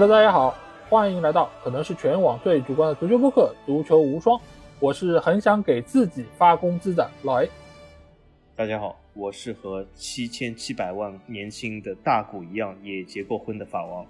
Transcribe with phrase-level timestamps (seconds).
[0.00, 0.54] Hello，大家好，
[0.88, 4.34] 欢迎来到可能是全网最主观的足球播客《足球无双》，
[4.78, 7.50] 我是很想给自己发工资的老 A。
[8.56, 14.06] 大家好，我是和七千七百万年薪的大股一样也结过婚的法王。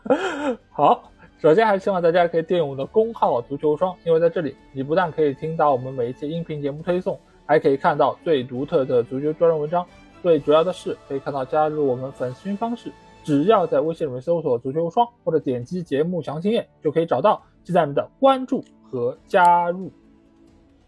[0.68, 9.86] 好，首先还是希望大家可以订阅我们的公号“足球无双”，因为在这里你不但可以听到我们每一期音频节目推送，还可以看到最独特的足球专栏文章。
[10.22, 12.92] 最主要的是可以看到加入我们粉丝群方式。
[13.26, 19.90] 只要在微信里面搜索“足球无双”或者点击节目详情页，就可以找到记载们的关注和加入。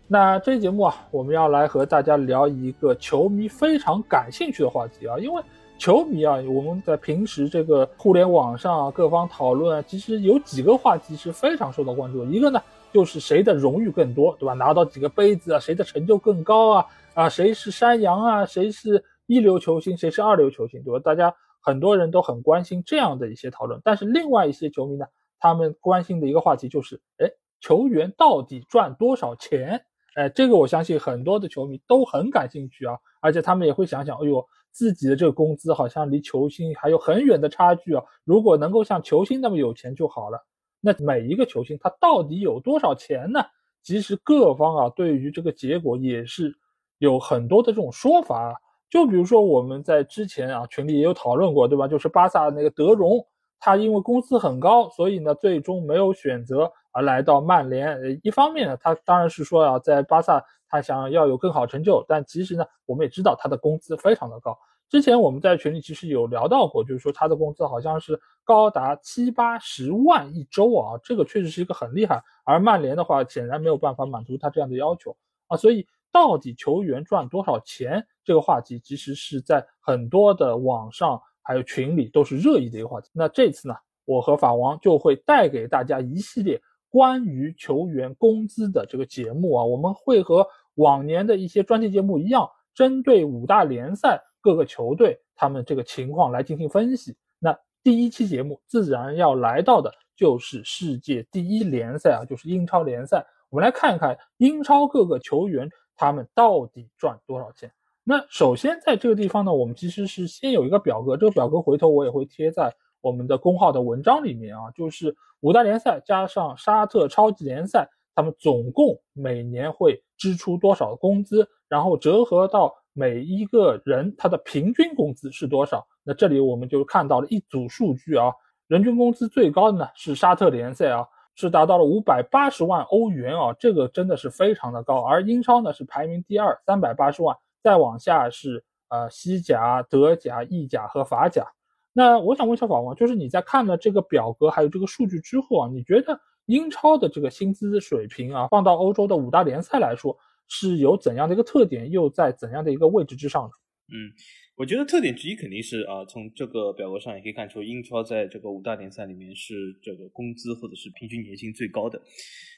[0.06, 5.42] 那这期节目啊，我们要来和大家聊一个球迷非常感兴趣的话题啊，因为
[5.78, 12.30] 球迷啊，我们在平时这个互联网上啊，各方讨论啊，其实有几个话题是非常受到关注的。
[12.30, 14.52] 一个呢，就是谁的荣誉更多，对吧？
[14.52, 16.86] 拿到几个杯子啊，谁的成就更高啊？
[17.14, 18.46] 啊，谁是山羊啊？
[18.46, 19.96] 谁是一流球星？
[19.96, 20.80] 谁是二流球星？
[20.84, 21.00] 对吧？
[21.02, 21.34] 大家。
[21.60, 25.06] 很多人都很关心这样的一些讨论，但是另外一些球迷呢，
[25.38, 29.84] 他们关心的一个话题就是，哎，球员到底赚多少钱？
[30.14, 40.44] 哎，这个我相信很多的球迷都很感兴趣啊，而且他们也会想想，哎呦，自己的这个工资好像离球星还有很远的差距啊，如果能够像球星那么有钱就好了。
[40.80, 43.40] 那每一个球星他到底有多少钱呢？
[43.82, 46.52] 其实各方啊，对于这个结果也是
[46.98, 48.60] 有很多的这种说法。
[48.90, 51.86] 就比如说我们在之前啊群里也有讨论过，对吧？
[51.86, 53.22] 就是巴萨那个德容，
[53.60, 58.18] 他因为工资很高，所以呢最终没有选择而来到曼联。
[58.22, 64.58] 一方面呢，他当然是说啊，在巴萨他想要有更好成就，但其实呢，我们也知道他的工资非常的高。
[64.88, 72.22] 之前我们在群里其实有聊到过，就是说他的工资好像是高达七八十万一周啊，这个确实是一个很厉害。
[72.44, 75.14] 而曼联的话，显然没有办法满足他这样的要求
[75.48, 75.86] 啊，所以。
[76.12, 78.04] 到底球员赚多少钱？
[78.24, 83.08] 这个话题其实是在很多的网上还有群里都是热议的一个话题。
[83.14, 83.74] 那这次呢，
[84.04, 86.60] 我和法王就会带给大家一系列
[86.90, 97.16] 关于球员工资的这个节目啊，我们会和往年的一些专题节目一样，针对五大联赛各个球队他们这个情况来进行分析。
[97.38, 103.26] 那第一期节目自然要来到的就是世界第一联赛啊，就是英超联赛。
[103.48, 105.70] 我们来看一看英超各个球员。
[105.98, 107.70] 他们到底赚多少钱？
[108.04, 112.72] 那首先在这个地方呢，我们其实是先有一个表格，这个表格回头我也会贴在
[113.02, 125.86] 我们的公号的文章里面啊，就是五大联赛加上沙特超级联赛，他们总共每年会支出多少工资，然后折合到每一个人他的平均工资是多少？
[126.04, 128.32] 那这里我们就看到了一组数据啊，
[128.68, 131.06] 人均工资最高的呢是沙特联赛啊。
[131.40, 135.00] 是达到了五百八十万欧元啊，这个真的是非常的高。
[135.02, 141.46] 而英超呢是排名第二，三百八十万，再往下是呃西甲、德甲、意甲和法甲。
[141.92, 150.18] 那我想问一下法王，就是你在看了这个表格还有这个数据之后啊，你觉得英超的这个薪资水平啊，放到欧洲的五大联赛来说，
[150.48, 153.48] 是有怎样的一个特点，又在怎样的一个位置之上？
[153.92, 154.10] 嗯。
[154.58, 162.02] 我觉得特点之一肯定是啊，从这个表格上也可以看出，英超在这个五大联赛里面是这个工资或者是平均年薪最高的。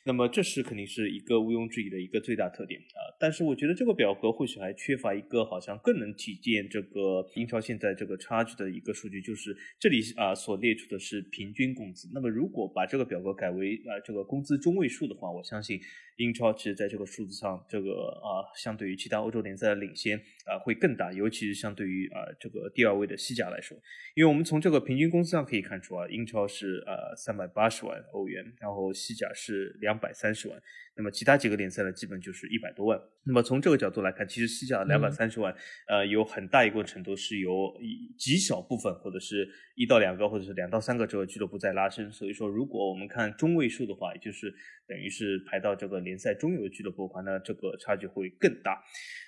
[0.06, 3.04] 那么这是肯定是一个毋庸置疑的一个最大特点啊。
[3.20, 12.08] 但是我觉得这个表格或许还缺乏一个好像更能体现这个英超现在这个差距的一个数据，就是这里啊所列出的是平均工资。
[12.14, 15.78] 那么如果把这个表格改为啊这个工资中位数的话，我相信
[16.16, 17.90] 英超其实在这个数字上，这个
[18.24, 20.18] 啊相对于其他欧洲联赛的领先
[20.50, 22.10] 啊会更大，尤其是相对于。
[22.10, 23.78] 啊，这个第二位的西甲来说，
[24.14, 30.60] 因为我们从这个平均工资上可以看出啊，英超是呃三百八十万欧元，然后西甲是两百三十万。
[31.00, 33.00] 那么其他几个联赛呢，基本就是一百多万。
[33.24, 35.50] 那么从这个角度来看，其实西甲两百三十万，
[35.88, 37.72] 呃，有很大一部分程度是由
[38.18, 42.12] 极小部分或者是一到两个或者是两到三个这个俱乐部在拉伸。
[42.12, 44.52] 所以说，如果我们看中位数的话，也就是
[44.86, 48.78] 等于是排到这个联赛中游的俱乐部的话，那这个差距会更大。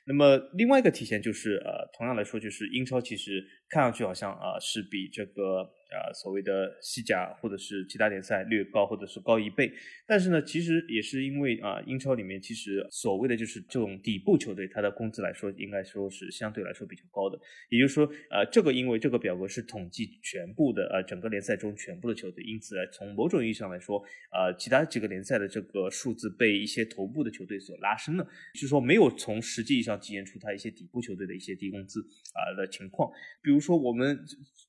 [0.07, 5.71] 那么另外一个体现就是，呃，同样来说，就是英超其实看上去好像啊是比这个。
[5.93, 9.73] 啊，所谓的西甲或者是其他联赛略高，或者是高一倍，
[10.07, 17.39] 但是呢，其实也是因为啊，英超里面其实所谓的就是这种底部球队，它的工资来说，应该说是相对来说比较高的。
[17.69, 24.03] 也就是说，呃，这个因为这个表格是统计全部的呃整个联赛中全部的球队，因此从某种意义上来说，
[24.33, 28.25] 呃，其他几个联赛的这个数字被一些头部的球队所拉升了，
[28.55, 32.01] 就是说没有从实际上体现出它一些底部球队的一些低工资
[32.33, 33.11] 啊的情况。
[33.43, 34.19] 比如说我们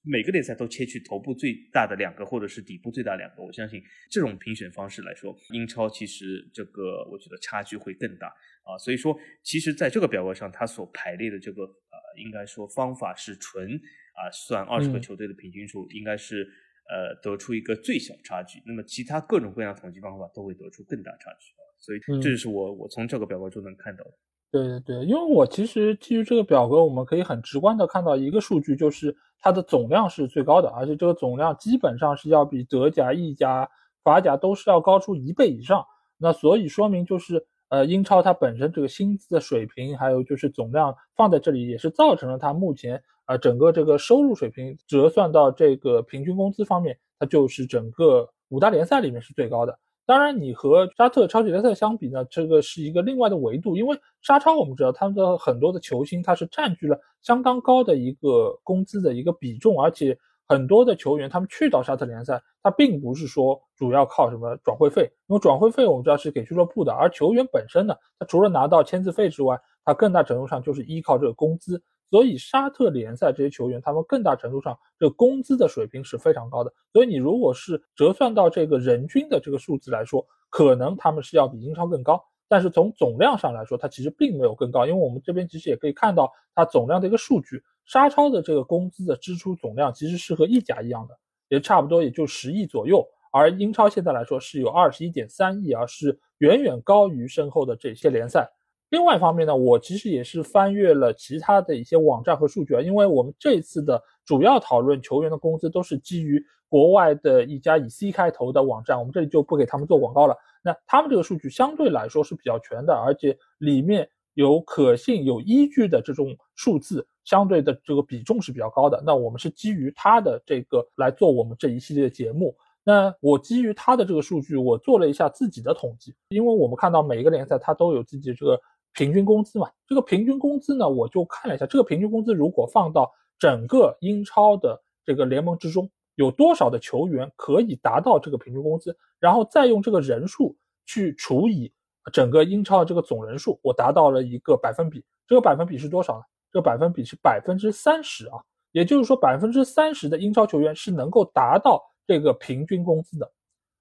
[0.03, 0.99] 每个联赛都切去。
[1.13, 8.27] 头部最大的两个，或者是底部最大两个，我相信这种评选方式来说，英超其实这个我觉得差距会更大
[8.63, 8.75] 啊。
[8.79, 13.75] 所以说，其实在这个表格上，它所排列的这个呃，应该说方法是纯
[14.15, 16.47] 啊算二十个球队的平均数，应该是
[16.89, 21.63] 呃得出一个最小差距，那么其他各种各样的统计方法都会得出更大差距啊。
[21.77, 24.13] 所以这就是我我从这个表格中能看到的。
[24.53, 33.67] 对对对，因为我其实基于这个表格，我们可以很直观的看到一个数据，就是它的总量是最高的，而且这个总量基本上是要比德甲、意甲、
[34.03, 35.83] 法甲都是要高出一倍以上。
[36.19, 49.79] 那所以说明就是，呃，英超它本身这个薪资的水平，还有就是总量放在这里，也是造成了它目前呃整个这个收入水平折算到这个平均工资方面，它就是整个五大联赛里面是最高的。
[50.05, 53.77] 当然，你和沙特超级联赛相比呢，这个是一个另外的维度。
[53.77, 71.81] 因为沙超我们知道，他们的很多的球星，他是占据了相当高的一个工资的一个比重，而且很多的球员他们去到沙特联赛，他并不是说主要靠什么转会费，因为转会费我们知道是给俱乐部的，而球员本身呢，他除了拿到签字费之外，他更大程度上就是依靠这个工资。
[72.13, 76.71] 所以沙特联赛这些球员，他们更大程度上这工资的水平是非常高的。
[76.91, 82.23] 所以你如果是折算到这个人均的这个数字来说，可能他们是要比英超更高。
[82.47, 91.17] 但是从总量上来说，它其实并没有更高，因为我们这边其实也可以看到它总量的一个数据，沙超的这个工资的支出总量其实是和意甲一样的，
[91.49, 93.03] 也差不多也就十亿左右。
[93.31, 98.51] 而英超现在来说是有二十一点三亿而，是远远高于身后的这些联赛。
[98.93, 110.37] 另外一方面呢，我其实也是翻阅了其他的一些网站和数据啊，因为我们这次的主要讨论球员的工资都是基于国外的一家以 C 开头的网站，我们这里就不给他们做广告了。
[110.63, 119.01] 那他们这个数据相对来说是比较全的，而且里面有可信、有依据的这种数字，相对的这个比重是比较高的。
[119.03, 122.55] 那我们是基于它的这个来做我们这一系列的节目。
[122.83, 128.61] 那我基于它的这个数据，我做了一下自己的统计，因为我们看到每一个联赛它都有自己这个。
[128.93, 140.55] 平均工资嘛，这个平均工资呢，我就看了一下，这个平均工资如果放到整个英超的这个联盟之中，有多少的球员可以达到这个平均工资，然后再用这个人数
[140.85, 141.73] 去除以
[142.11, 145.03] 整个英超的这个总人数，我达到了一个百分比。
[145.27, 146.23] 这个百分比是多少呢？
[146.51, 148.37] 这个百分比是百分之三十啊，
[148.73, 153.31] 也就是说百分之三十的英超球员是能够达到这个平均工资的，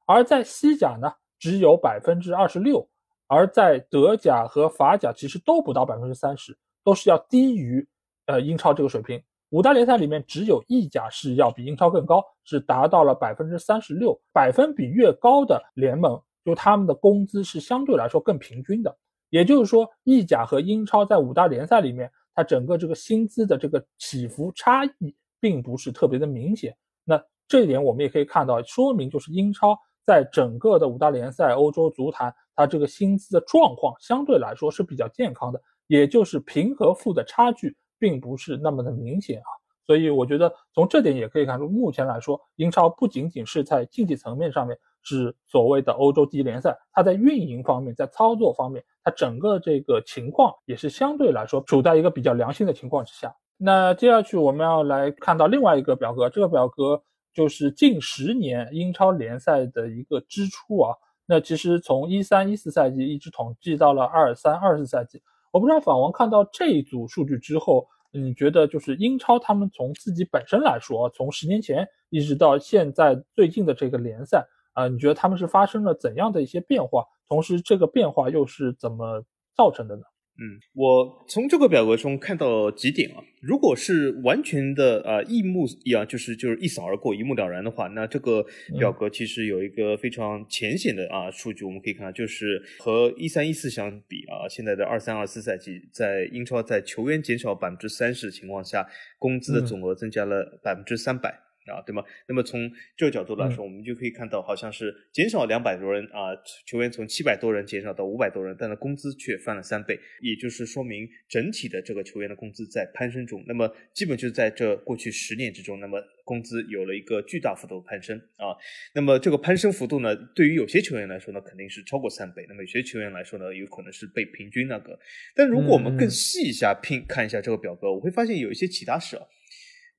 [0.06, 2.88] 而在西甲呢，只有百分之二十六。
[3.32, 7.88] 而在德甲和法甲其实都不到百分之三十，都是要低于
[8.26, 9.19] 呃英超这个水平。
[9.49, 14.20] 五大联赛里面只有意甲是要比英超更高，是达到了百分之三十六。
[14.34, 18.94] 百分比越高的联盟，就他们的工资是相对来说更平均的。
[19.31, 26.76] 也就是说，意甲和英超在五大联赛里面，它整个这个薪资的这个起伏差异并不是特别的明显。
[27.02, 27.19] 那
[27.49, 29.75] 这一点我们也可以看到，说明就是英超
[30.05, 32.35] 在整个的五大联赛、欧洲足坛。
[32.54, 39.50] 它这个薪资的状况相对来说是比较健康的，也就是贫和富的差距并不是那么的明显啊，
[39.87, 53.34] 所以我觉得从这点也可以看出，目前来说，英超不仅仅是在竞技层面上面是所谓的欧洲第一联赛，它在运营方面，在操作方面，它整个这个情况也是相对来说处在一个比较良性的情况之下。
[53.56, 60.94] 那接下去我们要来看到另外一个表格，这个表格就是近十年英超联赛的一个支出啊。
[61.26, 77.05] 那其实从一三一四赛季一直统计到了二三二四赛季，我不知道法王看到这一组数据之后，你觉得就是英超他们从自己本身来说，从十年前一直到现在最近的这个联赛啊，你觉得他们是发生了怎样的一些变化？
[77.29, 79.25] 同时，这个变化又是怎么
[79.57, 80.02] 造成的呢？
[80.42, 83.22] 嗯，我从这个表格中看到几点啊。
[83.40, 88.44] 如果是完全的呃一目一样，就是就是一扫而过、一目了然的话，那这个
[88.78, 98.84] 表格其实有一个非常浅显的啊数据，我们可以看到，就是和一三一四相比啊，现在的二三二四赛季，在英超在球员减少百分之三十的情况下，
[99.18, 101.51] 工资的总额增加了百分之三百。
[101.66, 102.02] 啊，对吗？
[102.26, 106.35] 那么从这个角度来说，我们就可以看到，好像是减少两百多人啊，
[106.66, 113.45] 球员从七百多人减少到五百多人，但是工资却翻了三倍，也就是说明整体的这个球员的工资在攀升中。
[113.47, 118.57] 那么基本就是在这过去十年之中，那么工资有了一个巨大幅度的攀升啊。
[118.95, 124.99] 那么这个攀升幅度呢，对于有些球员来说呢，肯定是超过三倍；那么有些球员来说呢，有可能是被平均那个。
[125.35, 129.23] 但如果我们更细一下拼看一下这个表格，我会发现有一些其他事啊。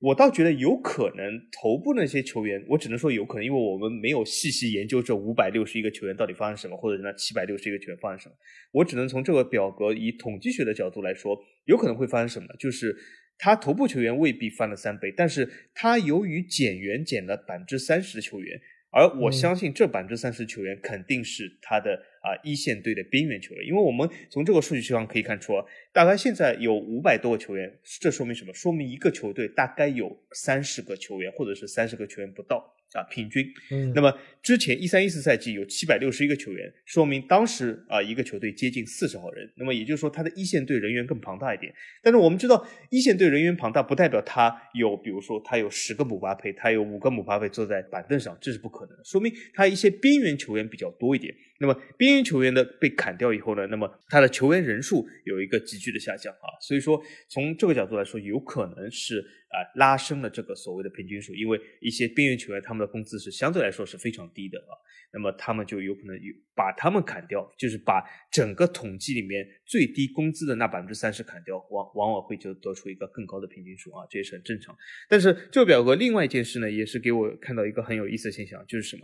[0.04, 8.34] 我倒觉得有可能头部那些球员，我只能说有可能，因为我们没有细细研究这五百六十一个球员到底发生什么，或者那七百六十一个球员发生什么。
[8.70, 11.34] 我只能从这个表格以统计学的角度来说，
[11.64, 12.94] 有可能会发生什么呢，就是
[13.38, 18.60] 他头部球员未必翻了三倍，但是他由于减员减了百分之三十的球员。
[18.94, 25.52] 而我相信这百分之三十球员肯定是他的啊一线队的边缘球员，因为我们从这个数据上可以看出，
[25.92, 28.54] 大概现在有五百多个球员，这说明什么？
[28.54, 32.72] 说明一个球队大概有三十个球员，或者是三十个球员不到。
[32.94, 33.46] 啊，平均。
[33.70, 39.52] 嗯，那么之前一三一四赛季有七百六十一个球员，说明当时啊一个球队接近四十号人。
[39.56, 41.74] 那么也就是说，他的一线队人员更庞大一点。
[42.02, 49.02] 但是我们知道，一线队人员庞大不代表他有，比如说他有十个姆巴佩，他有五个姆巴佩坐在板凳上，这是不可能的。
[49.04, 51.34] 说明他一些边缘球员比较多一点。
[51.60, 56.46] 那么边缘球员的被砍掉以后呢，那么他的球员人数有一个急剧的下降啊。
[56.60, 64.74] 所以说从这个角度来说，有可能是啊拉升了这个所谓的平均数，因为一些边缘球员他们的工资是相对来说是非常低的啊。
[65.12, 74.76] 那么他们就有可能有把他们砍掉，就是把整个统计里面最低工资的那百分之三十砍掉，往往往会就得出一个更高的平均数啊，这也是很正常。
[75.08, 79.02] 但是这个表格另外一件事呢，也是给我看到一个很有意思的现象，就是什么？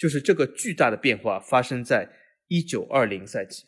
[0.00, 2.08] 就是这个巨大的变化发生在
[2.48, 3.64] 一九二零赛季。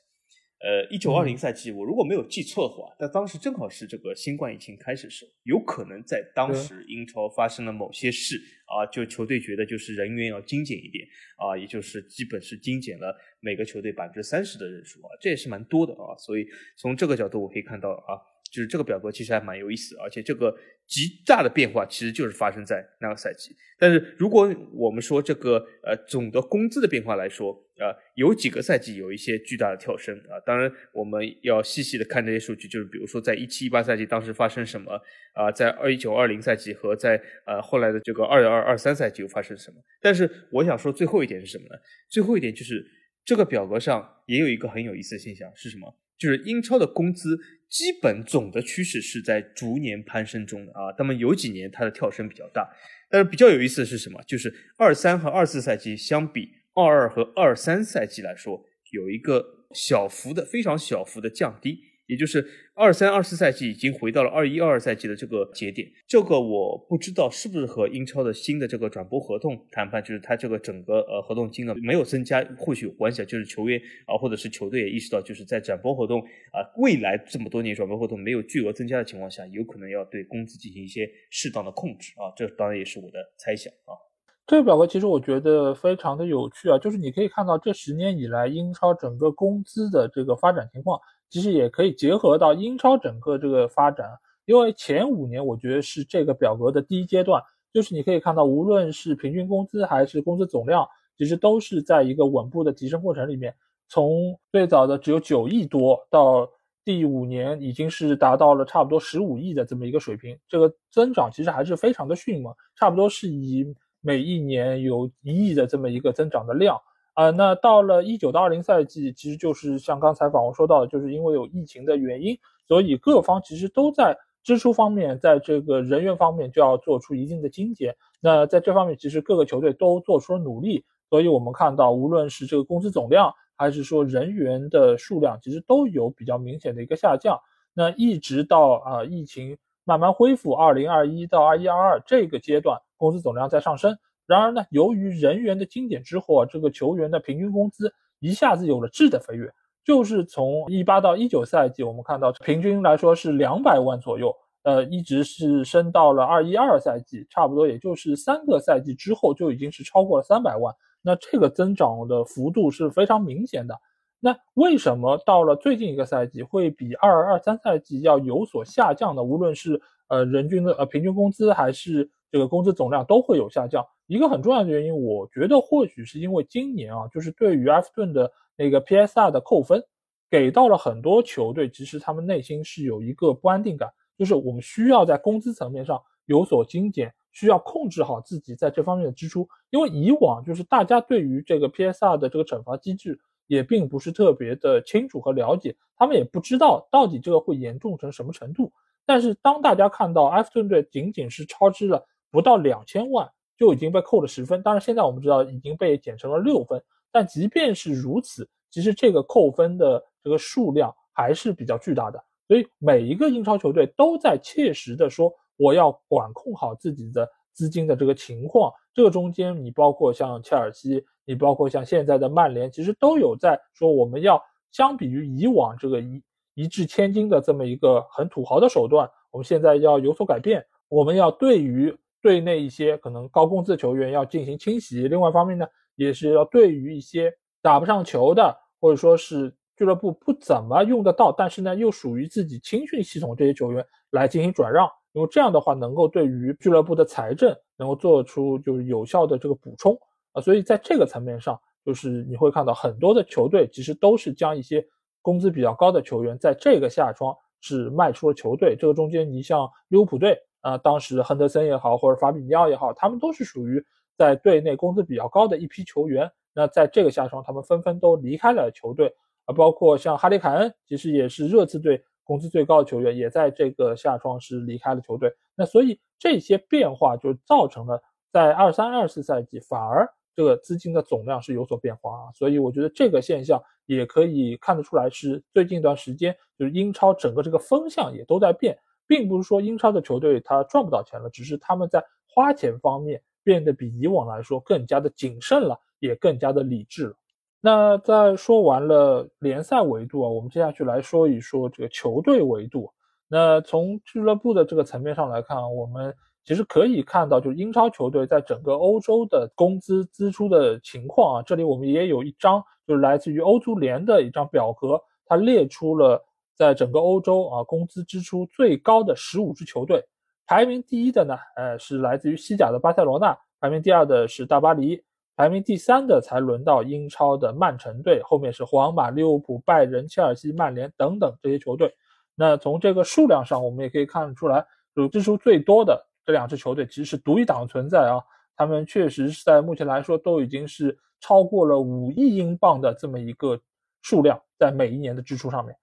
[0.65, 11.05] 呃，一九二零赛季，我如果没有记错的话，那当时正好是这个新冠疫情开始时候，有可能在当时英超发生了某些事啊，就球队觉得就是人员要精简一点
[11.37, 16.47] 啊，也就是基本是精简了每个球队百分之三十的人数啊，这也是蛮多的啊，所以
[16.79, 18.32] 从这个角度我可以看到啊。
[18.53, 20.55] 就是这个表格其实还蛮有意思，而且这个
[20.87, 23.57] 极大的变化其实就是发生在那个赛季。
[23.79, 30.39] 但是如果我们说这个呃总的工资的变化来说，呃有几个赛季有一些巨大的跳升啊。
[30.45, 34.93] 当然我们要细细的看这些数据，就是比如说在一七一八赛季当时发生什么
[35.33, 39.79] 啊，在二一九二零赛季和在呃后来的这个二二二三赛季又发生什么。
[40.01, 41.81] 但是我想说最后一点是什么呢？
[42.11, 42.85] 最后一点就是
[43.25, 45.99] 这个表格上也有一个很有意思的现象是什么？
[46.23, 47.37] 就是英超的工资
[47.69, 52.69] 基本总的趋势是在逐年攀升中的啊，那么有几年它的跳升比较大，
[53.11, 54.23] 但是比较有意思的是什么？
[54.25, 61.81] 就是二三和二四赛季相比，二二和二三赛季来说，有一个小幅的、非常小幅的降低。
[62.13, 73.25] 也就是二三二四赛季已经回到了二一二二赛季的这个节点，这个我不知道是不是和英超的新的这个转播合同谈判，就是它这个整个呃合同金额没有增加，或许有关系啊。
[73.25, 82.31] 就是球员啊，或者是球队也意识到，就是在转播活动啊未来这么多年转播活动没有巨额增加的情况下，有可能要对工资进行一些适当的控制啊。
[82.37, 83.97] 这当然也是我的猜想啊。
[84.45, 91.01] 这个表格其实我觉得非常的有趣啊，就是你可以看到这十年以来英超整个工资的这个发展情况。
[91.33, 94.07] 其实也可以结合到英超整个这个发展，
[94.45, 100.87] 因为前五年我觉得是这个表格的第一阶段，就是你可以看到，无论是平均工资还是工资总量，
[101.17, 103.55] 其实都是在一个稳步的提升过程里面。
[103.89, 106.47] 从最早的只有九亿多，到
[106.85, 116.79] 第五年已经是达到了差不多十五亿的这么一个水平，这个增长其实还是非常的迅猛，差不多是以每一年有一亿的这么一个增长的量。
[117.15, 127.95] 啊，那到了一九到二零赛季，其实就是像刚才访问说到的，就是因为有疫情的原因，所以各方其实都在支出方面，在这个人员方面就要做出一定的精简。
[128.21, 137.39] 那在这方面，其实各个球队都做出了努力，所以我们看到，无论是这个工资总量，还是说人员的数量，其实都有比较明显的一个下降。
[137.75, 143.99] 那一直到啊疫情慢慢恢复，二零二一到二一二二这个阶段，工资总量在上升。
[144.27, 149.53] 然而呢，由于人员的精简之后啊，这个球员的平均工资一下子有了质的飞跃，
[149.85, 163.75] 就是从一八到一九赛季，我们看到平均来说是两百万左右，呃，一直是升到了二一二赛季，差不多也就是三个赛季之后就已经是超过了三百万，那这个增长的幅度是非常明显的。
[164.21, 169.23] 那为什么到了最近一个赛季会比二二二三赛季要有所下降呢？
[169.25, 173.85] 无论是呃人均的呃平均工资还是这个工资总量都会有下降。
[174.13, 179.83] 一个很重要的原因，我觉得或许是因为今年啊，就是对于埃弗顿的那个 PSR 的扣分，
[180.31, 183.89] 给到了很多球队，其实他们内心是有一个不安定感，
[184.19, 189.49] 就是我们需要在工资层面上有所精简，需要控制好自己在这方面的支出。
[189.71, 198.71] 因为以往就是大家对于这个 PSR 的这个惩罚机制也并不是特别的清楚和了解，他们也不知道到底这个会严重成什么程度。
[199.07, 203.31] 但是当大家看到埃弗顿队仅仅是超支了不到两千万。
[203.63, 212.21] 就已经被扣了十分，当然现在我们知道已经被减成了六分，但即便是如此，其实这个扣分的这个数量还是比较巨大的。
[212.49, 218.73] 所以每一个英超球队都在切实的说，我要管控好自己的资金的这个情况。
[218.93, 224.43] 这个中间，你包括像切尔西，你包括像现在的曼联，其实都有在说，我们要
[224.73, 226.21] 相比于以往这个一
[226.55, 231.97] 一掷千金的这么一个很土豪的手段，我们现在要有所改变，我们要对于。
[232.23, 249.99] 对那一些可能高工资的球员要进行清洗，另外一方面呢，也是要对于一些打不上球的，或者说是俱乐部不怎么用得到，但是呢又属于自己青训系统这些球员来进行转让，因为这样的话能够对于俱乐部的财政能够做出就是有效的这个补充。
[250.33, 254.83] 啊，所以在这个层面上，就是你会看到很多的球队其实都是将一些
[255.21, 258.75] 工资比较高的球员在这个夏窗是卖出了球队。
[258.79, 263.85] 这个中间，你像利物浦队啊，当时亨德森也好，或者法比尼奥也好，他们都是属于
[264.17, 266.33] 在队内工资比较高的一批球员。
[266.55, 269.15] 那在这个夏窗，他们纷纷都离开了球队
[269.45, 275.33] 啊，包括像哈利凯恩，其实也是热刺队工资最高的球员，也在这个夏窗时离开了球队。
[275.55, 282.25] 那所以这些变化就造成了在二三二四赛季反而这个资金的总量是有所变化啊。
[282.35, 288.79] 所以我觉得这个现象也可以看得出来，是最近一段时间就是英超整个这个风向也都在变，
[289.13, 295.79] 并不是说英超的球队他赚不到钱了，只是他们在花钱方面变得比以往来说更加的谨慎了。
[296.03, 297.15] 也更加的理智了。
[297.61, 302.91] 那在说完了联赛维度啊，我们接下去来说一说这个球队维度。
[303.29, 306.13] 那从俱乐部的这个层面上来看，我们
[306.45, 311.43] 其实可以看到，就是英超球队在整个欧洲的工资支出的情况啊。
[311.47, 316.21] 这里我们也有一张，就是来自于欧足联的一张表格，它列出了
[316.63, 320.01] 在整个欧洲啊工资支出最高的十五支球队。
[320.47, 325.03] 排名第一的呢，呃，是来自于西甲的巴塞罗那；排名第二的是大巴黎。
[325.35, 331.93] 排名第三的才轮到英超的曼城队，后面是皇马、利物浦、拜仁、切尔西、曼联等等这些球队。
[332.37, 334.65] 那从这个数量上，我们也可以看得出来，
[334.95, 338.23] 就支出最多的这两支球队其实是独一档存在啊。
[338.55, 343.59] 他们确实是在目前来说都已经是超过了五亿英镑的这么一个
[344.03, 345.75] 数量，在每一年的支出上面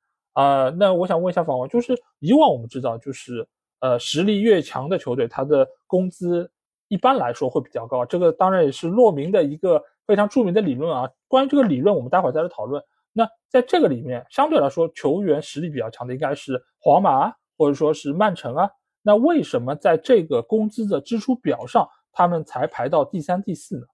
[0.41, 0.69] 啊。
[0.77, 3.47] 那我想问一下法王，就是以往我们知道，就是
[3.79, 6.51] 呃实力越强的球队，他的工资。
[6.91, 11.07] 一般来说会比较高，这个当然也是洛明的一个非常著名的理论啊。
[11.27, 12.83] 关于这个理论，我们待会儿再来讨论。
[13.13, 18.67] 那在这个里面，相对来说球员实力比较强的应该是皇马或者说是曼城啊。
[19.03, 23.85] 那为什么在这个工资的支出表上，他们才排到第三、第四呢？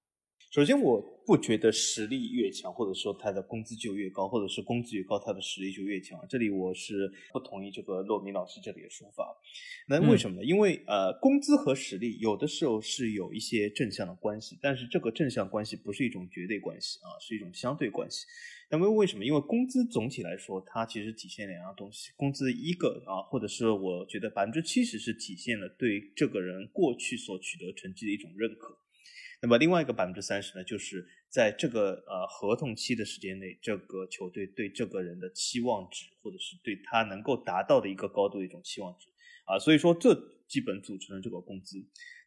[0.56, 1.12] 首先我。
[1.26, 6.24] 不觉得实力越强，或者说他的工资就越高，或者是工资越高，他的实力就越强。
[6.30, 9.36] 这里我是不同意这个洛明老师这里的说法。
[9.88, 10.46] 那为什么呢？
[10.46, 18.28] 因为呃，工资和实力有的时候是有一些正向的关系，但是这个正向关系不是一种绝对关系啊，是一种相对关系。
[18.70, 19.26] 那么为什么？
[19.26, 22.12] 因为工资总体来说，它其实体现两样东西。
[22.16, 28.78] 工资一个啊，或者是我觉得百分之七十是体现了对这个人过去所取得成绩的一种认可。
[29.42, 39.08] 那么另外一个百分之三十呢，就是在这个呃合同期的时间内，这个球队对这个人的期望值，或者是对他能够达到的一个高度的一种期望值
[39.46, 40.16] 啊，所以说这
[40.48, 41.78] 基本组成了这个工资。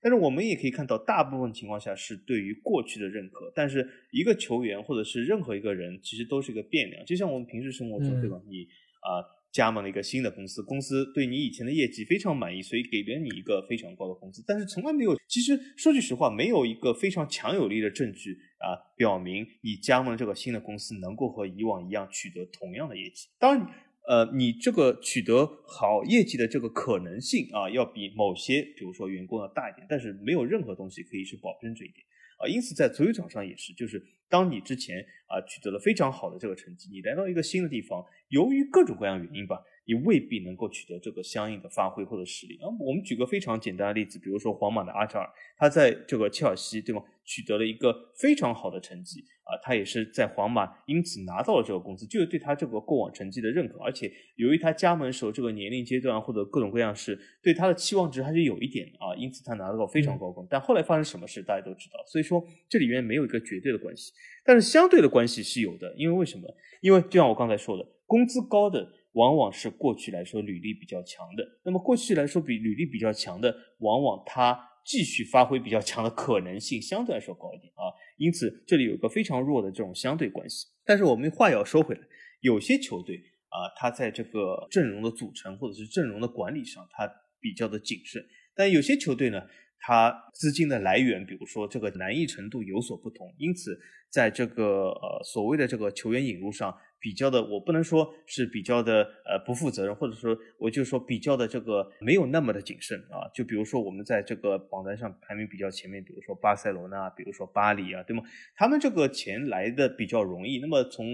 [0.01, 3.53] 但是我们也可以看到，大部分情况下是对于过去的认可。
[3.55, 8.41] 但是一个球员或者是任何一个人，其实都是一个变量，就像我们平时生活中，对吧？
[8.47, 8.69] 你
[9.01, 9.38] 啊。
[9.51, 14.45] 加盟了一个新的公司，公司对你以前的业绩非常满意，所以给了你一个非常高的工资。
[14.47, 23.29] 但是从来没有，其实说句实话，没有一个非常强有力的证据啊，表明你加盟这个新的公司能够和以往一样取得同样的业绩。
[23.39, 23.67] 当然，
[24.07, 29.87] 呃，你这个取得好业绩的这个可能性啊，要比某些比如说员工要大一点。
[29.89, 32.05] 但是没有任何东西可以去保证这一点
[32.39, 32.47] 啊。
[32.47, 38.05] 因此，在足球场上也是，就是当你之前啊取得了非常好的这个成绩，你来到一个新的地方。
[38.29, 42.59] 由于各种各样原因吧，你未必能够取得这个相应的发挥或者实力。
[42.61, 47.03] 啊，我们举个非常简单的例子，比如说皇马的阿扎尔，他在这个切尔西，对吗？
[47.25, 53.79] 取得了一个非常好的成绩啊，他也是在皇马因此拿到了这个工资，就是对他这个过往成绩的认可。
[53.81, 60.47] 而且由于他加盟时候这个年龄阶段或者各种各样是对他的期望值还是有一点啊，因此他拿到了非常高工。
[60.51, 62.03] 但后来发生什么事，大家都知道。
[62.07, 64.13] 所以说这里面没有一个绝对的关系，
[64.45, 65.95] 但是相对的关系是有的。
[65.97, 66.49] 因为为什么？
[66.81, 67.85] 因为就像我刚才说的。
[68.07, 77.93] 工资高的往往是过去来说履历比较强的，那么过去来说比履历比较强的，往往他继续发挥比较强的可能性相对来说高一点啊。
[78.17, 80.69] 因此这里有个非常弱的这种相对关系。
[80.87, 82.01] 但是我们话要说回来，
[82.41, 83.17] 有些球队
[83.51, 87.07] 啊，他在这个阵容的组成或者是阵容的管理上，他
[87.39, 88.23] 比较的谨慎；
[88.55, 89.43] 但有些球队呢，
[89.79, 93.79] 它资金的来源，比如说这个难易程度有所不同，因此
[94.11, 96.75] 在这个呃所谓的这个球员引入上。
[97.01, 103.31] 比较的，我不能说是比较的，呃，不负责任，或者说，我就说比较的这个没有那么的谨慎啊。
[103.33, 108.25] 就比如说，我们在这个榜单上排名比较前面，比如说巴塞罗那，比如说巴黎啊，对吗？
[108.57, 110.59] 他们这个钱来的比较容易。
[110.59, 111.07] 那么从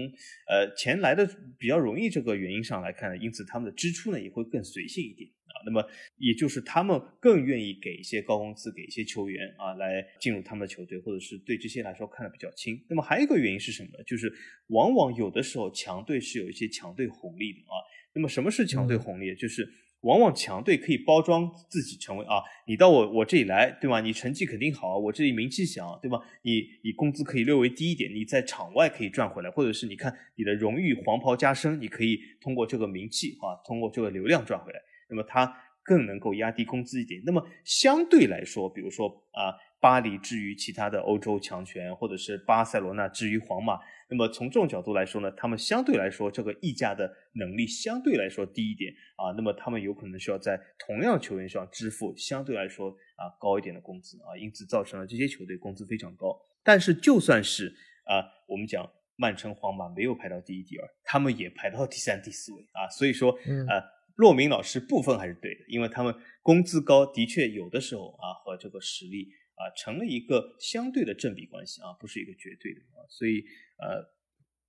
[0.49, 5.29] 呃钱来的比较容易这个原因上来看，因此他们的支出呢也会更随性一点。
[5.65, 5.85] 那么，
[6.17, 12.79] 也就是他们更愿意给一些高工资，给一些球员啊，来进入他们的球队，或者是对这些来说看得比较轻。
[12.89, 14.03] 那么还有一个原因是什么呢？
[14.05, 14.31] 就是
[14.67, 17.75] 往往有的时候强队是有一些强队红利的啊。
[18.13, 19.35] 那么什么是强队红利？
[19.35, 19.67] 就是
[20.01, 23.99] 往往强队可以包装自己成为啊，你到我我这里来，对吧？
[24.01, 26.19] 你成绩肯定好，我这里名气响，对吧？
[26.43, 34.79] 你你工资可以略微低一点，你在场外可以赚回来，或者是你看你的荣誉黄袍加身，你可以通过这个名气啊，通过这个流量赚回来。
[35.09, 37.21] 那么他更能够压低工资一点。
[37.25, 43.79] 那么相对来说，比如说啊，巴黎至于其他的欧洲强权，或者是巴塞罗那至于皇马。
[44.07, 56.35] 那么从这种角度来说呢，他们相对来说这个溢价的能力相对来说低一点啊，那么他们有可能需要在同样球员上支付相对来说啊高一点的工资啊，因此造成了这些球队工资非常高。
[56.63, 57.73] 但是就算是
[58.05, 63.81] 啊，我们讲曼城、皇马没有排到第一、第二，他们也排到第三、第四位啊，所以说啊，
[64.15, 73.43] 骆明老师部分还是对的，因为他们工资高，的确有的时候啊和这个实力啊成了一个相对的正比关系啊，不是一个绝对的啊，所以。
[73.77, 74.01] 呃，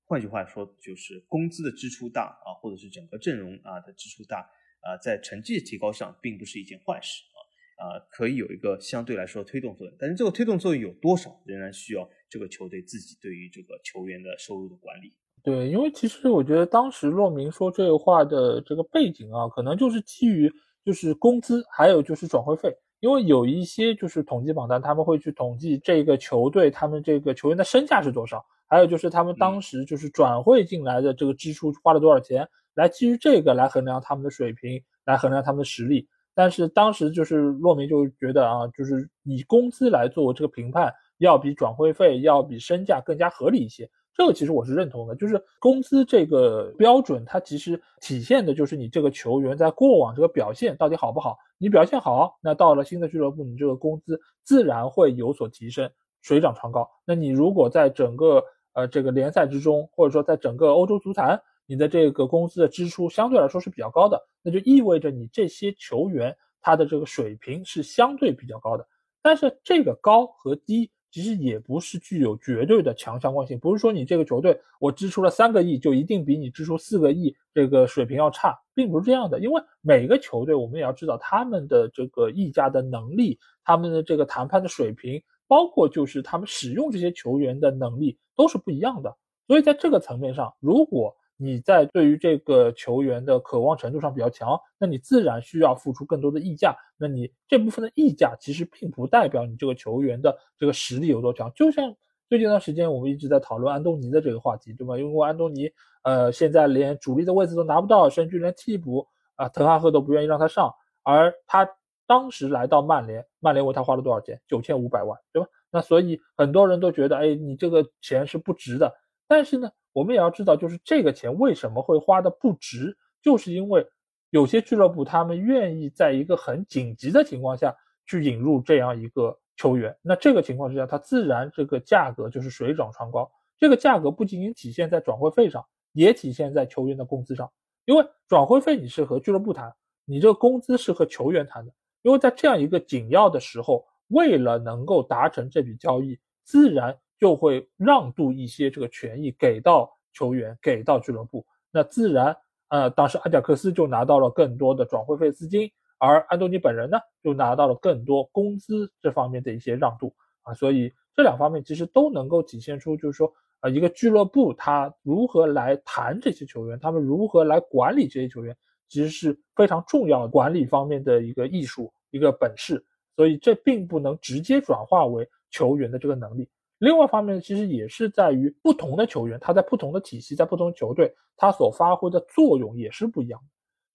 [0.06, 4.38] 换句话说，就是工资的支出大啊，或者是整个阵容啊的支出大
[4.80, 7.38] 啊，在成绩提高上并不是一件坏事啊
[7.86, 9.96] 啊，可以有一个相对来说推动作用。
[9.96, 15.14] 但是这个推动作用有多少，仍然需要这个球队自己对于这个球员的收入的管理。
[15.46, 20.52] 对，因为其实我觉得当时骆明说这个话的这个背景啊，可能就是基于
[20.84, 22.76] 就是工资，还有就是转会费。
[22.98, 28.44] 因为有一些就是统计榜单，他们会去统计这个球队他们这个球员的身价是多少。
[28.66, 36.08] 还有就是他们当时就是转会进来的这个支出花了多少钱，来基于这个来衡量他们的水平，来衡量他们的实力。
[36.34, 43.88] 但是当时就是骆明就觉得啊，就是以工资来做这个评判，要比转会费要比身价更加合理一些。
[44.16, 51.36] 这个其实我是认同的，就是工资这个标准，它其实体现的就是你这个球员在过往这个表现到底好不好。
[51.58, 55.90] 你表现好，那到了新的俱乐部，你这个工资自然会有所提升，
[56.22, 56.88] 水涨船高。
[57.04, 68.86] 那你如果在整个呃，这个联赛之中，或者说在整个欧洲足坛，你的这个工资的支出相对来说是比较高的，那就意味着你这些球员他的这个水平是相对比较高的。
[69.22, 79.40] 但是这个高和低其实也不是具有绝对的强相关性，不是说你这个球队我支出了三个亿就一定比你支出四个亿这个水平要差，并不是这样的。
[79.40, 85.22] 因为每个球队我们也要知道他们的这个溢价的能力，他们的这个谈判的水平。
[85.48, 89.16] 包括就是他们使用这些球员的能力都是不一样的，
[89.46, 96.74] 所以在这个层面上，如果你在对于这个球员的渴望程度上比较强，那你自然需要付出更多的溢价。
[96.96, 101.52] 那你这部分的溢价其实并不代表你这个球员的这个实力有多强。
[101.54, 101.94] 就像
[102.28, 104.98] 最近一段时间我们一直在讨论安东尼的这个话题，对吧？
[104.98, 105.70] 因为安东尼
[106.02, 110.72] 呃现在连主力的位置都拿不到，甚至连替补啊，滕哈赫都不愿意让他上，
[111.02, 111.68] 而他。
[112.08, 114.40] 当时来到曼联，曼联为他花了多少钱？
[114.46, 115.48] 九千五百万，对吧？
[115.72, 118.94] 那所以很多人都觉得，哎，你这个钱是不值的。
[119.26, 123.86] 但是呢，我们也要知道，就是这个钱为什么会花的不值，就是因为
[124.28, 129.96] 有些俱乐部他们愿意在一个很紧急的情况下去引入这样一个球员。
[130.02, 133.26] 那这个情况之下，它自然这个价格就是水涨船高。
[133.56, 137.50] 这个价格不仅仅体现在转会费上，也体现在球员的工资上。
[137.86, 141.72] 因为转会费你是和俱乐部谈，你这个工资是和球员谈的。
[142.02, 151.46] 因为在这样一个紧要的时候，为了能够达成这笔交易，自然就会让渡一些这个权益给到球员，给到俱乐部。
[151.70, 152.36] 那自然，
[152.68, 160.54] 呃，当时阿贾克斯就拿到了更多的转会费资金，而安东尼本人呢，就拿到了更多工资这方面的一些让渡啊。
[160.54, 168.56] 所以这两方面其实都能够体现出，就是说，呃，一个俱乐部他如何来谈这些球员，他们如何来管理这些球员，
[168.88, 171.92] 其实是非常重要的管理方面的一个艺术。
[172.12, 172.82] 一个本事，
[173.14, 176.48] 所以这并不能直接转化为球员的这个能力。
[176.78, 183.46] 另外一方面，其实也是在于不同的球员，他在不同的体系，在不同球队，他所发挥的作用也是不一样的。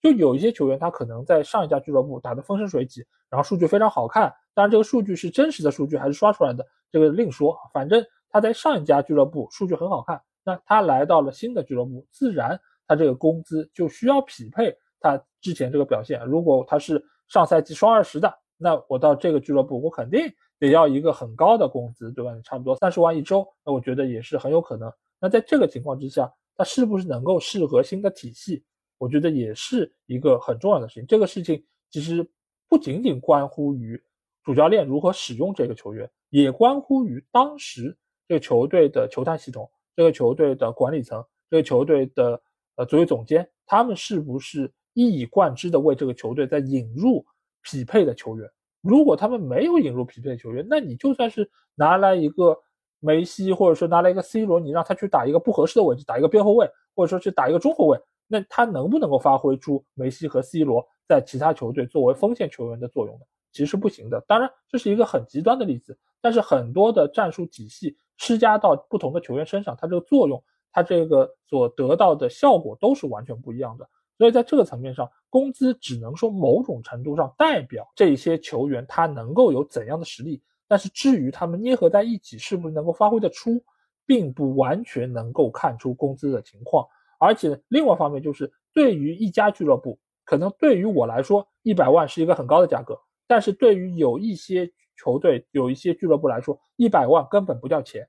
[0.02, 4.34] 就有一些球员，他可能在上一家俱乐部打得风生水起，然后数据非常好看。
[4.56, 7.56] 当然，这个数据是真实的数据还是刷出来的，这个另说。
[7.72, 16.20] 反正他在上一家俱乐部数据很好看，那他来到了新的俱乐部，自然他这个工资就需要匹配他之前这个表现。
[16.26, 20.22] 如果他是上赛季双二十的，那我到这个俱乐部，我肯定
[20.62, 22.32] 得要一个很高的工资，对吧？
[22.44, 24.90] 差不多三十万一周，那我觉得也是很有可能。
[25.20, 28.64] 那在这个情况之下，他是不是能够适合新的体系？
[28.98, 31.08] 我觉得也是一个很重要的事情。
[31.08, 32.26] 这个事情其实
[32.70, 34.02] 不仅仅关乎于
[34.44, 37.98] 主教练如何使用这个球员，也关乎于当时
[38.28, 42.42] 这个球队的球探系统、这个球队的管理层、这个球队的
[42.76, 44.72] 呃足球总监，他们是不是？
[44.94, 47.26] 一以贯之的为这个球队在引入
[47.62, 48.52] 匹配的球员。
[48.82, 52.58] 如果他们没有引入匹配球员，那你就算是拿来一个
[53.00, 63.22] 梅西，或者说拿来一个 C 罗，你让他去打一个不合适的位置，打一个边后卫，或者说去打一个中后卫，那他能不能够发挥出梅西和 C 罗在其他球队作为锋线球员的作用呢？
[63.52, 64.24] 其实是不行的。
[64.28, 70.42] 当然，这是一个很极端的例子，但是很多的战术体系施加到不同的球员身上，它这个作用，
[70.72, 73.90] 它这个所得到的效果都是完全不一样的。
[74.22, 83.60] 所以在这个层面上，工资只能说某种程度上代表这些球员他能够有怎样的实力，但是至于他们捏合在一起是不是能够发挥得出，
[84.06, 86.86] 并不完全能够看出工资的情况。
[87.18, 92.96] 而且另外一方面就是，对于一家俱乐部，可能对于我来说，一百万是一个很高的价格。
[93.26, 98.08] 但是对于有一些球队、有一些俱乐部来说，一百万根本不叫钱，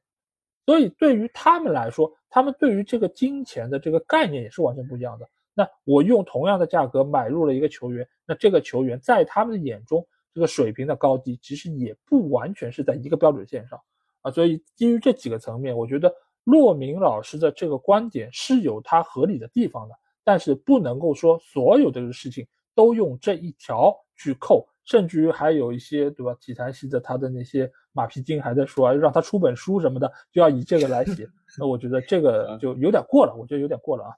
[0.67, 5.27] 所以对于他们来说，他们对于这个金钱的这个概念也是完全不一样的。
[5.55, 13.79] 那我用同样的价格买入了一个球员，那这个球员在他们的眼中，这个水平的高低其实也不完全是在一个标准线上
[14.23, 14.31] 啊。
[14.31, 16.13] 所以基于这几个层面，我觉得
[16.45, 24.67] 骆明老师的这个观点是有他合理的地方的，但是不能够说所有的事情都用这一条去扣。
[24.85, 26.37] 甚至于还有一些，对吧？
[26.41, 31.25] 体坛系的他的那些马屁精还在说，让他出本书什么的，就要以这个来写。
[31.57, 34.17] 那我觉得这个就有点过了，我觉得有点过了啊。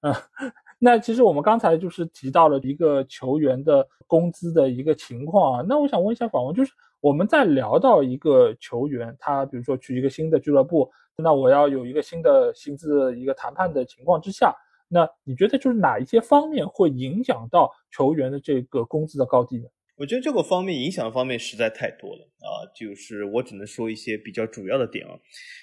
[0.00, 0.14] 嗯，
[0.78, 5.64] 那其实我们刚才就是提到了一个球员的工资的一个情况啊。
[5.68, 14.54] 那我想问一下访问，就是我们在聊到一个球员，他比如说去一个新的俱乐部，那我要有一个新的薪资一个谈判的情况之下，
[14.88, 19.64] 那你觉得就是哪一些方面会影响到球员的这个工资的高低呢？
[19.96, 25.18] 我觉得这个方面影响的方面实在太多了啊，就是我只能说一些比较主要的点啊，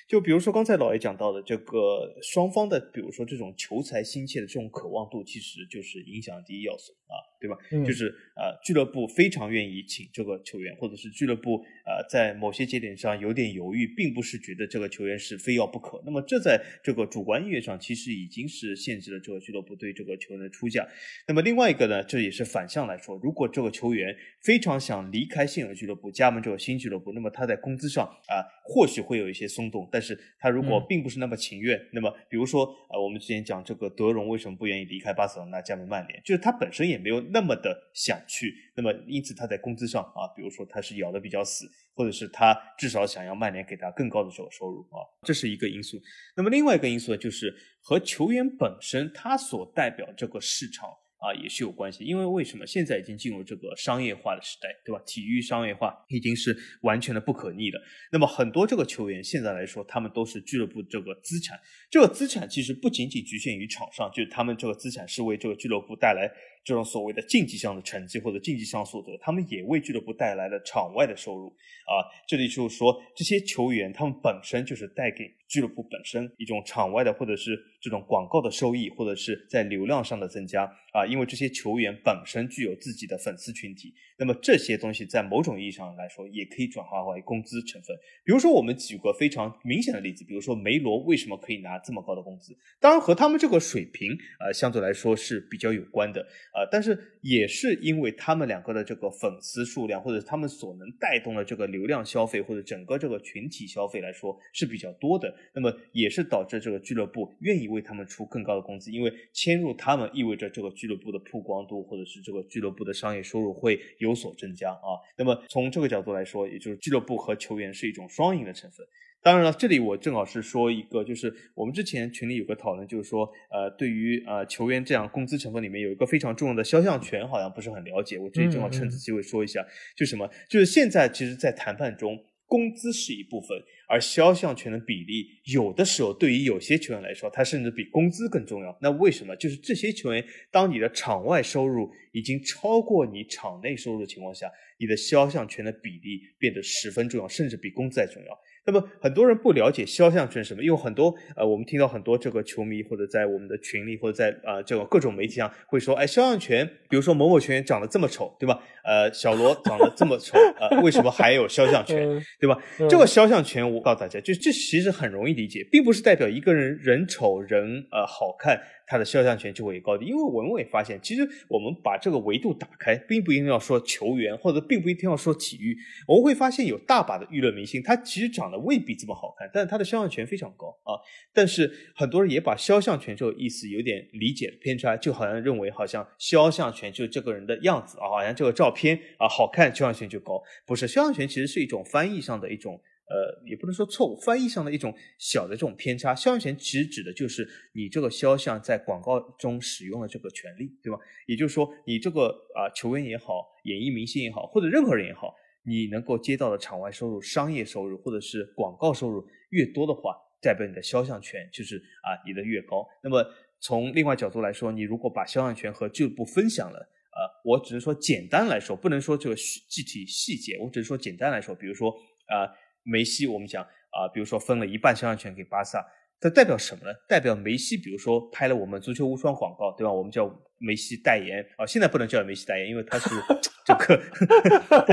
[0.08, 7.58] 就比如说刚才老爷讲到的这个双方的，比如说这种求财心切的这种渴望度，其实就是影响第一要素啊，对吧？
[7.72, 16.02] 嗯就是呃俱乐部非常愿意请这个球员，或者是俱乐部呃在某些节点上有点犹豫，并不是觉得这个球员是非要不可。
[16.06, 20.88] 那么这在这个主观意愿上，其实已经是限制了这个俱乐部对这个球员的出价。
[21.28, 29.88] 那么另外一个呢，这也是反向来说，如果这个球员非常想离开现有俱乐部，加盟这个新俱乐部，那么他在工资上啊，或许会有一些松动。
[29.92, 38.54] 但是他如果并不是那么情愿，那么比如说啊，我们之前讲这个德容为什么不愿意离开巴塞罗那加盟曼联，就是他本身也没有那么的想去。
[38.76, 46.02] 那么因此他在工资上啊，比如说他是咬的比较死，或者是他至少想要曼联给他更高的这个收入啊，这是一个因素。
[46.36, 50.90] 那么另外一个因素呢，就是和球员本身他所代表这个市场。
[51.18, 55.02] 啊，也是有关系，因为为什么现在已经进入这个商业化的时代，对吧？
[55.06, 57.80] 体育商业化已经是完全的不可逆的。
[58.12, 61.60] 那么很多这个球员现在来说，他们都是俱乐部这个资产。
[61.90, 66.30] 这个资产其实不仅仅局限于场上，就是他们这个资产是为这个俱乐部带来。
[66.66, 72.02] 这种所谓的竞技项的成绩或者竞技项所得，他们也为俱乐部带来了场外的收入啊。
[72.28, 81.06] 这里就是说，这些球员他们本身就是带给俱乐部本身一种场外的或者是这种广告的收益，或者是在流量上的增加啊。
[81.06, 87.96] 因为这些球员本身具有自己的粉丝群体，那么这些东西在某种意义上来说，也可以转化为工资成分。
[88.24, 92.56] 比如说，我们举个非常明显的例子，比如说梅罗为什么可以拿这么高的工资？
[92.80, 96.22] 当然和他们这个水平啊相对来说是比较有关的。
[96.54, 114.96] 啊，但是也是因为他们两个的这个粉丝数量，或者他们所能带动的这个流量消费，或者整个这个群体消费来说是比较多的，那么也是导致这个俱乐部愿意为他们出更高的工资，因为迁入他们意味着这个俱乐部的曝光度，或者是这个俱乐部的商业收入会有所增加啊。
[115.18, 118.86] 那么从这个角度来说，也就是俱乐部和球员是一种双赢的成分。
[119.22, 128.20] 当然了，这里我正好是说一个，就是我们之前群里有个讨论，就是说，呃，对于呃球员这样工资成分里面有一个非常重要的肖像权，好像不是很了解。
[128.20, 129.66] 我这里正好趁此机会说一下，
[129.98, 138.78] 就什么，就是现在其实，在谈判中，工资是一部分，而肖像权的比例，有的时候对于有些球员来说，他甚至比工资更重要。
[138.82, 139.36] 那为什么？
[139.36, 148.40] 就是这些球员，当你的场外收入已经超过你场内收入的情况下，你的肖像权的比例变得十分重要，甚至比工资还重要。
[148.66, 158.60] 那么很多人不了解肖像权什么，因为很多呃，我们听到很多这个球迷或者在我们的群里或者在呃这个各种媒体上会说，哎，肖像权，比如说某某球员长得这么丑，对吧？
[158.84, 162.08] 呃，小罗长得这么丑，呃，为什么还有肖像权，
[162.40, 162.60] 对吧？
[162.90, 168.60] 这个肖像权，我告诉大家，就这其实很容易理解，并不是代表一个人人丑人呃好看。
[168.88, 180.94] 他的肖像权就会高低，因为我们也发现，其实我们把这个维度打开，并不一定要说球员，或者并不一定要说体育，我们会发现有大把的娱乐明星，他其实长得未必这么好看，但是他的肖像权非常高啊。
[181.34, 192.80] 但是很多人也把肖像权这个意思有点理解偏差，就好像认为好像肖像权就是这个人的样子啊，好像这个照片啊好看，肖像权就高，不是，肖像权其实是一种翻译上的一种。
[193.08, 196.16] 呃，也不能说错误，翻译上的一种小的这种偏差。
[196.16, 200.98] 肖像权其实指的就是你这个肖像在广告中使用的这个权利，对吧？
[201.28, 212.88] 也就是说，你这个啊球员也好，演艺明星也好，或者任何人也好，你能够接到的场外收入、商业收入或者是广告收入越多的话，代表你的肖像权就是啊你的越高。
[213.04, 213.24] 那么
[213.60, 222.50] 从另外角度来说，你如果把肖像权和俱乐部分享了，呃，我只能说简单来说，不能说这个具体细节，我只是说简单来说，比如说啊。
[222.86, 225.86] 梅西，我们讲啊，比如说分了一半肖像权给巴萨，
[226.22, 226.94] 它代表什么呢？
[227.10, 229.92] 代表梅西，比如说拍了我们足球无双广告，对吧？
[229.92, 230.26] 我们叫
[230.60, 233.10] 梅西代言啊，现在不能叫梅西代言，因为他是
[233.66, 234.00] 这个，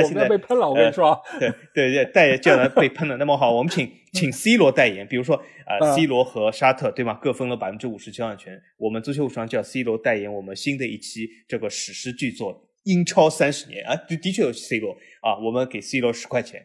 [0.03, 3.19] 我们被喷了，我跟你说，对对对，代言叫他被喷了。
[3.19, 7.19] 那么好， 我们请请 C 罗代言，比如说啊，C 罗和沙特，对吗？
[7.21, 16.65] 各分了百分之五十肖像权，我们足球无双叫 C 罗代言我们新的一期这个史诗巨作《英超三十年》啊，的的确有 C 罗啊，我们给 C 罗十块钱。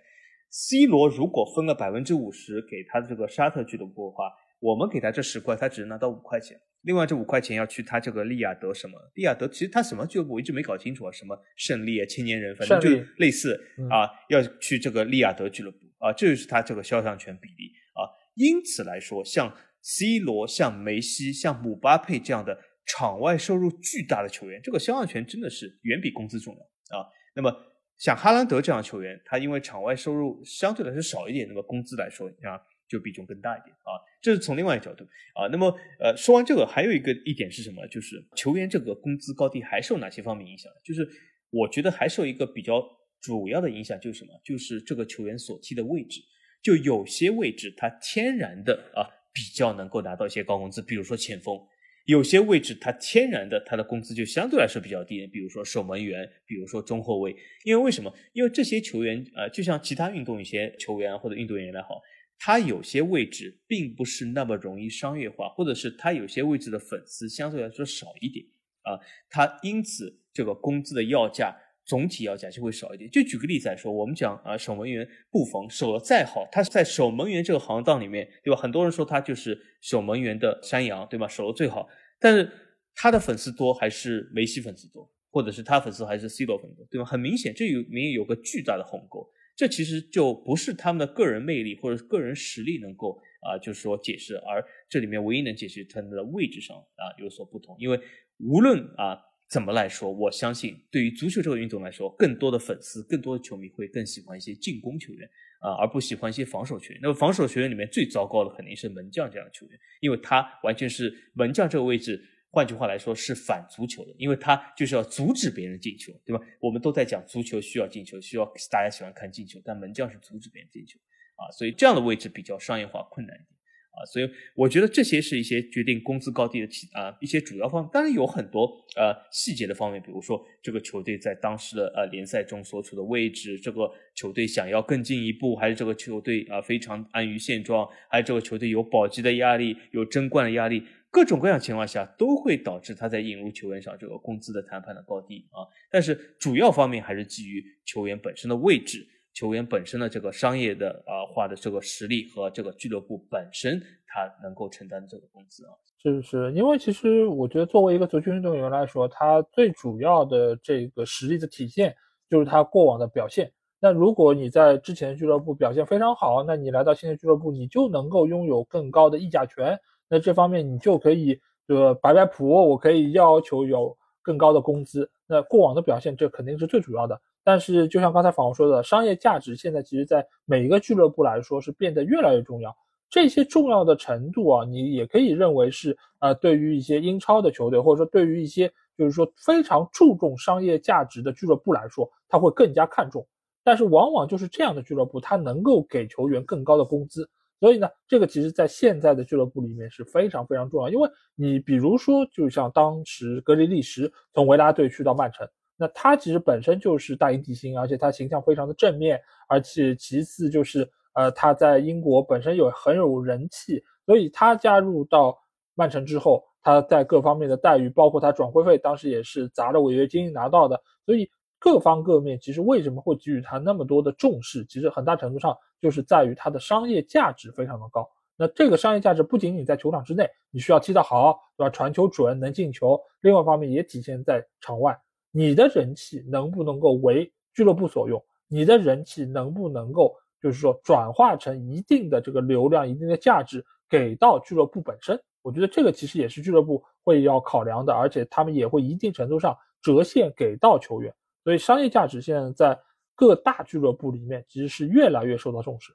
[0.50, 6.60] C 罗如果分了百分之五十给他的这个沙特俱乐部的话，我们给他这十块，他只能拿到五块钱。
[6.84, 8.98] 另外这五块钱要去他这个利雅得什么？
[9.16, 18.08] 利雅得其实他什么俱乐部我一直没搞清楚啊，什么胜利啊、青年人，反正就类似啊，要去这个利雅得俱乐部啊，这就是他这个肖像权比例啊。
[18.36, 27.06] 因此来说，像 C 罗、像梅西、像姆巴佩这样的场外收入巨大的球员，这个肖像权真的是远比工资重要啊。
[27.36, 27.54] 那么。
[27.98, 33.98] 像哈兰德这样球员，他因为场外收入相对来说少一点，那么工资来说啊就比重更大一点啊。
[34.22, 35.48] 这是从另外一个角度啊。
[35.52, 37.86] 那么呃，说完这个，还有一个一点是什么？
[37.88, 40.72] 就是球员这个工资高低还受哪些方面影响？
[40.84, 41.08] 就是
[41.50, 42.84] 我觉得还受一个比较
[43.20, 44.32] 主要的影响，就是什么？
[44.44, 46.22] 就是这个球员所踢的位置，
[46.62, 51.60] 就有些位置他天然的啊比较能够拿到一些高工资，比如说前锋。
[52.08, 57.36] 有些位置它天然的它的工资就相对来说比较低，比如说守门员，比如说中后卫。
[57.66, 58.14] 因为为什么？
[58.32, 62.02] 因为这些球员呃，就像其他运动一些球员或者运动员来好，
[62.40, 68.46] 他有些位置并不是那么容易商业化，或者是他有些位置的粉丝相对来说少一点
[68.84, 68.96] 啊，
[69.30, 71.56] 他因此这个工资的要价。
[71.88, 73.10] 总体要讲就会少一点。
[73.10, 78.60] 就举个例子来说，我们讲啊，守门员布冯守的再好，他在守门员这个行当里面，对吧？
[78.60, 81.26] 很多人说他就是守门员的山羊，对吧？
[81.30, 81.88] 守的最好，
[82.20, 82.52] 但是
[82.94, 87.06] 他的粉丝多还是梅西粉丝多，或者是他粉丝还是 C 罗粉丝多，对吧？
[87.06, 89.26] 很明显，这有明有个巨大的鸿沟。
[89.56, 97.98] 这其实就不是他们的个人魅力或者个人实力能够啊，就是说解释，而这里面唯一能解释他们的位置上啊有所不同，因为
[98.40, 99.24] 无论啊。
[99.50, 100.12] 怎么来说？
[100.12, 105.30] 我相信，对于足球这个运动来说，更多的粉丝、更多的球迷会更喜欢一些进攻球员
[105.62, 107.00] 啊，而不喜欢一些防守球员。
[107.02, 116.44] 那么，防守球员里面最糟糕的肯定是门将这样的球员，因为他完全是门将这个位置，换句话来说是反足球的，因为他就是要阻止别人进球，对吧？
[116.60, 121.00] 我们都在讲足球需要进球，需要大家喜欢看进球，但门将是阻止别人进球
[121.36, 123.57] 啊，所以这样的位置比较商业化困难一点。
[123.98, 145.66] 啊，所以我觉得这些是一些决定工资高低的啊一些主要方面，当然有很多呃细节的方面，比如说这个球队在当时的呃联赛中所处的位置，这个球队想要更进一步，还是这个球队啊非常安于现状，还是这个球队有保级的压力，有争冠的压力，各种各样情况下都会导致他在引入球员上这个工资的谈判的高低啊。
[145.90, 149.08] 但是主要方面还是基于球员本身的位置。
[149.38, 155.70] 球员本身的这个商业的啊化的这个实力和这个俱乐部本身他能够承担这个工资啊，
[156.02, 161.96] 是是，因为其实我觉得作为一个足球运动员来说，他最主要的这个实力的体现
[162.28, 163.52] 就是他过往的表现。
[163.80, 169.80] 那如果你在之前俱乐部表现非常好，那你来到新的俱乐部，你就能够拥有更高的议价权。
[170.10, 175.08] 那这方面你就可以呃摆摆谱，我可以要求有更高的工资。
[175.28, 177.22] 那过往的表现，这肯定是最主要的。
[177.50, 182.76] 但是，就像刚才访问说的，商业价值现在其实，在每一个俱乐部来说是变得越来越重要。
[183.10, 193.26] 这些重要的程度啊，你也可以认为是，呃，对于一些英超的球队，或者说对于一些就是说非常注重商业价值的俱乐部来说，他会更加看重。
[193.64, 197.30] 但是，往往就是这样的俱乐部，他能够给球员更高的工资。
[197.62, 200.90] 所以呢，这个其实在现在的俱乐部里面是非常非常重要。
[200.90, 205.48] 因为你比如说，就像当时格里利什从维拉队去到曼城。
[205.78, 215.38] 那他其实本身就是大英帝星，而且他形象非常的正面，而且其次就是，呃，他在英国本身有很有人气，所以他加入到
[215.76, 228.10] 曼城之后，他在各方面的待遇，包括他转会费，当时也是砸了违约金拿到的，所以各方各面其实为什么会给予他那么多的重视，其实很大程度上就是在于他的商业价值非常的高。
[228.36, 231.70] 那这个商业价值不仅仅在球场之内，你需要踢得好，对吧？
[231.70, 235.00] 传球准，能进球，另外一方面也体现在场外。
[235.32, 238.24] 你的人气能不能够为俱乐部所用？
[238.48, 245.20] 你的人气能不能够就是说转化成一定的这个流量、一定的价值给到俱乐部本身。
[245.42, 251.14] 我觉得这个其实也是俱乐部会要考量的，而且他们也会一定程度上折现给到球员。
[251.44, 252.80] 所以商业价值现在在
[253.16, 255.94] 各大俱乐部里面其实是越来越受到重视。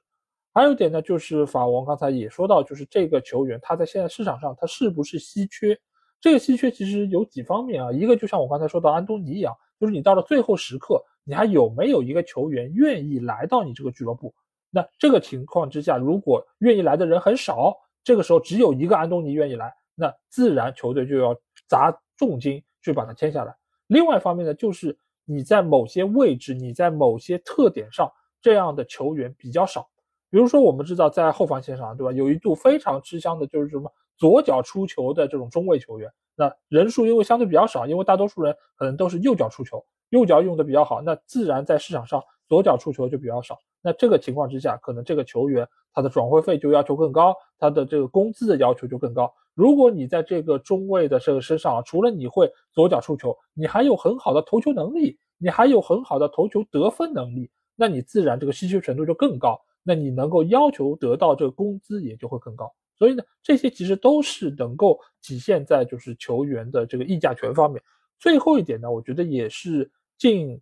[0.53, 5.79] 还有一点呢，就是法王刚才也说到，就是这个球员他在现在市场上他是不是稀缺？
[6.23, 14.33] 这个稀缺其实有几方面啊，一个就像我刚才说到安东尼一样，就是你到了最后时刻，你还有没有一个球员愿意来到你这个俱乐部？
[14.69, 21.35] 那这个情况之下，如果愿意来的人很少，这个时候只有一个安东尼愿意来，那自然球队就要
[21.67, 23.53] 砸重金去把他签下来。
[23.87, 28.09] 另外一方面呢，就是你在某些位置，你在某些特点上，
[28.41, 29.89] 这样的球员比较少。
[30.29, 32.13] 比如说，我们知道在后防线上，对吧？
[32.13, 33.91] 有一度非常吃香的就是什么？
[34.17, 43.57] 左脚出球的这种中卫球员，那人数因为相对比较少，因为大多数人可能都是右脚出球，右脚用的比较好，那自然在市场上左脚出球就比较少。
[43.81, 49.33] 那这个情况之下，可能这个球员他的转会费就要求更高，他的这个工资的要求就更高。
[49.53, 62.73] 如果你在这个中卫的这个身上，除了你会左脚出球，你还有很好的头球能力，你还有很好的头球得分能力，那你自然这个稀缺程度就更高，那你能够要求得到这个工资也就会更高。
[62.97, 67.81] 所以呢，这些其实都是能够体现在就是球员的这个议价权方面。
[68.19, 70.61] 最后一点呢，我觉得也是近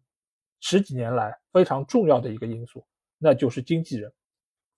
[0.59, 2.83] 十几年来非常重要的一个因素，
[3.17, 4.11] 那就是经纪人。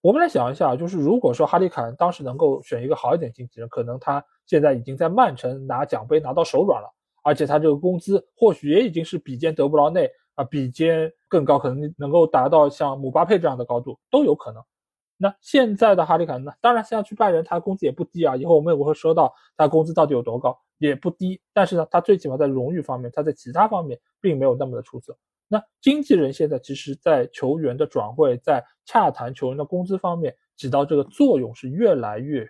[0.02, 6.94] 我们来想一下，就是如果说哈里凯恩当时能够选一个好一点经纪人，可能他现在已经在曼城拿奖杯拿到手软了，
[7.24, 14.62] 而且他这个工资或许也已经是比肩德布劳内啊，比肩更高，可能能够达到像姆巴佩这样的高度都有可能。
[15.24, 16.52] 那现在的哈里凯恩呢？
[16.60, 18.36] 当然，现在去拜仁，他工资也不低啊。
[18.36, 21.40] 以后我们也会说到他工资到底有多高，也不低。
[21.54, 25.18] 但是呢，他最起码在荣誉方面，他在其他方面并没有那么的出色。
[25.48, 32.46] 那经纪人现在其实，在球员的转会、在洽谈球员的工资方面，起到这个作用是越来越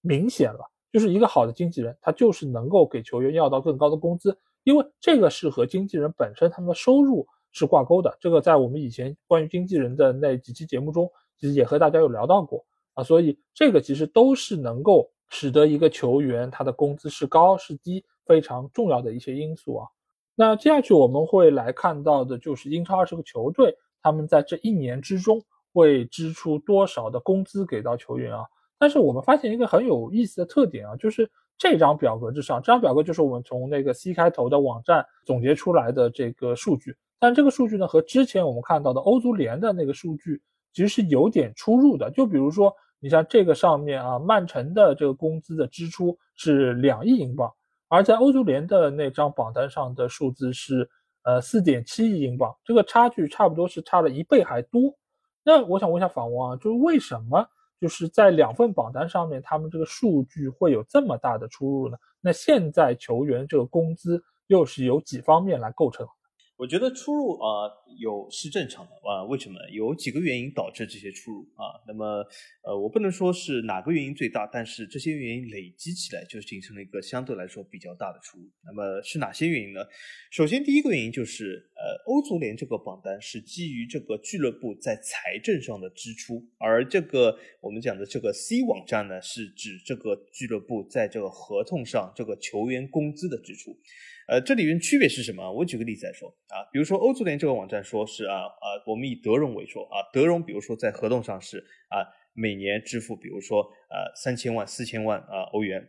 [0.00, 0.60] 明显了。
[0.90, 8.16] 就是一个好的经纪人，他就是能够给球员要到更高的工资，因为这个是和经纪人本身他们的收入是挂钩的。
[8.18, 11.06] 这个在我们以前关于经纪人的那几期节目中。
[11.38, 12.64] 其实也和大家有聊到过
[12.94, 19.88] 啊，所以这个其实都是能够使得一个球员他的工资是高是低非常重要的一些因素啊。
[20.34, 28.44] 那接下去我们会来看到的就是英超二十个球队他们在这一年之中会支出多少的工资给到球员啊。
[28.78, 40.42] 但是我们发现一个很有意思的特点啊，就是这张表格之上，这张表格就是我们从那个 C 开头的网站总结出来的这个数据，但这个数据呢和之前我们看到的欧足联的那个数据。
[40.74, 47.50] 其实是有点出入的，就比如说，你像这个上面啊，曼城的这个工资的支出是两亿英镑，
[47.88, 50.90] 而在欧足联的那张榜单上的数字是
[51.22, 54.92] 呃四点七亿英镑，这个差距差不多是差了一倍还多。
[55.44, 57.46] 那我想问一下访问啊，就是为什么
[57.80, 61.96] 就是在两份榜单上面，他们这个数据会有这么大的出入呢？
[62.20, 66.04] 那现在球员这个工资又是由几方面来构成？
[66.56, 67.66] 我觉得出入啊
[67.98, 69.58] 有是正常的啊，为什么？
[69.72, 71.82] 有几个原因导致这些出入啊。
[71.86, 72.24] 那么
[72.62, 78.48] 呃，我不能说是哪个原因最大，但是这些原因累积起来就形成了一个相对来说比较大的出入。
[78.64, 79.80] 那么是哪些原因呢？
[80.30, 93.76] 首先第一个原因就是呃，欧足联这个榜单是基于这个俱乐部在财政上的支出，而这个我们讲的这个 C 网站呢，是指这个俱乐部在这个合同上这个球员工资的支出。
[94.26, 95.52] 呃，这里面区别是什么？
[95.52, 101.58] 我举个例子来说啊，比如说欧足联这个网站说是啊啊，我们以德容为说啊，德容比如说在合同上是
[101.88, 102.00] 啊
[102.32, 103.60] 每年支付，比如说
[103.90, 105.86] 呃三千万、四千万啊欧元，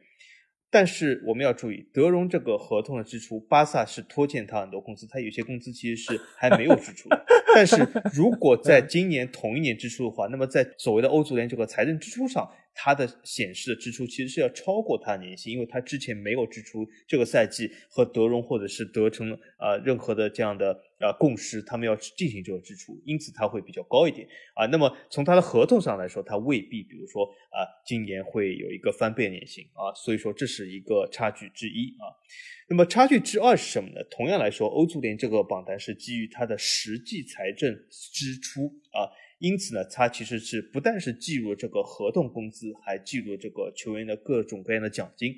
[0.69, 7.07] 但是我们要注意，德容这个合同的支出，巴萨是拖欠他很多工资，他有些工资其实是还没有支出。
[7.53, 12.45] 但是如果在今年同一年支出的话，那么在所谓的欧足联这个财政支出上。
[12.76, 24.65] 它的显示的支出其实是要超过它的年薪，因为它之前没有支出这个赛季和德容或者是德成啊任何的这样的啊共识，他们要进行这个支出，因此它会比较高一点啊。
[24.65, 32.11] 那么从它的合同上来说，它未必，比如说啊，今年会有一个翻倍年薪啊，所以说这是一个差距之一啊。
[32.67, 34.03] 那么差距之二是什么呢？
[34.11, 39.07] 同样来说，欧足联这个榜单是基于它的实际财政支出啊。
[39.45, 45.35] 因此呢，它其实是不但是计入这个合同工资，还计入这个球员的各种各样的奖金，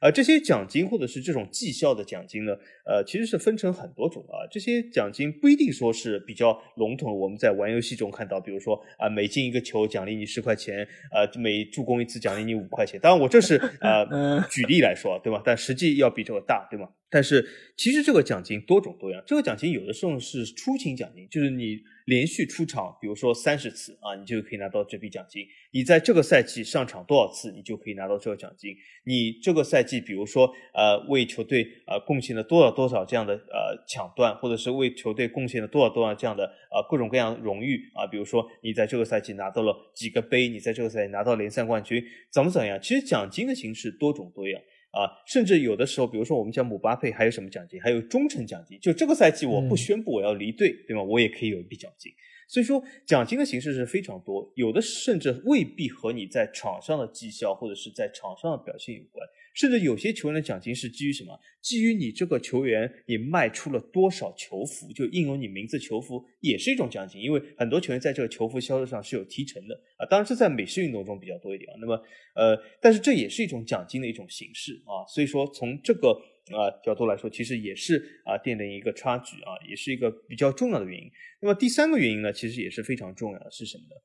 [0.00, 2.56] 而这些奖金或者是这种绩效的奖金呢，
[2.86, 4.48] 呃，其实是分成很多种啊。
[4.50, 12.98] 这些奖金不一定说是比较笼统，我们在玩游戏中看到，比如说啊，每进一个球奖励你十块钱，呃，每助攻一次奖励你五块钱。
[12.98, 15.42] 当然，我这是呃 举例来说，对吧？
[15.44, 16.88] 但实际要比这个大，对吗？
[17.10, 17.44] 但是
[17.76, 21.80] 其实这个奖金多种多样，这个奖金有的时候是出勤奖金，就是你。
[22.06, 25.46] 连续出场，比如说三十次啊，你就可以拿到这笔奖金。
[25.70, 28.74] 你在这个赛季上场多少次，你就可以拿到这个奖金。
[29.04, 42.80] 你这个赛季，比如说呃，为球队呃贡献了多少多少这样的呃抢断，或者是为球队贡献了多少多少这样的呃各种各样荣誉啊，比如说你在这个赛季拿到了几个杯，你在这个赛季拿到联赛冠军，怎么怎么样？
[42.82, 44.60] 其实奖金的形式多种多样。
[44.90, 47.80] 啊，甚至有的时候，比如说我们讲姆巴佩还有什么奖金？
[47.80, 48.78] 还有忠诚奖金。
[48.80, 51.02] 就这个赛季我不宣布我要离队，对吗？
[51.02, 52.12] 我也可以有一笔奖金。
[52.50, 59.24] 所以说，奖金的形式是非常多，有的甚至未必和你在场上的绩效或者是在场上的表现有关。
[59.54, 61.38] 甚至有些球员的奖金是基于什么？
[61.60, 67.22] 基于你这个球员你卖出了多少球服，就印有你名字球服也是一种奖金。
[67.22, 71.74] 因为很多球员在这个球服销售上是有提成的啊，当然是在美式运动中比较多一点啊。
[71.80, 71.94] 那么
[72.34, 75.06] 呃，但是这也是一种奖金的一种形式啊。
[75.06, 76.20] 所以说从这个
[76.54, 81.10] 啊角度来说，其实也是啊奠定一个差距啊，也是一个比较重要的原因。
[81.40, 83.96] 那么第三个原因呢，其实也是非常重要的，是什么呢？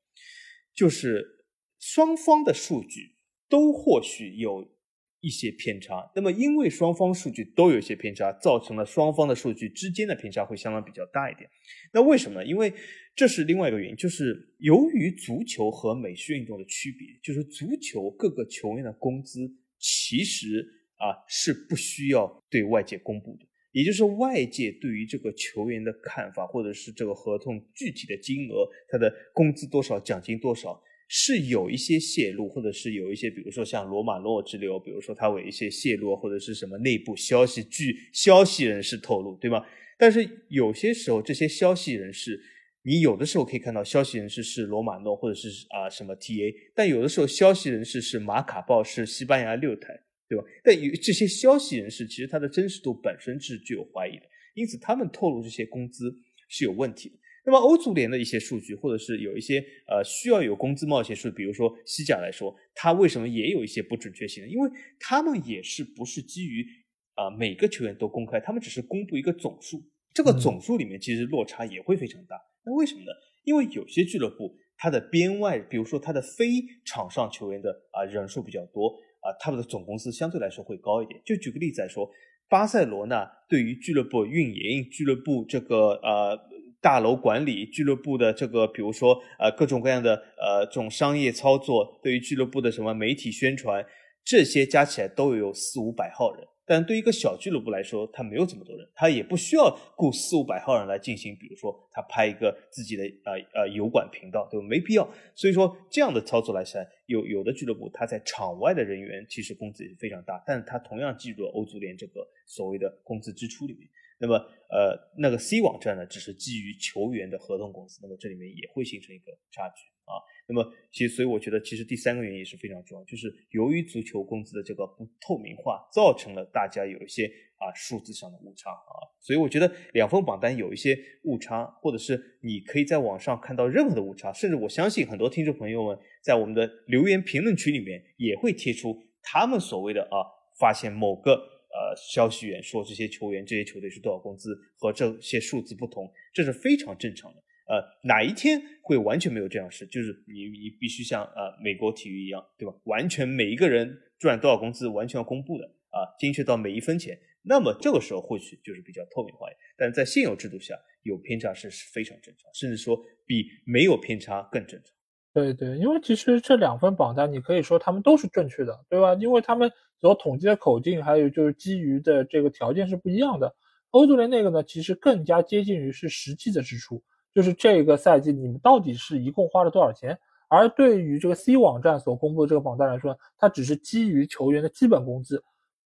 [0.74, 1.44] 就是
[1.78, 3.16] 双方的数据
[3.48, 4.74] 都或许有。
[5.22, 11.50] 一些偏差，那么因为双方数据都有一些偏差，造成了双方的数据之间的偏差会相当比较大一点。
[11.92, 12.46] 那为什么呢？
[12.46, 12.72] 因为
[13.16, 20.64] 这是另外一个原因，就是由于足球和美式运动的区别，就是足球各个球员的工资其实
[20.96, 30.82] 啊是不需要对外界公布的，也就是外界对于这个球员的看法，或者是这个合同具体的金额，他的工资多少，奖金多少。
[31.08, 39.64] 是有一些泄露，或者是有一些，比如说像罗马诺之流，比如说他有一些泄露，或者是什么内部消息，据消息人士透露，对吗？
[39.96, 42.40] 但是有些时候，这些消息人士，
[42.82, 50.44] 你有的时候可以看到消息人士是罗马诺，或者是啊什么 TA，但有的时候消息人士是马卡报，是西班牙六台，对吧？
[50.64, 54.22] 但有这些消息人士，其实他的真实度本身是具有怀疑的，
[54.54, 56.14] 因此他们透露这些工资
[56.48, 57.16] 是有问题的。
[57.44, 64.48] 那么欧足联的一些数据，或者是有一些呃需要有工资帽一些数，比如说西甲来说，它为什么也有一些不准确性呢？
[64.48, 64.68] 因为
[64.98, 66.66] 他们也是不是基于
[67.14, 69.80] 啊每个球员都公开，他们只是公布一个总数，
[70.12, 72.36] 这个总数里面其实落差也会非常大。
[72.64, 73.12] 那为什么呢？
[73.44, 78.92] 因为有些俱乐部它的边外，比如说它的非场上球员的啊人数比较多
[79.26, 81.20] 啊，他们的总公司相对来说会高一点。
[81.24, 82.08] 就举个例子来说，
[82.48, 86.38] 巴塞罗那对于俱乐部运营、俱乐部这个呃。
[86.78, 93.84] 大楼管理俱乐部的这个，比如说呃各种各样的呃这种商业操作，对于俱乐部的什么媒体宣传，
[94.24, 96.46] 这些加起来都有四五百号人。
[96.66, 104.66] 但对于一个小俱乐部来说，他没有这么多人，他也不需要雇四五百号人来进行，比如说他拍一个自己的呃呃油管频道，对吧？
[104.66, 105.08] 没必要。
[105.34, 113.88] 所以说这样的操作来说，有有的俱乐部他在场外的人员其实工资也是非常大，但是他同样计入了欧足联这个所谓的工资支出里面。
[114.18, 114.34] 那么，
[114.70, 120.16] 呃，那个 C 网站呢，只是基于球员的合同工资，那么这里面也会形成一个差距啊。
[120.48, 127.26] 那么，其实所以我觉得，其实第三个原因是非常重要，就是由于足球工资的这个不透明化，造成了大家有一些
[127.58, 129.04] 啊数字上的误差啊。
[129.20, 140.24] 所以我觉得两份榜单有一些误差，或者是你可以在网上看到任何的误差，甚至我相信很多听众朋友们在我们的留言评论区里面也会贴出他们所谓的啊
[140.58, 141.55] 发现某个。
[141.76, 147.42] 呃，消息源说这些球员、这些球队是多少工资和这些数字不同，这是非常正常的。
[147.68, 149.86] 呃，哪一天会完全没有这样事？
[149.88, 152.74] 就是你你必须像呃美国体育一样，对吧？
[152.84, 157.18] 完全每一个人赚多少工资完全要公布的啊，精确到每一分钱。
[157.42, 159.46] 那么这个时候或许就是比较透明化。
[159.76, 162.96] 但在现有制度下，有偏差是是非常正常，甚至说
[163.26, 164.94] 比没有偏差更正常。
[165.34, 169.14] 对对，因为其实这两份榜单，你可以说他们都是正确的，对吧？
[169.20, 169.70] 因为他们
[170.00, 173.54] 所统计的口径，还有就是基于的这个条件是不一样的。
[173.90, 177.02] 欧足联那个呢，其实更加接近于是实际的支出，
[177.34, 180.18] 就是这个赛季你们到底是一共花了多少钱。
[180.48, 185.42] 而对于这个 C 网站所公布的这个榜单来说，它只是基于球员的基本工资，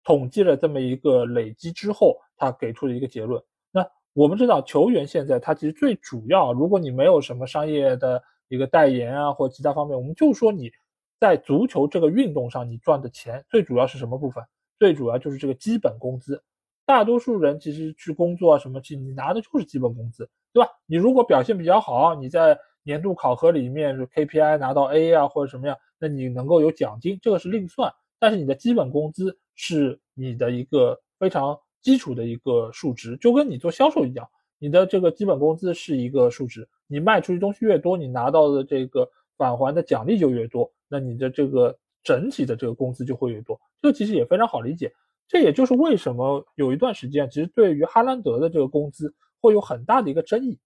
[0.04, 3.42] 统计了这么一个累积之后，他给出的一个结论。
[3.72, 8.24] 那我们知道，球员现在他其实最主要，如果你没有什么商业的。
[8.50, 10.72] 一个代言啊，或其他方面，我们就说你
[11.20, 14.44] 在足球这个运动上，你赚的钱最主要是什么部分？
[14.78, 16.42] 最主要就是这个基本工资。
[16.86, 20.70] 大多数人其实去工作啊什么，去你拿的就是基本工资，对吧？
[20.86, 27.94] 你如果表现比较好，你在年度考核里面 KPI 拿到 A 啊或者什么样，那你能够有奖金，这个是另算。
[28.20, 34.28] 但是你的基本工资是你的一个非常基础的一个数值，就跟你做销售一样。
[34.58, 43.60] 你的这个基本工资是一个数值，你卖出去东西越多，你拿到的这个返还的奖励就越多，那你的这个整体的这个工资就会越多。
[43.82, 44.94] 这其实也非常好理解，
[45.28, 50.60] 这也就是为什么有一段时间，其实对于哈兰德的这个工资会有很大的一个争议。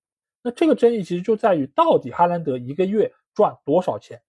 [0.43, 4.21] 那这个争议其实就在于，到底哈兰德一个月赚多少钱？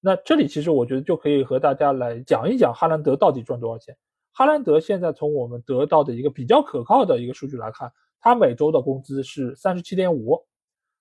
[0.00, 3.94] 那这里其实我觉得就可以和大家来讲一讲哈兰德到底赚多少钱。
[4.32, 10.40] 哈兰德现在从我们得到的一个比较可靠的一个数据来看，他每周的工资是三十七点五，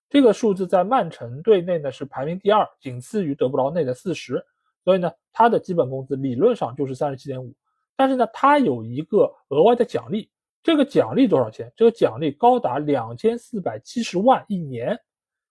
[0.09, 4.43] 这个数字在曼城队内呢是排名第二，仅次于德布劳内的四十。
[4.83, 7.53] 所以呢，他的基本工资理论上就是三十七点五，
[7.95, 10.29] 但是呢，他有一个额外的奖励，
[10.63, 11.71] 这个奖励多少钱？
[11.75, 14.97] 这个奖励高达两千四百七十万一年。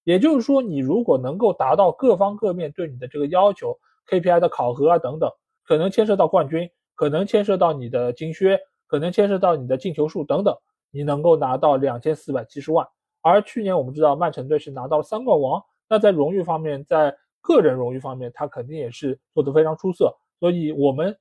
[0.05, 3.79] 也就是说，你如果能够达到各方各面对你的这个要求
[4.09, 5.31] ，KPI 的考核啊等等，
[5.63, 10.57] 可能牵涉到冠军，可能牵涉到你的金靴，可能牵涉到你的进球数等等，
[10.91, 12.89] 你能够拿到两千四百七十万。
[13.21, 21.17] 而去年我们知道曼城队是拿到了三冠王，那在荣誉方面，在个人荣誉方面，他肯定也是做得非常出色，所以我们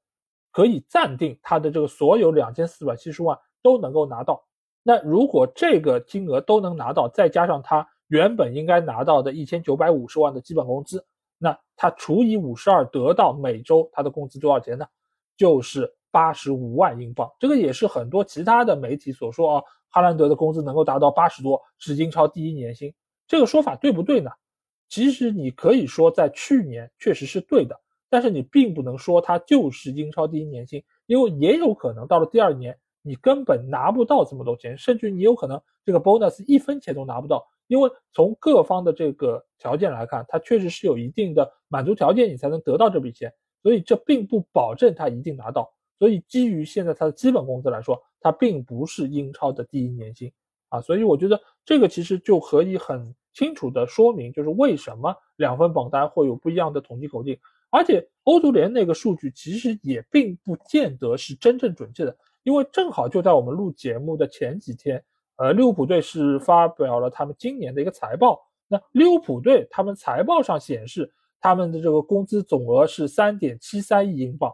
[0.52, 4.44] 可以暂定他的这个所有两千四百七十万都能够拿到。
[4.84, 7.88] 那如果这个金额都能拿到，再加上他。
[8.10, 11.06] 原本应该拿到的一千九百五十万的基本工资，
[11.38, 14.86] 那他除以五十二得到每周他的工资多少钱呢？
[15.36, 17.30] 就是八十五万英镑。
[17.38, 22.94] 这个也是很多其他的媒体所说啊，哈兰德的工资能够达到八十多，是英超第一年薪。
[23.28, 24.32] 这个说法对不对呢？
[24.90, 27.80] 其实你可以说在去年确实是对的，
[28.10, 37.46] 但是你并不能说他就是英超第一年薪，因为也有可能到了第二年你根本拿不到这么多钱，甚至你有可能这个 bonus 一分钱都拿不到。
[37.68, 45.70] 因为从各方的这个条件来看，他确实是有一定的满足条件，你才能得到这笔钱，所以这并不保证他一定拿到。
[45.98, 50.32] 所以基于现在他的基本工资来说，他并不是英超的第一年薪
[50.70, 50.82] 啊。
[50.82, 57.38] 所以我觉得这个其实就可以很清楚的说明，就是为什么两份榜单会有不一样的统计口径，
[57.70, 65.04] 而且欧足联那个数据其实也并不见得是真正准确的，因为正好就在我们录节目的前几天。
[65.40, 68.42] 呃，利物浦队是发表了他们今年的一个财报。
[68.68, 74.52] 那利物浦队他们财报上显示，他们的这个工资总额是三点七三亿英镑，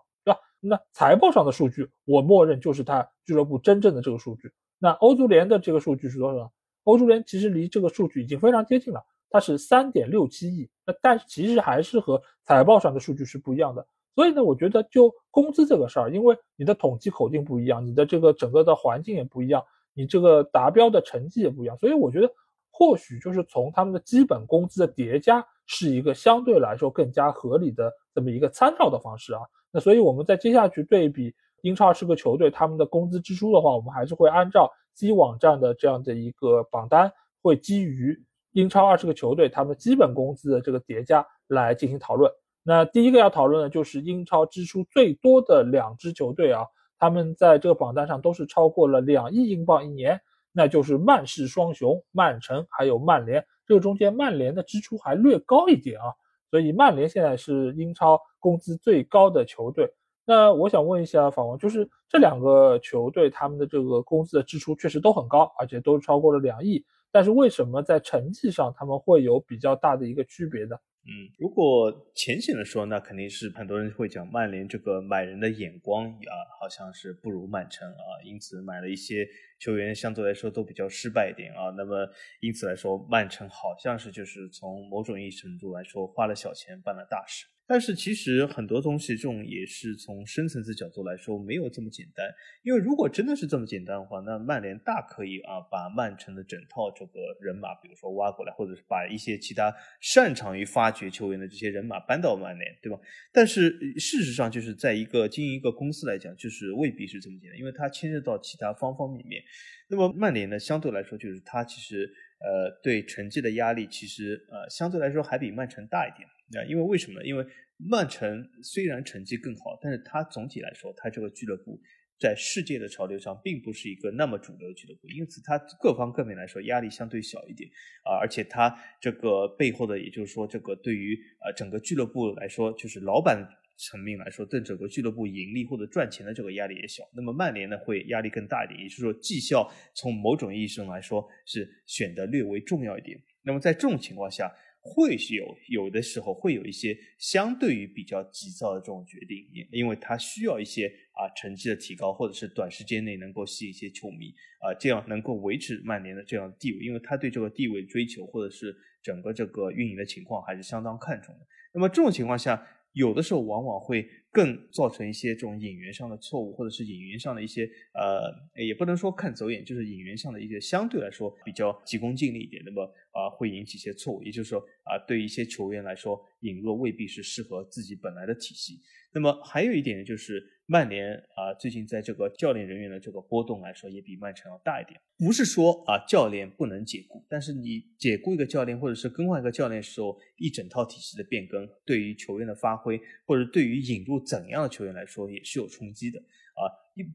[0.65, 4.51] 那财报上的数据，我默认就是他俱乐部真正的这个数据。
[4.79, 6.51] 那欧足联的这个数据是多少？
[6.83, 10.69] 欧足联其实离这个数据已经非常接近了，它是三点六七亿。
[10.85, 13.85] 那但是其实还是和财报上的数据是不一样的。
[14.15, 19.63] 所以呢，我觉得就工资这个事儿，因为你的统计口径不一样，你的这个整个的环境也不一样。
[19.95, 22.27] 你这个达标的成绩也不一样，所以我觉得
[22.71, 29.41] 或许就是从他们的基本工资的叠加是一个相对来说更加合理的这么一个参照的方式啊。
[29.73, 37.11] 那所以我们在接下去对比英超二十个球队他们的工资支出的话，我们还是会按照 C 网站的这样的一个榜单，
[37.41, 42.31] 会基于英超二十个球队他们基本工资的这个叠加来进行讨论。
[42.61, 46.65] 那第一个要讨论的就是英超支出最多的两支球队啊。
[46.99, 50.21] 他们在这个榜单上都是超过了两亿英镑一年，
[50.53, 53.45] 那就是曼市双雄曼城还有曼联。
[53.65, 56.13] 这个中间曼联的支出还略高一点啊，
[56.53, 59.91] 所以曼联现在是英超工资最高的球队。
[60.23, 70.75] 那我想问一下法王，就是这两个球队他们的这个工资的支出确实都很高，而且都超过了两亿，但是为什么在成绩上他们会有比较大的一个区别呢？
[71.05, 79.27] 嗯，如果浅显的说，那肯定是很多人会讲曼联这个买人的眼光啊，好像是不如曼城啊，因此买了一些
[79.59, 81.69] 球员相对来说都比较失败一点啊。
[81.75, 87.47] 那么因此来说，曼城好像是就是从某种意义程度来说花了小钱办了大事。
[87.65, 92.29] 但是其实很多东西，这种也是从深层次角度来说没有这么简单。
[92.61, 102.99] 因为如果真的是这么简单的话，那曼联大可以啊把曼城的整套这个人马，比如说挖过来，或者是把一些其他擅长于发掘球员的这些人马搬到曼联，对吧？
[103.31, 109.41] 但是事实上，就是在一个经营一个公司来讲，就是未必是这么简单，因为它牵涉到其他方方面面。
[109.87, 116.27] 那么曼联呢，相对来说就是它其实呃对成绩的压力，其实呃相对来说还比曼城大一点。
[116.55, 117.25] 啊，因为为什么呢？
[117.25, 117.45] 因为
[117.77, 121.81] 曼城虽然成绩更好，但是它总体来说，它这个俱乐部
[122.19, 127.69] 在世界的潮流上并不是一个那么主流的俱乐部，因此它各方各面来说压力相对小一点
[128.03, 133.43] 啊，而且它这个背后的，也就是说，这个对于呃整个俱乐部来说，就是老板
[133.75, 137.03] 层面来说，对整个俱乐部盈利或者赚钱的这个压力也小。
[137.15, 143.19] 那么曼联呢，会压力更大一点，也就是说绩效从某种意义上来说是选的略微重要一点。
[143.41, 144.53] 那么在这种情况下。
[144.85, 161.47] 会有有的时候会有一些相对于比较急躁的这种决定，因为他需要一些啊成绩的提高，或者是短时间内能够吸引一些球迷啊，这样能够维持曼联的这样的地位，因为他对这个地位追求或者是整个这个运营的情况还是相当看重的。
[161.73, 162.61] 那么这种情况下，
[162.93, 174.23] 有的时候往往会更造成一些这种引援上的错误，或者是引援上的一些呃，也不能说看走眼，就是引援上的一些相对来说比较急功近利一点，那么啊会引起一些错误。
[174.23, 178.79] 也就是说啊，对一些球员来说，引入未必是适合自己本来的体系。
[179.13, 180.49] 那么还有一点呢就是。
[180.65, 184.97] 曼联啊，最近在这个教练人员的这个波动来说，也比曼城要大一点。
[185.17, 196.63] 不是说啊，教练不能解雇，但是你解雇一个教练，或者是更换一个教练时候，一整套体系的变更，对于球员的发挥，或者对于引入怎样的球员来说，也是有冲击的啊。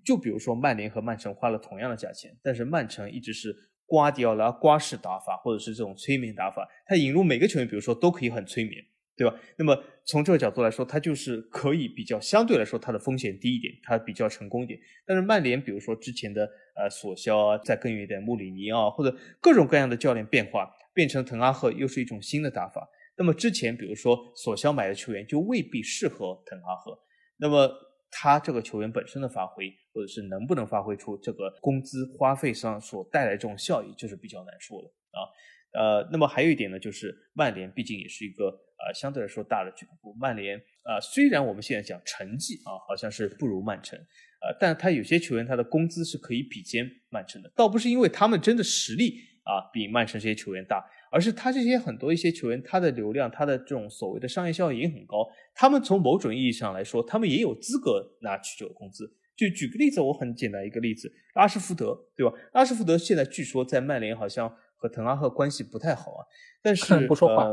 [0.05, 8.84] 就比如说曼联和曼城花了同样的价钱，但是曼城一直是瓜迪奥拉瓜式打法，或者是这种催眠打法，他引入每个球员，比如说都可以很催眠。
[9.18, 9.36] 对吧？
[9.58, 14.78] 那么从这个角度来说，它就是可以比较相对来说它的风险低一点，它比较成功一点。
[15.04, 22.88] 但是曼联，比如说之前的呃索肖啊，再更远一点穆里尼奥，或者各种各样的教练变化，变成滕哈赫又是一种新的打法。
[23.16, 26.96] 那么之前比如说索肖买的球员就未必适合滕哈赫，
[27.36, 27.68] 那么
[28.10, 35.26] 他这个球员本身的发挥，或者是能不能发挥出这个工资花费上所带来这种效益，就是比较难说的啊。
[35.72, 38.60] 呃，那么还有一点呢，就是曼联毕竟也是一个。
[38.78, 59.12] 呃，相对来说大的俱乐部，曼联啊，虽然我们现在讲成绩啊，好像是不如曼城，呃，但他有些球员他的工资是可以比肩曼城的，倒不是因为他们真的实力啊比曼城这些球员大，而是他这些很多一些球员他的流量，他的这种所谓的商业效益也很高，他们从某种意义上来说，他们也有资格拿取这个工资。
[59.36, 62.32] 就举个例子，我很简单一个例子，拉什福德，对吧？
[62.52, 66.24] 拉什福德现在据说在曼联好像和滕哈赫关系不太好啊，
[66.62, 67.52] 但是 不说话。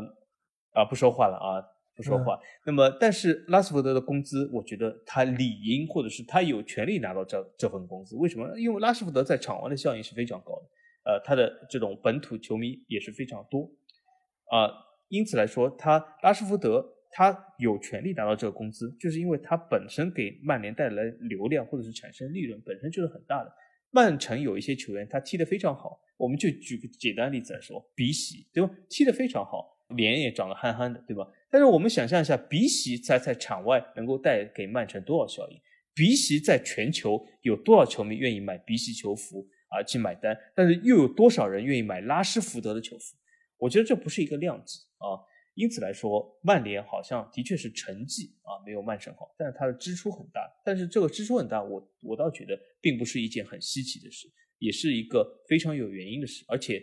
[0.71, 1.63] 啊，不说话了啊，
[1.95, 2.38] 不说话。
[2.65, 8.17] 那么，但是拉斯福德的工资，我觉得他理应或者是他有权利拿到这这份工资。
[8.17, 8.59] 为什么？
[8.59, 13.71] 因为拉斯福德在场外的效应是非常高的，呃，他的这种本土球迷也是非常多，
[14.51, 14.67] 啊，
[15.07, 23.49] 因此来说，他拉斯福德他有权利拿到这个工资，就是因为他本身给曼联带来流量或者是产生利润本身就是很大的。
[23.96, 28.70] 曼城有一些球员他踢得非常好，我们就举个简单例子来说，比喜对吧？
[28.89, 29.74] 踢得非常好。
[29.96, 31.26] 脸也长得憨憨的，对吧？
[31.50, 35.58] 但是我们想象一下，鼻息在在场外能够带给曼城多少效应？
[35.93, 40.36] 鼻息在全球有多少球迷愿意买鼻息球服啊去买单？
[40.54, 43.16] 但是又有多少人愿意买拉什福德的球服？
[43.60, 45.16] 我觉得这不是一个量级啊。
[45.56, 50.41] 因此来说，曼联好像的确是成绩啊没有曼城好，但是它的支出很大。
[50.64, 54.28] 但是这个支出很大，我我倒觉得并不是一件很稀奇的事，
[54.60, 56.82] 也是一个非常有原因的事，而且。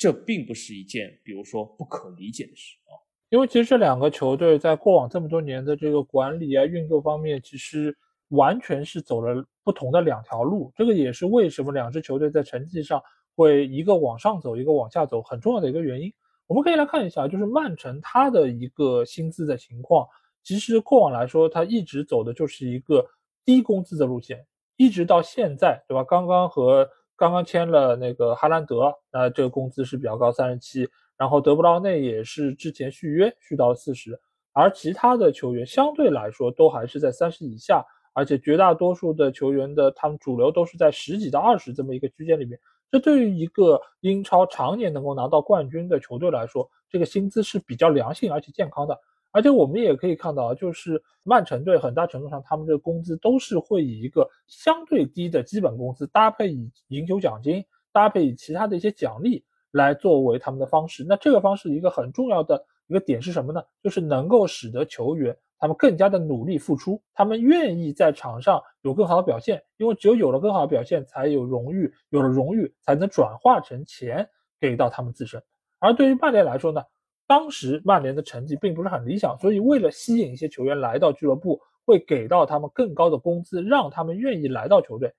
[0.00, 2.94] 这并不是一件，比如说不可理解的事啊，
[3.30, 7.92] 因为其实这两个球队在过往这么多年的这个管理啊、运作方面，其实
[8.28, 10.72] 完全是走了不同的两条路。
[10.76, 13.02] 这个也是为什么两支球队在成绩上
[13.34, 16.14] 会一个往上走，一个往下走很重要的一个原因。
[16.48, 20.08] 我们可以来看一下，就是曼城它的一个薪资的情况，
[20.42, 23.06] 其实过往来说，它一直走的就是一个
[23.44, 24.44] 低工资的路线，
[24.76, 26.02] 一直到现在，对吧？
[26.02, 30.88] 刚刚和刚刚签了那个哈兰德，那这个工资是比较高，三十七。
[31.18, 34.18] 然后德布劳内也是之前续约续到了四十，
[34.52, 37.84] 而其他的球员相对来说都还是在三十以下，
[38.14, 42.58] 而且绝大多数的球员的他们主流都是在十几到二十这么一个区间里面。
[42.90, 48.98] 这对于一个英超常年能够拿到冠军的球队来说，这个薪资是比较良性而且健康的。
[49.30, 57.62] 而且我们也可以看到，就是曼城队很大程度上，他们这个工资都是会以一个相对低的基本工资，搭配以赢球奖金，
[57.92, 61.04] 搭配以其他的一些奖励来作为他们的方式。
[61.06, 63.62] 那这个方式一个很重要的一个点是什么呢？
[63.82, 74.28] 就是能够使得球员他们更加的努力付出，他们愿意在场上有更好的表现，因为只有有了更好的表现，才有荣誉，有了荣誉才能转化成钱
[74.60, 75.42] 给到他们自身。
[75.78, 76.82] 而对于曼联来说呢？
[77.26, 85.12] 当时曼联的成绩并不是很理想，所以为了吸引一些球员来到俱乐部，会给到他们更高的工资，让他们愿意来到球队。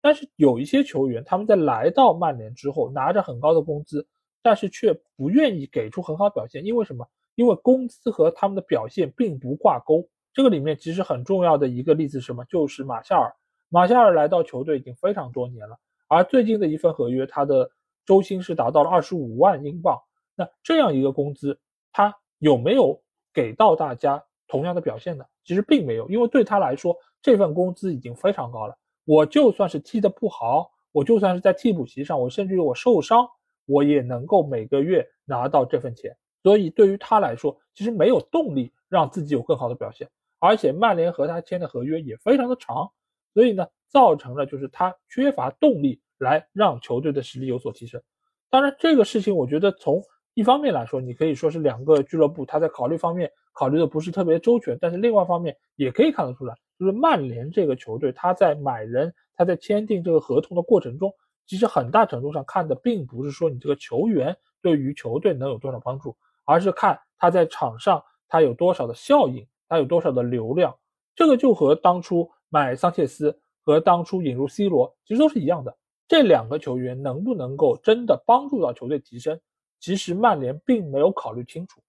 [0.00, 4.06] 但是有一些球员，他们在来到曼联之后，拿着很高的工资，
[4.42, 7.08] 但是却不愿意给出很好表现，因为什么？
[7.36, 10.08] 因为工资和他们的表现并不挂钩。
[10.32, 12.44] 这个里面其实很重要的一个例子是什么？
[12.46, 13.32] 就是马夏尔。
[13.68, 15.78] 马夏尔来到球队已经非常多年了，
[16.08, 17.70] 而最近的一份合约，他的
[18.04, 19.98] 周薪是达到了二十五万英镑。
[20.34, 21.58] 那这样一个工资，
[21.92, 23.00] 他有没有
[23.32, 25.24] 给到大家同样的表现呢？
[25.44, 28.76] 其实并没有，因为对他来说，这份工资已经非常高了。
[29.04, 33.26] 我就算是踢得不好，我就算是在替补席上，我甚至于我受伤，
[33.64, 36.16] 我也能够每个月拿到这份钱。
[36.46, 40.08] 所以对于他来说，其实没有动力让自己有更好的表现。
[40.38, 42.88] 而且曼联和他签的合约也非常的长，
[43.34, 48.00] 所以呢，造成了就是他缺乏动力来让球队的实力有所提升。
[48.48, 50.00] 当然，这个事情我觉得从
[50.34, 61.12] 一方面来说，你可以说是两个俱乐部他在考虑方面考虑的不是特别周全，但是另外一方面也可以看得出来，就是曼联这个球队他在买人、他在签订这个合同的过程中，
[61.44, 66.16] 其实很大程度上看的并不是说你这个球员对于球队能有多少帮助，
[66.46, 70.74] 而是看他在场上他有多少的效应，他有多少的流量。
[71.14, 75.76] 这个就和当初买桑切斯和当初引入 C 罗其实都是一样的。
[76.08, 79.38] 这两个球员能不能够真的帮助到球队提升？
[79.78, 81.82] 其实曼联并没有考虑清楚，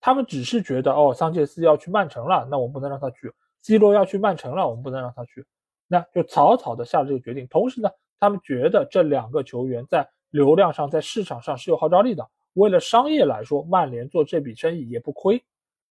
[0.00, 3.32] 他们只是觉得哦，桑切斯要去曼城了，那我们不能让他去
[3.62, 5.46] ；C 罗要去曼城了，我们不能让他去，
[5.86, 7.46] 那就草草的下了这个决定。
[7.48, 15.42] 同时呢，他们觉得这两个球员在流量上、在市场上是有号召力的，为了商业来说，曼联做这笔生意也不亏，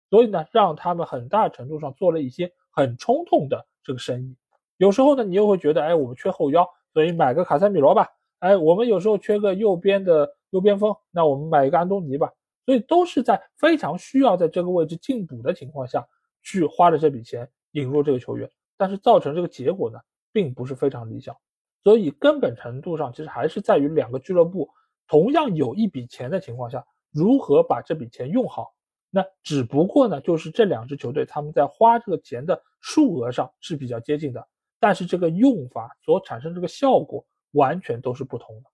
[0.10, 4.36] 所以呢，让他们很大程度上做了一些很冲动的这个生意。
[4.78, 8.08] 有时候呢，你又会觉得，哎，我们缺后腰，所以买个卡塞米罗吧。
[8.40, 10.36] 哎，我们有时候缺个右边的。
[10.52, 12.34] 右边锋，那我们买一个安东尼吧。
[12.66, 16.04] 所以都是在非常需要在这个位置进补的情况下
[16.42, 20.00] 去花了这笔钱引入这个球员，但是造成这个结果呢，
[20.32, 21.36] 并不是非常理想。
[21.84, 24.68] 所以根本程度上其实还是在于两个俱乐部
[25.10, 28.74] 同样有一笔钱的情况下，如何把这笔钱用好。
[29.10, 34.48] 那只不过呢，就是这两支球队他们在花这个钱的数额上是比较接近的，
[34.80, 38.70] 但是这个用法所产生这个效果完全都是不同的。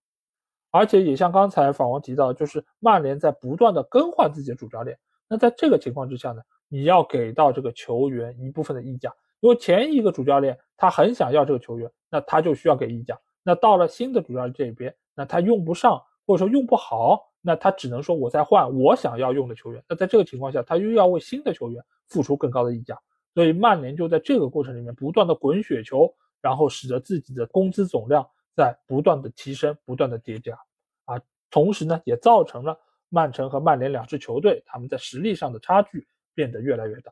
[0.71, 4.99] 而且也像刚才法王提到，就是曼联在不断的更换自己的主教练。
[5.29, 13.17] 那在这个情况之下呢，你要给到这个球员一部分的溢价，因为前一个主教练他很想要这个球员，那他就需要给溢价。
[13.41, 19.83] 那到了新的主教练这边，那他用不上或者说用不好，那他只能说我在换我想要用的球员。
[19.87, 22.97] 那在这个情况下，他又要为新的球员付出更高的溢价，
[23.33, 28.27] 所以曼联就在这个过程里面不断的滚雪球，然后使得自己的工资总量。
[28.57, 30.57] 在不断的提升，不断的叠加，
[31.03, 31.19] 啊，
[31.51, 37.11] 同时呢，也造成了曼城和曼联两支球队他们在实力上的差距变得越来越大。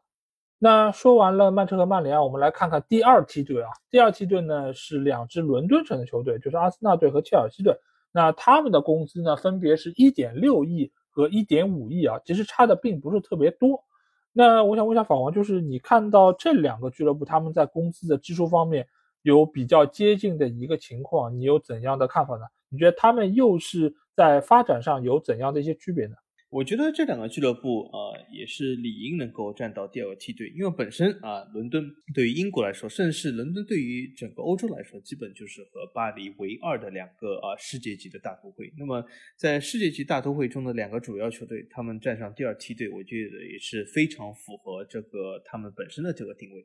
[0.58, 3.70] 那说完了曼城和曼联啊，我们来看看第二梯队啊。
[3.90, 7.78] 第二梯队呢是两支伦敦城的球队，就是阿森纳队和切尔西队。
[8.14, 13.84] 那他们的工资呢，分别是一点六亿和一点五亿啊，其实差的并不是特别多。
[14.32, 18.88] 那我想问一下法王，就是你看到这两个俱乐部他们在工资的支出方面？
[19.24, 22.46] 有比较接近的一个情况，你有怎样的看法呢？
[22.68, 26.16] 你觉得他们又是在发展上有怎样的一些区别呢？
[26.54, 31.84] 我觉得这两个俱乐部啊，也是理应能够站到第二个梯队，因为本身啊，伦敦
[32.14, 38.72] 对于英国来说，甚至伦敦对于整个欧洲来说，基本就是和巴黎为二的两个啊世界级的大都会。
[38.78, 39.04] 那么
[39.36, 46.64] 在世界级大都会中的两个主要球队，他们站上第二梯队，我觉得也是非常符合这个他们本身的这个定位。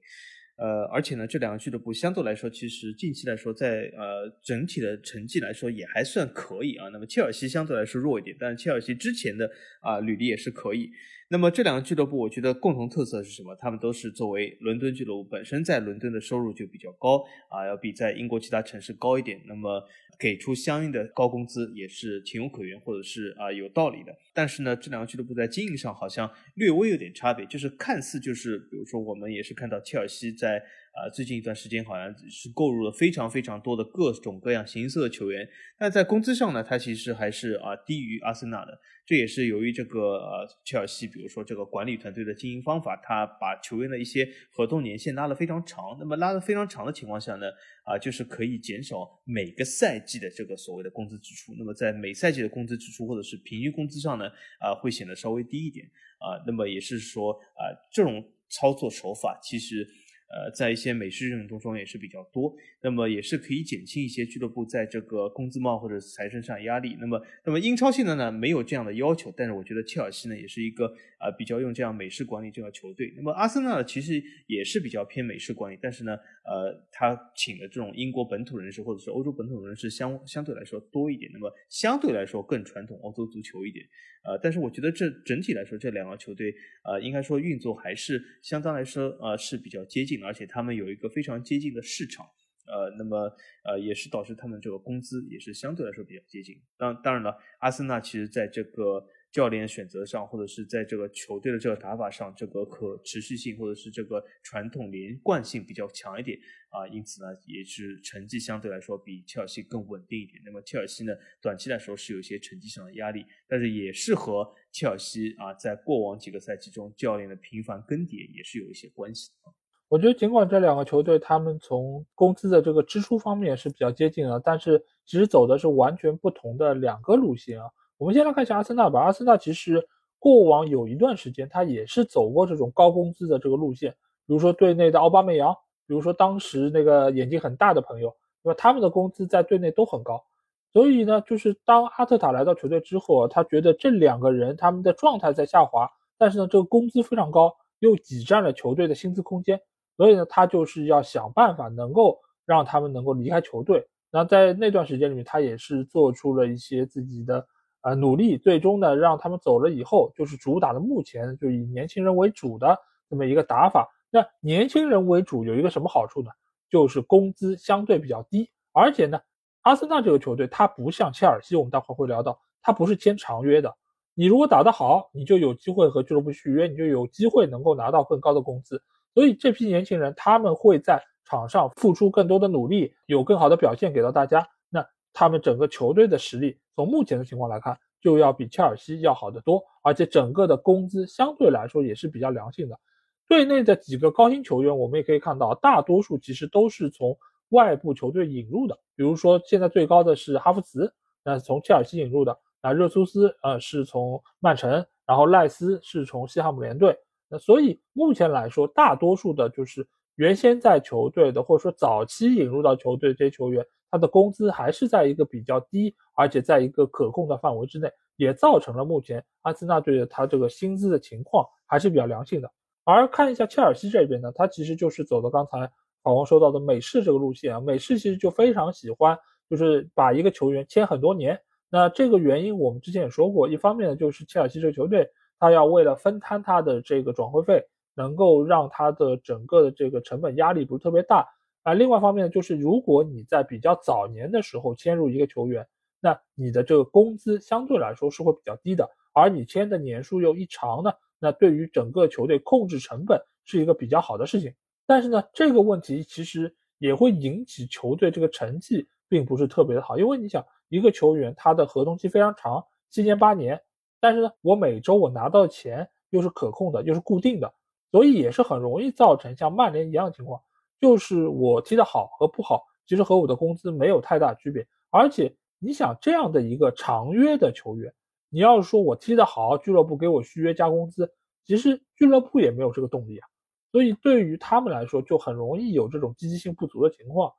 [0.59, 6.89] 呃，而且呢，这两个俱乐部相对来说，其实近期来说，在呃整体的成绩来说也还算可以啊。
[6.89, 9.49] 那么切尔西相对来说弱一点，但切尔西之前的
[9.81, 10.91] 啊履历也是可以。
[11.31, 13.55] 那么这两个俱乐部，我觉得共同特色是什么？
[13.57, 19.39] 他们都是作为伦敦俱乐部，本身在伦敦的收入就比较高啊，要比在英国其他城市高一点。
[19.47, 19.83] 那么
[20.19, 24.17] 给出相应的高工资也是情有可原，或者是啊有道理的。
[24.33, 30.63] 但是呢，这两个俱乐部在经营上好像略微有点差别，就是看似就是，比如说我们也是看到切尔西在
[30.99, 38.79] 啊最近一段时间好像是购入了非常非常多的各种各样形色的球员，但在工资上呢，它其实还是啊低于阿森纳的。
[39.07, 45.97] 这也是由于这个呃切尔西，比如说这个管理团队的经营方法，他把球员的一些合同年限拉得非常长。
[45.99, 47.47] 那么拉得非常长的情况下呢，
[47.85, 51.55] 啊就是可以减少每个赛季的这个所谓的工资支出。
[51.59, 54.27] 那么在每赛季的工资支出或者是平均工资上呢，
[54.61, 55.87] 啊会显得稍微低一点。
[56.19, 59.89] 啊，那么也是说啊这种操作手法其实。
[60.29, 66.97] 呃，在一些美式运动中也是比较多，那么也是可以减轻一些俱乐部在这个工资帽或者财政上压力。
[67.01, 70.87] 那么，那么英超现在呢没有这样的要求，但是我觉得切尔西呢也是一个
[71.19, 73.13] 啊比较用这样美式管理这个球队。
[73.17, 76.15] 那么阿森纳其实也是比较偏美式管理，但是呢，
[76.45, 83.87] 呃，他请的这种英国本土人士或者是欧洲本土人士相相对来说多一点，那么相对来说更传统欧洲足球一点。
[84.25, 86.53] 呃，但是我觉得这整体来说，这两个球队，
[86.85, 92.27] 呃，应该说运作还是相当来说，呃，是比较接近，而且他们有一个非常接近的市场，
[92.67, 93.31] 呃，那么
[93.65, 96.61] 呃，也是导致他们这个工资也是相对来说比较接近。
[96.77, 99.07] 当当然了，阿森纳其实在这个。
[99.31, 106.39] 教练选择上，或者是在这个球队的这个打法上，这个可持续性或者是这个传统连贯性比较强一点
[106.71, 110.41] 啊，因此呢，也是成绩相对来说比切尔西更稳定一点。
[110.47, 111.13] 那么切尔西呢，
[111.43, 119.58] 短期来说是有一些成绩上的压力，但是也是和切尔西啊，在过往几个赛季中教练的频繁更迭也是有一些关系的。
[119.89, 127.67] 我觉得尽管这两个球队他们从工资的这个支出方面是比较接近的，但是其实走的是完全不同的两个路线啊。
[127.97, 129.01] 我们先来看一下阿森纳吧。
[129.01, 133.93] 阿森纳其实过往有一段时间，他也是走过这种高工资的这个路线，
[134.27, 135.55] 比如说队内的奥巴梅扬，
[135.87, 140.23] 比如说当时那个眼睛很大的朋友，那么他们的工资在队内都很高。
[140.71, 149.59] 所以呢，就是当阿特塔来到球队之后，他觉得这两个人他们的状态在下滑，但是呢，这个工资非常高，又挤占了球队的薪资空间，
[149.99, 153.87] 所以呢，他就是要想办法能够让他们能够离开球队。
[154.11, 157.47] 那在那段时间里面，他也是做出了一些自己的
[157.83, 162.79] 呃努力，最终呢，让他们走了以后，就是主打的目前就以年轻人为主的
[163.11, 163.87] 这么一个打法。
[164.11, 166.31] 那年轻人为主有一个什么好处呢？
[166.71, 169.21] 就是工资相对比较低，而且呢。
[169.63, 173.75] 阿森纳这个球队，它不像切尔西，我们待会儿会聊到，它不是签长约的。
[174.15, 178.83] 你如果打得好，你就有机会和俱乐部续约，你就有机会能够拿到更高的工资。
[179.19, 184.49] 所以这批年轻人，他们会在场上付出更多的努力，有更好的表现给到大家。
[184.71, 192.79] 那他们整个球队的实力，从目前的情况来看，就要比切尔西要好得多，而且整个的工资相对来说也是比较良性的。
[193.27, 197.19] 队内的几个高薪球员，我们也可以看到，大多数其实都是从。
[197.51, 200.93] 外部球队引入的，比如说现在最高的是哈弗茨，
[201.25, 206.95] 那是从切尔西引入的；那热苏斯呃是从曼城，然后赖斯是从西汉姆联队。
[207.29, 222.51] 那所以目前来说，大多数的就是原先在球队的，或者说早期引入到球队这些球员，他的工资还是在一个比较低，而且在一个可控的范围之内，也造成了目前阿森纳队的他这个薪资的情况还是比较良性的。
[222.85, 225.71] 而看一下切尔西这边呢，他其实就是走的刚才。
[226.05, 229.19] 老王说到的美式这个路线啊，美式其实就非常喜欢，
[229.51, 231.39] 就是把一个球员签很多年。
[231.69, 235.07] 那这个原因我们之前也说过，一方面呢就是切尔西这个球队，
[235.39, 237.65] 他要为了分摊他的这个转会费，
[237.95, 241.29] 能够让他的整个的这个成本压力不是特别大
[241.63, 241.75] 啊。
[241.75, 245.67] 另外一方面呢，就是如果你在比较早年的时候签入一个球员，
[246.01, 254.55] 那你的这个工资相对来说是会比较低的，而你签的年数又一长呢，那对于整个球队控制成本是一个比较好的事情。
[254.87, 263.61] 但是呢，这个问题其实也会引起球队这个成绩并不是特别的好，因为你想一个球员他的合同期非常长，七年八年，
[264.01, 267.53] 但是呢，我每周我拿到的钱又是可控的，又是固定的，
[267.91, 270.41] 所以也是很容易造成像曼联一样的情况，
[270.81, 274.67] 就是我踢得好和不好，其实和我的工资没有太大区别。
[274.91, 277.93] 而且你想这样的一个长约的球员，
[278.31, 281.13] 你要是说我踢得好，俱乐部给我续约加工资，
[281.45, 283.29] 其实俱乐部也没有这个动力啊。
[283.71, 287.33] 所以对于他们来说，就很容易有这种积极性不足的情况。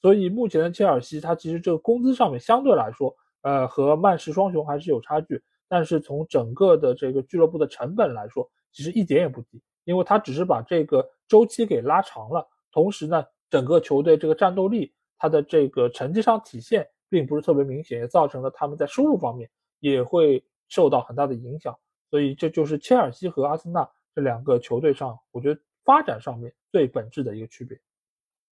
[0.00, 5.42] 所以目前的切尔西，它其实这个工资上面相对来说，呃，和曼市双雄还是有差距。
[5.68, 12.46] 但是从整个的这个俱乐部的成本来说，其实一点也不低，因为它只是把这个周期给拉长了。
[12.72, 19.48] 同时呢，整个球队这个战斗力，它的这个成绩上体现并不是特别明显，也造成了他们在收入方面
[19.80, 21.76] 也会受到很大的影响。
[22.10, 25.60] 所以这就是切尔西和阿森纳这两个球队上，我觉得。
[25.84, 27.80] 发展上面最本质的一个区别。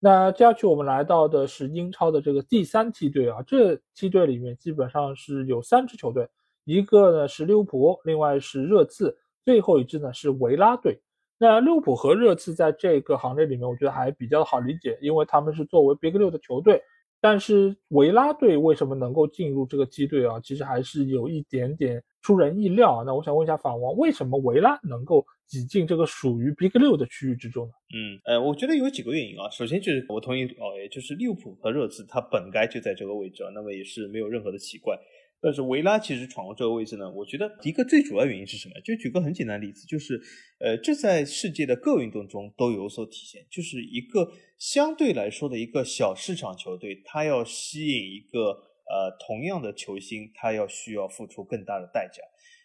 [0.01, 6.27] 那接下去我们来到的是英超的这个第三梯队啊，这梯队里面基本上是有三支球队，
[6.67, 11.01] 一个呢是利物浦，另外是热刺，最后一支呢是维拉队。
[11.39, 16.83] 那利物浦和热刺在这个行列里面，我觉得还比较好理解，因为他们是作为 Big 六的球队。
[17.19, 20.39] 但是维拉队为什么能够进入这个梯队啊？
[20.41, 23.05] 其实还是有一点点出人意料啊。
[23.07, 27.73] 那我想问一下法王，为什么维拉能够挤进这个属于 Big 六的区域之中呢？
[27.95, 29.49] 嗯，呃，我觉得有几个原因啊。
[29.51, 34.97] 首先就是我同意哦，也就是利物浦和热刺，它本该就在这个位置啊，那么也是没有任何的奇怪。
[35.41, 38.75] 但是维拉其实闯过这个位置呢，我觉得一个最主要原因是什么？
[38.85, 40.21] 就举个很简单的例子，就是，
[40.59, 52.23] 呃，这在世界的各运动中都有所体现，就是一个相对来说的一个小市场球队，它要吸引一个呃同样的球星，它要需要付出更大的代价。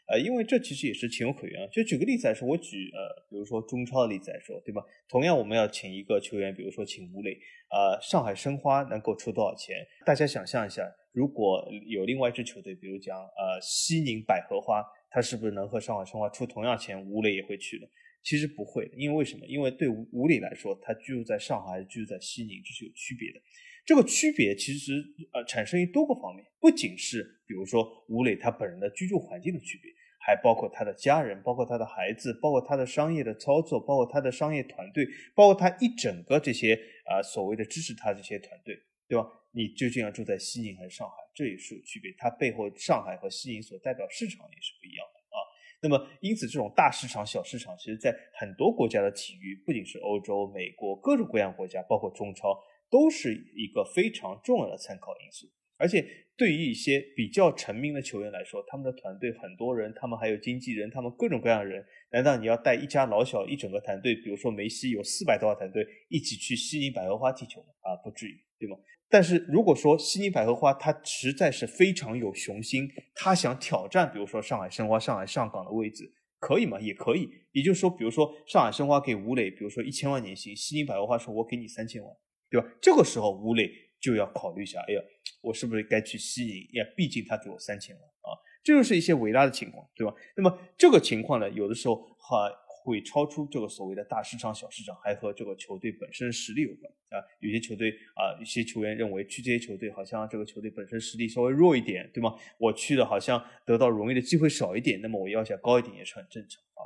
[0.07, 1.67] 呃，因为这其实也是情有可原啊。
[1.71, 4.81] 就举个例子来说，我举呃，比如说中超的例子来说，对吧？
[5.07, 7.31] 同样我们要请一个球员，比如说请吴磊，
[7.69, 9.77] 呃，上海申花能够出多少钱？
[10.05, 17.01] 大家想象一下，如果有另外一支球队，比如讲呃西宁百合花，他是不是能和上海申花出同样钱？
[17.09, 17.87] 吴磊也会去的？
[18.23, 19.45] 其实不会的，因为为什么？
[19.45, 23.39] 因为对吴吴磊来说，他居住在上海还是居住在西宁，这是有区别的。
[23.85, 25.03] 这个区别其实
[25.33, 29.91] 呃产生于多个方面，不仅是比如说吴磊他本人的居住环境的区别。
[30.23, 35.03] 还包括他的家人，包括他的孩子，包括他的商业的操作，包括他的商业团队，
[35.33, 38.79] 包括他一整个这些啊所谓的支持他这些团队，
[39.11, 39.27] 对吧？
[39.51, 42.09] 你究竟要住在西宁还是上海，这也是有区别。
[42.17, 45.37] 它背后上海和西宁所代表市场也是不一样的啊。
[45.81, 52.57] 那么因此，这种大市场、小市场，其实在很多国家的体育，不仅是欧洲、美国各种各样国家，包括中超，
[52.89, 55.45] 都是一个非常重要的参考因素。
[55.75, 56.05] 而且
[56.37, 64.15] 对于一些比较成名的球员来说，他们的团队很多人，他们还有经纪人，他们各种各样的人，难道你要带一家老小一整个团队？
[64.15, 67.67] 比如说梅西有四百多个团队一起去悉尼百合花踢球吗？
[67.81, 68.77] 啊，不至于，对吗？
[69.11, 76.79] 但是如果说悉尼百合花它实在是非常有雄心，他想挑战，比如说上海申花、上海上港的位置，可以吗？
[76.79, 77.29] 也可以。
[77.51, 82.09] 也就是说，比如说上海申花给吴磊，比如说一千万年薪，悉尼百合花说我给你三千万，
[82.49, 82.67] 对吧？
[82.81, 85.01] 这个时候吴磊就要考虑一下，哎呀，
[85.41, 86.79] 我是不是该去吸引？
[86.79, 88.31] 呀，毕竟他给我三千万啊，
[88.63, 90.13] 这就是一些伟大的情况，对吧？
[90.37, 92.49] 那么这个情况呢，有的时候哈。
[92.83, 97.23] 会超出这个所谓的大市场、小市场，还和这个球队本身实力有关啊。
[97.39, 102.33] 有些球队啊，一些球员认为去这些球队好像这个球队本身实力稍微弱一点，对吗？
[102.57, 106.81] 我去的好像得到荣誉的机会少一点，那么我要价高一点也是很正常啊。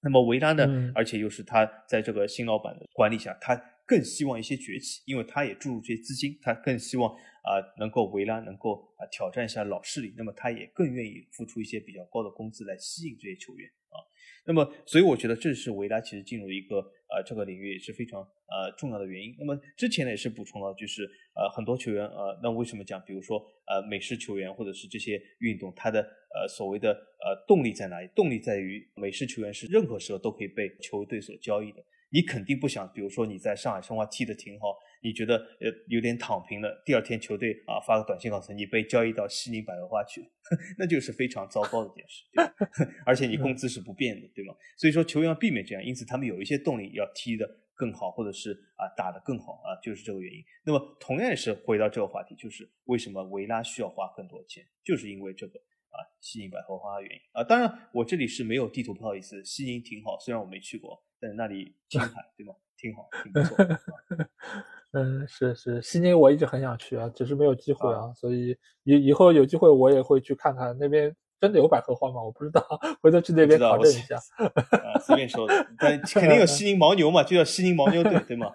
[0.00, 0.92] 那么维拉呢？
[0.94, 3.54] 而且又是他在这个新老板的管理下，他
[3.86, 13.98] 更希望一些崛起，因为他也注入这些资金，他更希望啊能够维拉能够啊挑战一下老势力，那么他也更愿意付出一些比较高的工资来吸引这些球员啊。
[14.44, 19.34] 那么，所以我觉得这是维拉其实进入一个呃这个领域也是非常呃重要的原因。
[19.38, 28.08] 那么之前呢也是补充了，就是呃很多球员呃那为什么讲，比如说呃美式球员或者是这些运动，它的呃所谓的呃动力在哪里？
[28.16, 31.84] 动力在于美式球员是任何时候都可以被球队所交易的。
[32.10, 40.22] 你肯定不想，比如说你在上海申花踢得挺好，你觉得呃有点躺平了，第二天球队啊发个短信告诉你被交易到悉尼百合花去，
[40.78, 42.24] 那就是非常糟糕的一件事，
[43.04, 44.54] 而且你工资是不变的，对吗？
[44.78, 50.42] 所以说球员要避免这样，因此他们有一些动力要踢得更好，或者是啊打得更好啊，就是这个原因。
[50.64, 55.60] 那么同样也是回到这个话题，就是为什么维拉需要花更多钱，就是因为这个。
[55.92, 62.54] 啊，西宁百合花的原因啊，当然我这里是没有地图不好意思，西宁挺好，虽然我没去过，但是那里青海对吗？
[62.78, 63.54] 挺好，挺不错。
[64.92, 72.22] 嗯，是是，西宁我一直很想去啊，只是没有机会啊，所以以以后有机会我也会去看看那边真的有百合花吗？
[72.22, 72.62] 我不知道，
[73.02, 74.16] 回头去那边考证一下。
[74.36, 78.50] 啊，随便说的，但 肯定有西宁牦牛嘛，就叫西宁牦牛队，对吗？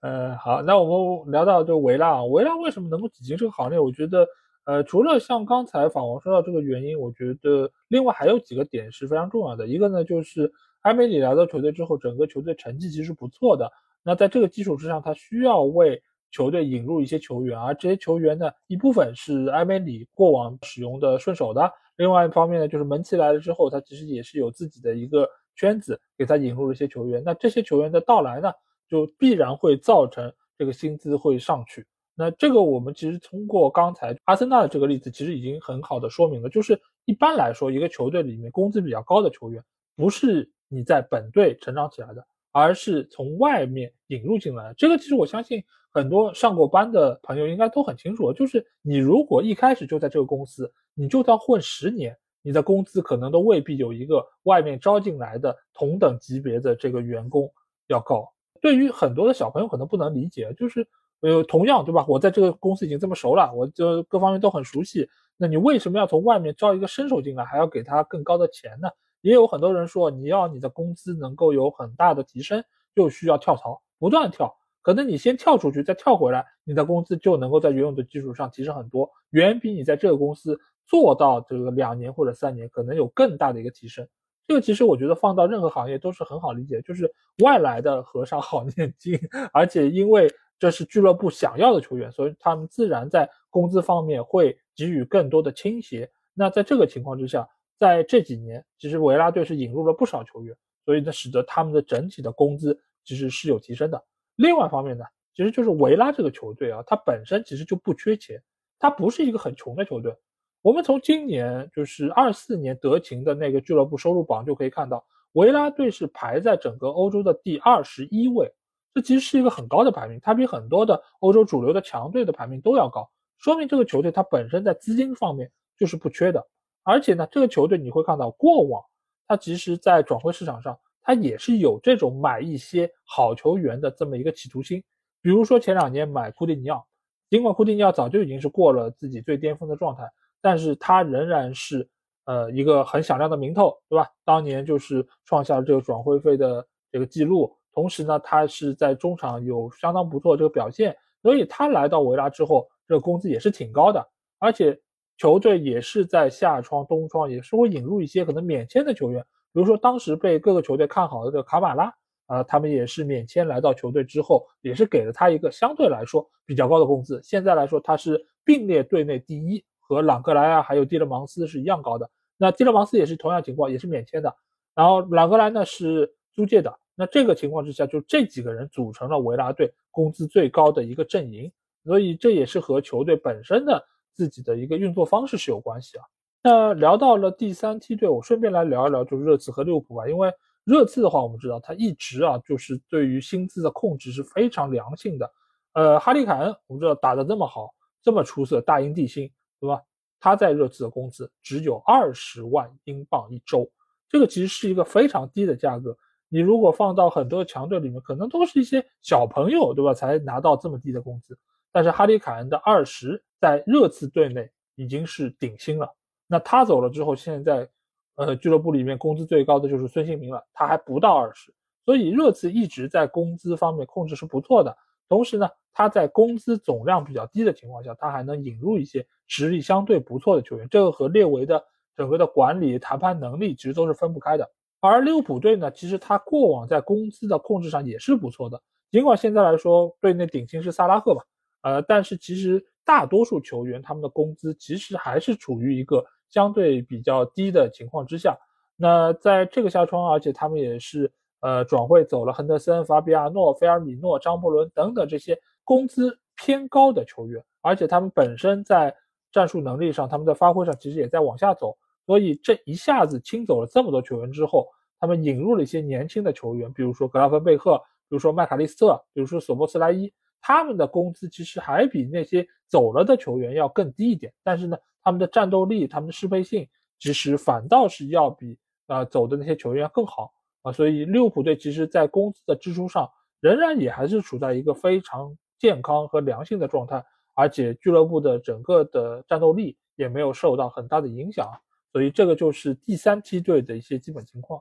[0.00, 3.78] 呃， 好，那我们聊到就维拉，维拉为什么能够挤进这个行列？
[3.78, 4.26] 我觉得。
[4.64, 9.66] 呃，除了像刚才法王说到这个原因，我觉得另外还有几个点是非常重要的。
[9.66, 10.52] 一个呢，就是
[10.82, 13.72] 埃梅里来到球队之后，整个球队成绩其实不错的。
[14.08, 27.22] 那在这个基础之上，他需要为球队引入一些球员，而这些球员呢，一部分是埃梅里过往使用的顺手的，另外一方面呢，就是门奇来了之后，他其实也是有自己的一个圈子，给他引入了一些球员。
[27.22, 28.50] 那这些球员的到来呢，
[28.88, 31.86] 就必然会造成这个薪资会上去。
[32.14, 39.62] 那这个我们其实通过刚才阿森纳的这个例子，其实已经很好的说明了，就是一般来说，一个球队里面工资比较高的球员，
[39.96, 44.74] 不是你在本队成长起来的，而是从外面引入进来。
[44.76, 57.52] 这个其实我相信很多上过班的朋友应该都很清楚，就是你如果一开始就在这个公司，你就算混十年，你的工资可能都未必有一个外面招进来的同等级别的这个员工
[57.86, 58.28] 要高。
[58.60, 60.86] 对于很多的小朋友可能不能理解，就是。
[61.20, 62.06] 呃，同样对吧？
[62.06, 65.10] 我在这个公司已经这么熟了，我就各方面都很熟悉。
[65.36, 68.88] 那你为什么要从外面招一个新手进来，还要给他更高的钱呢？
[69.20, 72.62] 也有很多人说，你要你的工资能够有很大的提升，
[72.94, 74.56] 就需要跳槽，不断跳。
[74.82, 84.06] 可能你先跳出去，再跳回来，你的工资就能够在原有的基础上提升很多，远比你在这个公司做到这个两年或者三年可能有更大的一个提升。
[84.46, 87.12] 这个其实我觉得放到任何行业都是很好理解，就是
[87.42, 89.18] 外来的和尚好念经，
[89.52, 90.28] 而且因为。
[90.60, 96.10] 这是俱乐部想要的球员，所以他们自然在工资方面会给予更多的倾斜。
[96.34, 104.04] 那在这个情况之下，在这几年，其实维拉队是引入了不少球员，所以呢，使得他们的整体的工资其实是有提升的。
[104.36, 108.42] 另外一方面呢，其实就是维拉这个球队啊，它本身其实就不缺钱，
[108.78, 110.14] 它不是一个很穷的球队。
[110.62, 118.52] 我们从今年就是二四年德勤的那个俱乐部收入榜就可以看到，维拉队是排在整个欧洲的第二十一位。
[118.92, 125.48] 这其实是一个很高的排名，它比很多的欧洲主流的强队的排名都要高，说明这个球队它本身在资金方面
[125.78, 126.44] 就是不缺的。
[126.88, 128.82] 而且呢，这个球队你会看到，过往
[129.26, 134.82] 他其实，在转会市场上，他也是有这种买一些好球员的这么一个企图心。
[135.20, 136.86] 比如说前两年买库蒂尼奥，
[137.28, 140.10] 尽管库蒂尼奥早就已经是过了自己最巅峰的状态，
[140.40, 141.86] 但是他仍然是
[142.24, 144.08] 呃一个很响亮的名头，对吧？
[144.24, 147.54] 当年就是创下了这个转会费的这个记录。
[147.74, 154.08] 同时呢，他是在中场有相当不错这个表现，所以他来到维拉之后，这个工资也是挺高的。
[154.38, 154.80] 而且
[155.18, 159.20] 球队也是在夏窗冬窗也是会引入一些可能免签的球员，
[159.52, 161.92] 比如说当时被各个球队看好的这个卡马拉
[162.28, 167.20] 呃，他们也是免签来到球队之后，也是给了他一个相对来说比较高的工资。
[167.22, 172.08] 现在来说，他是并列队内第一，和朗格莱啊还有蒂勒芒斯是一样高的。
[172.36, 174.36] 那蒂勒芒斯也是同样情况，也是免签的。
[174.74, 176.78] 然后朗格莱呢是租借的。
[176.94, 181.50] 那这个情况之下，就这几个人组成了维拉队工资最高的一个阵营。
[181.84, 183.82] 所以这也是和球队本身的
[184.18, 186.04] 自己的一个运作方式是有关系啊。
[186.42, 190.08] 那聊到了第三梯队，我顺便来聊一聊，就是热刺和利物浦吧。
[190.08, 190.28] 因为
[190.64, 195.30] 热刺的话，我们知道他一直啊，就是对于薪资的控制是非常良性的。
[195.74, 197.72] 呃，哈利凯恩，我们知道打得这么好，
[198.02, 199.30] 这么出色，大英帝星，
[199.60, 199.80] 对吧？
[200.18, 203.70] 他在热刺的工资只有二十万英镑一周，
[204.08, 205.96] 这个其实是一个非常低的价格。
[206.28, 209.94] 你如果放到很多强队里面，可能都是一些小朋友，对吧？
[209.94, 211.38] 才拿到这么低的工资。
[211.78, 215.88] 但是哈利凯恩的二十在热刺队内已经是顶薪了。
[216.26, 217.68] 那他走了之后，现在，
[218.16, 224.76] 呃，俱乐部里面工资最高的就是孙兴民了，他还不到二十，所以热刺一直在工资方面控制是不错的。
[225.08, 231.64] 同时呢，他在工资总量比较低的情况下，他还能引入一些实力相对不错的球员，这个和列维的
[231.94, 234.50] 整个的管理谈判能力其实都是分不开的。
[234.80, 238.60] 而利物浦队呢，其实他过往在工资的控制上也是不错的，
[238.90, 241.22] 尽管现在来说队内顶薪是萨拉赫吧，
[241.62, 246.04] 呃，但是其实大多数球员他们的工资其实还是处于一个。
[246.30, 248.36] 相对比较低的情况之下，
[248.76, 251.10] 那在这个夏窗，而且他们也是
[251.40, 258.94] 呃转会走了亨德森、法比亚诺、菲尔米诺、张伯伦等等这些工资偏高的球员，而且他们本身在
[259.32, 264.68] 战术能力上，他们在发挥上其实也在往下走，所以这一下子清走了这么多球员之后，
[265.00, 274.76] 他们引入了一些年轻的球员，比如说格拉芬贝赫，比如说麦卡利斯特，比如说索波斯莱伊，他们的工资其实还比那些走了的球员要更低一点，但是呢。
[275.00, 278.58] 他们的战斗力、他们的适配性，其实反倒是要比
[278.88, 283.08] 啊走的那些球员更好啊，所以利物浦队其实在工资的支出上，
[283.40, 287.02] 仍然也还是处在一个非常健康和良性的状态，
[287.32, 291.48] 而且俱乐部的整个的战斗力也没有受到很大的影响，
[291.90, 294.60] 所以这个就是第三梯队的一些基本情况。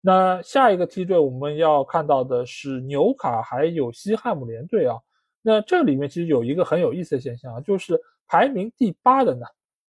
[0.00, 4.98] 那下一个梯队我们要看到的是纽卡还有西汉姆联队啊，
[5.42, 9.46] 那这里面其实有一个很有意思的现象啊，就是排名第八的呢。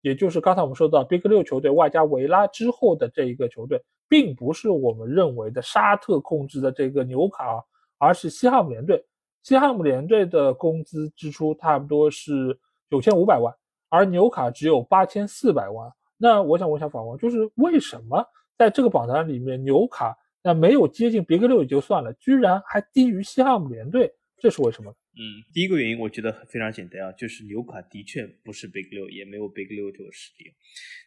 [0.01, 7.65] 也就是刚才我们说到 Big 六球队外加维拉之后的这一个球队，并不是我们认为的沙特控制的这个纽卡，
[7.99, 9.05] 而是西汉姆联队。
[9.45, 12.59] 西汉姆联队的工资支出差不多是
[12.91, 13.55] 九千五百万，
[13.91, 15.89] 而纽卡只有八千四百万。
[16.17, 18.25] 那我想问一下法王，就是为什么
[18.59, 24.13] 在这个榜单里面，纽卡那没有接近 Big 六也就算了，居然还低于西汉姆联队？
[24.39, 24.93] 这是为什么？
[25.15, 30.53] 嗯，第一个原因我觉得非常简单啊，就是纽卡的确不是 Big 六，也没有 Big 六这个实力。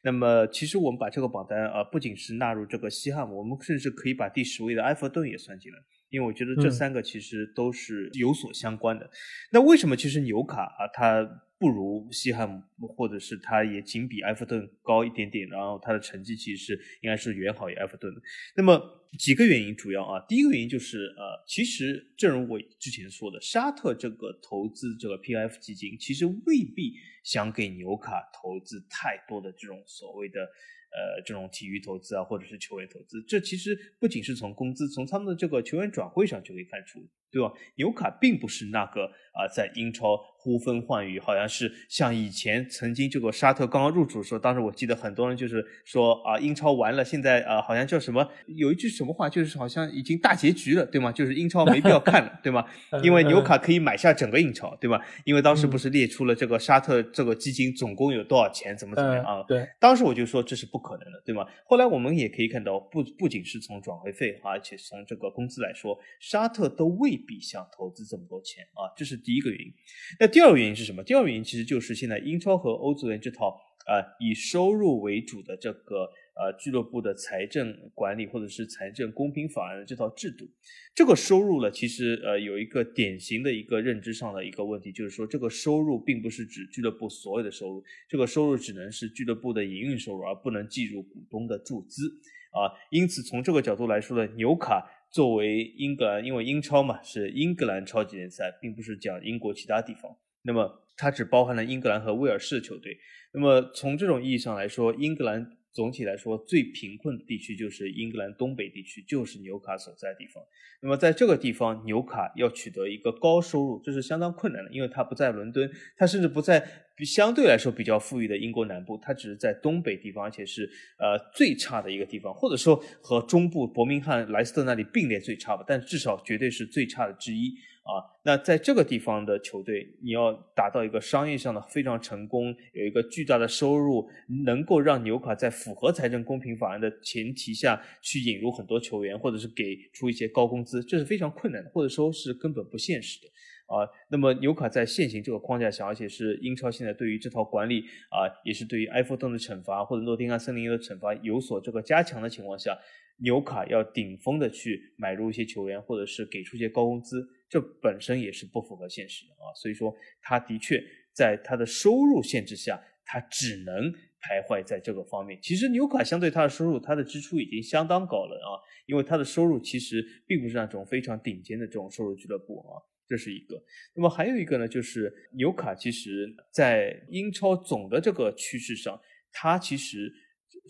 [0.04, 5.80] 那么，其实我们把这个榜单啊，不仅是纳入这个西汉姆，我们甚至可以把第十位的埃弗顿也算进来，
[6.10, 9.10] 因为我觉得这三个其实都是有所相关的。
[9.52, 11.42] 那为什么其实纽卡啊，它？
[11.58, 18.22] 不如西汉姆，或者是他也仅比埃弗顿高一点点，然后他的成绩其实应该是远好于埃弗顿的。
[18.56, 18.80] 那么
[19.18, 30.48] 几个原因主要啊，第一个原因就是呃，其实正如我之前说的，沙特这个投资这个 PF 基金其实未必想给纽卡投资太多的这种所谓的。
[30.96, 37.52] 呃，这种体育投资啊，或者是球员投资，这其实不仅是从工资，从他们的这个球员转会上就可以看出，对吧？
[37.76, 48.26] 纽卡并不是那个啊，在英超呼风唤雨，好像是像以前曾经这个沙特刚刚入主的时候，当时我记得很多人就是说啊，英超完了，现在啊，好像叫什么？
[48.48, 51.12] 有一句什么话，就是好像已经大结局了，对吗？
[51.12, 52.66] 就是英超没必要看了，对吗？
[53.04, 55.02] 因为纽卡可以买下整个英超，对吧？
[55.26, 59.44] 因为当时不是列出了这个沙特这个基金总共有多少钱，怎么怎么样啊？
[59.46, 60.80] 对，当时我就说这是不。
[60.86, 61.44] 可能的，对吗？
[61.66, 66.86] 后来我们也可以看到，不不仅是从转会费，而且从这个工资来说，沙特都
[67.16, 69.74] 未必想投资这么多钱啊，这是第一个原因。
[70.20, 71.04] 那第二个原因是什么？
[71.04, 73.50] 第二个原因其实就是现在英超和欧足联这套
[73.88, 76.10] 啊以收入为主的这个。
[76.38, 80.46] 呃，俱乐部的财政管理或者是财政公平法案的这套制度，
[80.94, 92.06] 这个收入呢，其实呃有一个典型的一个认知上的一个问题，就是说这个收入并不是指俱乐部所有的收入，这个收入只能是俱乐部的营运收入，而不能计入股东的注资
[92.52, 92.68] 啊。
[92.92, 94.86] 因此，从这个角度来说呢，纽卡
[95.16, 100.14] 作为英格兰，因为英超嘛是英格兰超级联赛，并不是讲英国其他地方。
[100.42, 102.98] 那么它只包含了英格兰和威尔士球队。
[103.34, 105.50] 那么从这种意义上来说，英格兰。
[105.76, 110.42] 总体来说，最贫困的地区就是英格兰东北地区，就是纽卡所在地方。
[110.82, 116.66] 那么在这个地方，纽卡要取得一个高收入，这是相当困难的，因为它不在伦敦，它甚至不在
[117.00, 120.64] 相对来说比较富裕的英国南部，它只是在东北地方，而且是
[120.98, 127.54] 呃最差的一个地方，或者说和中部伯明翰、莱斯特那里并列最差吧，但至少绝对是最差的之一。
[127.86, 134.10] 啊，那在这个地方的球队，你要达到一个商业上的非常成功，有一个巨大的收入，
[134.44, 143.28] 能够让纽卡在符合财政公平法案的前提下去引入很多球员，或者是给出一些高工资，这是非常困难的，或者说是根本不现实的。
[143.68, 152.78] 啊，那么纽卡在现行这个框架下，而且是英超现在对于这套管理啊，也是对于埃弗顿的惩罚或者诺丁汉森林的惩罚有所这个加强的情况下，
[153.18, 157.26] 纽卡要顶峰的去买入一些球员，或者是给出一些高工资。
[157.48, 160.84] 这本身也是不符合现实的啊，所以说他的确
[161.14, 165.40] 在他的收入限制下，他只能徘徊在这个方面。
[165.42, 173.64] 其实纽卡相对他的收入，他的支出已经相当高了啊，因为他的收入其实并不是那种非常顶尖的这种收入俱乐部啊，这是一个。
[173.96, 179.00] 那么还有一个呢，就是纽卡其实在英超总的这个趋势上，
[179.32, 180.12] 它其实。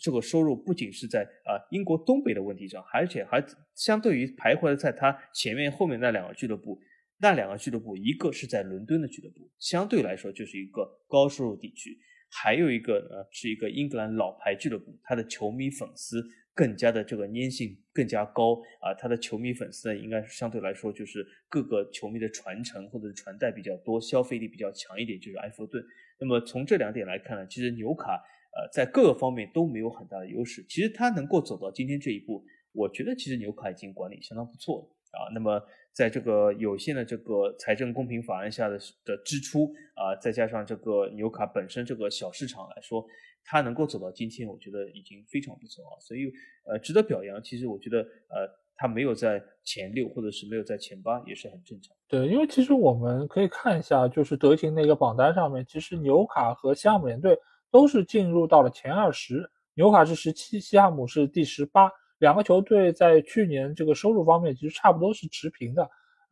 [0.02, 3.44] 这个收入不仅是在啊英国东北的问题上，而且还
[3.74, 6.80] 相对于徘徊在它前面后面那两个俱乐部，
[7.20, 11.98] 那两个俱乐部一个是在伦敦的俱乐部，相对来说就是一个高收入地区，
[12.30, 16.22] 还有一个呢是一个英格兰老牌俱乐部，它的球迷粉丝
[16.54, 25.82] 更加的这个粘性更加高啊，它的球迷粉丝呢应该是相对来说就是各个球迷的传承或者是传代比较多，消费力比较强一点，就是埃弗顿。
[26.20, 28.22] 那么从这两点来看呢，其实纽卡。
[28.56, 30.66] 呃，在各个方面都没有很大的优势。
[30.70, 32.42] 其实他能够走到今天这一步，
[32.72, 35.28] 我觉得其实纽卡已经管理相当不错了啊。
[35.34, 35.62] 那么
[35.92, 43.06] 在这个有限的这个财政公平法案下的的支出啊，再加上这个纽卡本身这个小市场来说，
[43.44, 46.00] 他能够走到今天，我觉得已经非常不错啊。
[46.00, 46.32] 所以
[46.66, 47.44] 呃，值得表扬。
[47.44, 51.94] 其实我觉得呃，他没有在前六或者是没有在前八也是很正常。
[52.08, 57.38] 对，因为其实我们可以看一下，就是德勤那个榜单上面，其实纽卡和西汉姆联队。
[57.76, 61.92] 都是进入到了前二十，纽卡是十七，西汉姆是第十八。
[62.20, 65.90] 两个球队在去年这个收入方面其实差不多是持平的。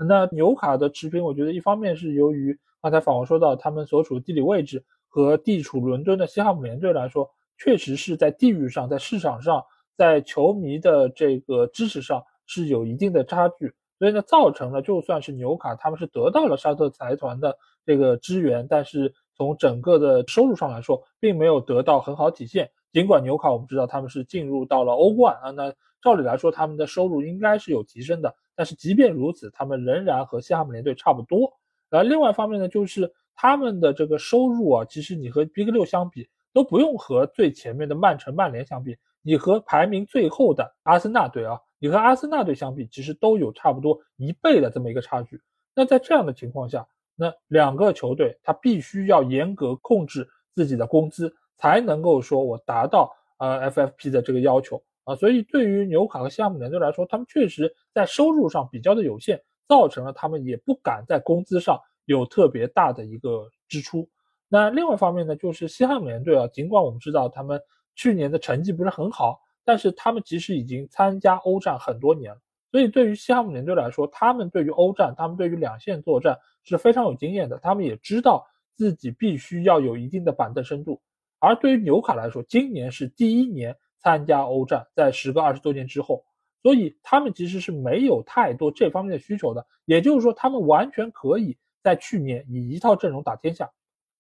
[0.08, 9.62] 那纽卡的持平，我觉得一方面是由于刚才访问说到他们所处地理位置和地处伦敦的西汉姆联队来说，确实是在地域上、在市场上、
[9.98, 19.14] 在球迷的这个支持上是有一定的差距，所以呢，造成了就算是纽卡他们是得到了沙特财团的这个支援，但是。
[19.36, 22.70] 从整个的收入上来说，并没有得到很好体现。
[22.92, 28.36] 尽管纽卡我们知道他们是进入到了欧冠啊，那照理来说他们的收入应该是有提升的。
[28.56, 31.52] 但是即便如此，他们仍然和西汉姆联队差不多。
[31.90, 45.42] 而另外一方面呢，就是他们的这个收入啊，其实你和 Big 六相比，都不用和最前面的曼城、曼联相比，你和排名最后的阿森纳队啊，你和阿森纳队相比，其实都有差不多一倍的这么一个差距。
[45.76, 55.16] 那在这样的情况下，那两个球队，他必须要严格控制自己的工资，才能够说我达到呃 FFP 的这个要求啊。
[55.16, 64.10] 所以对于纽卡和西汉姆联队来说，他们确实在收入上比较的有限，造成了他们也不敢在工资上有特别大的一个支出。
[64.50, 67.62] 那另外一方面呢，就是西汉姆联队啊，尽管我们知道他们
[67.96, 72.40] 去年的成绩不是很好，但是他们其实已经参加欧战很多年了。
[72.72, 76.38] 所以对于西汉姆联队来说，他们对于欧战，他们对于两线作战。
[76.64, 81.02] 是非常有经验的，他们也知道自己必须要有一定的板凳深度。
[81.40, 86.24] 而对于纽卡来说，今年是第一年参加欧战，在时隔二十多年之后，
[86.62, 89.68] 所以他们其实是没有太多这方面的需求的。
[89.86, 93.70] 也就是说，他们完全可以在去年以一套阵容打天下，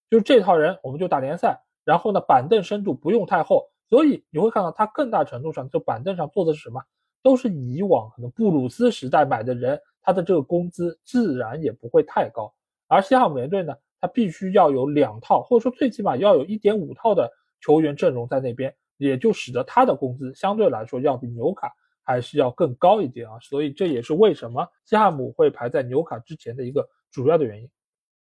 [0.09, 6.83] 就是这套人我们就打联赛，然后呢板凳深度不用太厚，所以你会看到他更大程度上就板凳上坐的是什么，
[7.21, 9.79] 都是以往可能布鲁斯时代买的人。
[10.03, 12.53] 他的这个工资自然也不会太高，
[12.87, 17.31] 而西汉姆联队呢，他必须要有两套，或者说最起码要有一点五套的
[17.61, 21.71] 球员阵容在那边，也就使得他的工资相对来说要比纽卡
[22.03, 23.39] 还是要更高一点啊。
[23.39, 27.69] 所以这也是为什么西汉姆会排在纽卡之前的一个主要的原因。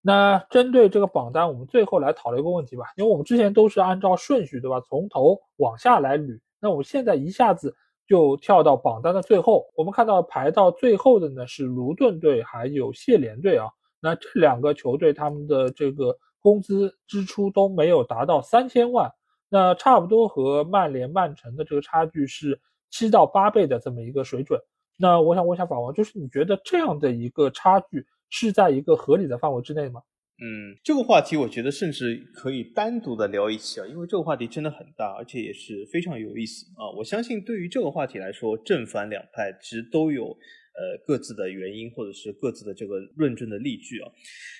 [0.02, 4.80] 那针对这个榜单，我们最后来讨论一个问题吧，因为我们之前都是按照顺序，对吧？
[4.88, 7.74] 从头往下来捋，那我们现在一下子。
[8.12, 13.70] 就跳到榜单的最后，我们看到排到最后的呢是卢顿队还有谢联队啊。
[14.02, 19.10] 那这两个球队他们的这个工资支出都没有达到三千万，
[19.48, 22.60] 那差不多和曼联、曼城的这个差距是
[22.90, 24.60] 七到八倍的这么一个水准。
[24.98, 30.02] 那我想问一下法王，就是你觉得这样的一个差距是在一个合理的范围之内吗？
[30.44, 36.90] 嗯，这个话题我觉得甚至可以单独的聊一期啊，因为这个话题真的很大，而且也是非常有意思啊。
[36.96, 40.36] 我相信对于这个话题来说，正反两派其实都有。
[40.74, 44.10] 呃，各自的原因或者是各自的这个论证的例据啊，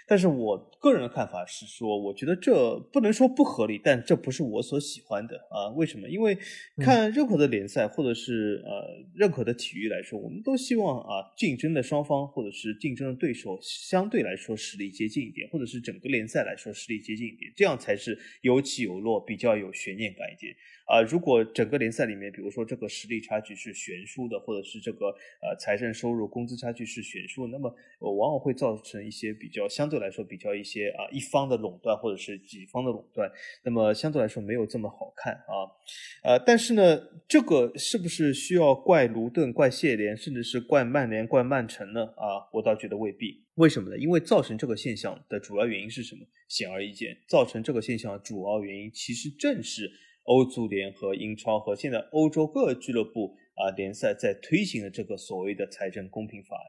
[0.07, 5.69] 但是我个人的看法是说，我觉得这不能说不合理，但这不是我所喜欢的啊。
[5.75, 6.09] 为什么？
[6.09, 6.37] 因为
[6.79, 20.55] 看任何的联赛或者是呃任何的体育来说，我们都希望啊竞争的双方或者是竞争的对手相对来说实力接近一点，或者是整个联赛来说实力接近一点，这样才是有起有落，比较有悬念感一点。
[20.87, 25.07] 啊，如果整个联赛里面，比如说这个实力差距是悬殊的，或者是这个
[25.41, 33.31] 呃财政收入、工资差距是悬殊，那么往往会造成一些比较相对来说比较一些啊一方的垄断，或者是几方的垄断，
[33.65, 35.71] 那么相对来说没有这么好看啊。
[36.23, 42.05] 呃，但是呢，这个是不是需要怪卢顿、怪谢联，甚至是怪曼联、怪曼城呢？
[42.17, 43.43] 啊，我倒觉得未必。
[43.55, 43.97] 为什么呢？
[43.97, 46.27] 因为造成这个现象的主要原因是什么？
[46.49, 49.91] 显而易见，造成这个现象的主要原因其实正是。
[50.25, 56.63] 欧足联和英超和现在欧洲各俱乐部啊联赛在推行的这个所谓的财政公平法案，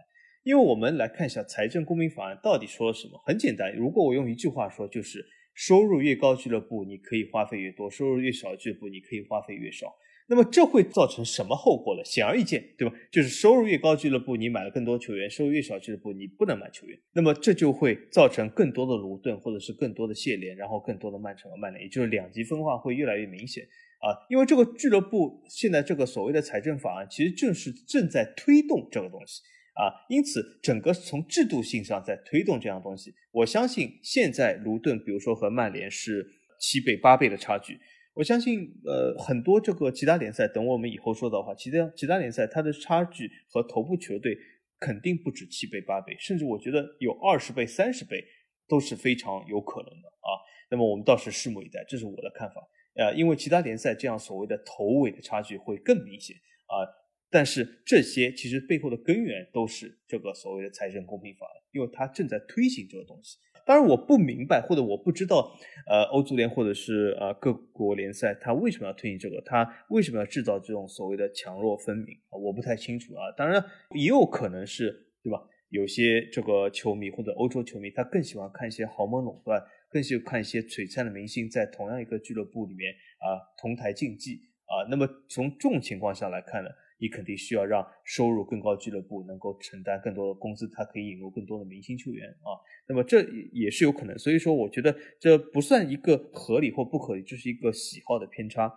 [0.43, 3.21] 因为我们来看一下财政公平法案到底说了什么。
[3.25, 9.93] 很简单，如果我用一句话说，就是收入越高俱乐部你可以花费越多，收入越少俱乐部你可以花费越少。
[10.33, 12.03] 那么这会造成什么后果呢？
[12.03, 12.95] 显而易见，对吧？
[13.11, 16.99] 就是收入越高，俱乐部你买了更多球员；收入越少，俱乐部你不能买球员。
[17.13, 23.63] 那么这就会造成更多的卢顿，或者是更多的谢联，然后更多的曼城和曼联，也就是两极分化会越来越明显
[23.99, 24.09] 啊！
[24.27, 29.43] 因为这个俱乐部现在这个所谓的财政法案，其实正是正在推动这个东西
[29.75, 33.13] 啊，因此整个从制度性上在推动这样东西。
[33.31, 36.25] 我相信现在卢顿，比如说和曼联是
[36.59, 37.77] 七倍、八倍的差距。
[38.13, 44.37] 我相信，呃，很多这个其他联赛，等我们以后说的话，其他其他联赛它的差距和头部球队
[44.79, 48.23] 肯定不止七倍八倍，甚至我觉得有二十倍、三十倍
[48.67, 50.29] 都是非常有可能的啊。
[50.69, 52.55] 那么我们倒是拭目以待，这是我的看法。
[52.95, 56.35] 呃，因为其他联赛这样所谓的头尾的差距会更明显
[56.67, 56.85] 啊。
[57.31, 63.39] 但是这些其实背后的根源都是这个所谓的财政公平法，因为它正在推行这个东西。
[63.65, 65.51] 当然我不明白或者我不知道，
[65.87, 69.41] 呃，欧足联或者是呃各国联赛，它为什么要推行这个？
[69.45, 72.15] 它为什么要制造这种所谓的强弱分明？
[72.29, 73.31] 啊我不太清楚啊。
[73.37, 73.63] 当然
[73.95, 74.91] 也有可能是，
[75.23, 75.41] 对吧？
[75.69, 79.59] 有些这个球迷或者欧洲球迷，他更喜欢看一些豪门垄断，
[79.89, 84.85] 更喜欢看一些璀璨的明星在同样一个俱乐部里面啊同台竞技啊。
[84.89, 86.69] 那么从这种情况下来看呢？
[87.03, 92.55] 你肯定需要让收入更高俱乐部能够承担更多的工资，它可以引入更多的明星球员啊。
[92.87, 93.21] 那么这
[93.51, 98.73] 也是有可能，所以说我觉得这不算一个合理或不合理，就是一个喜好的偏差。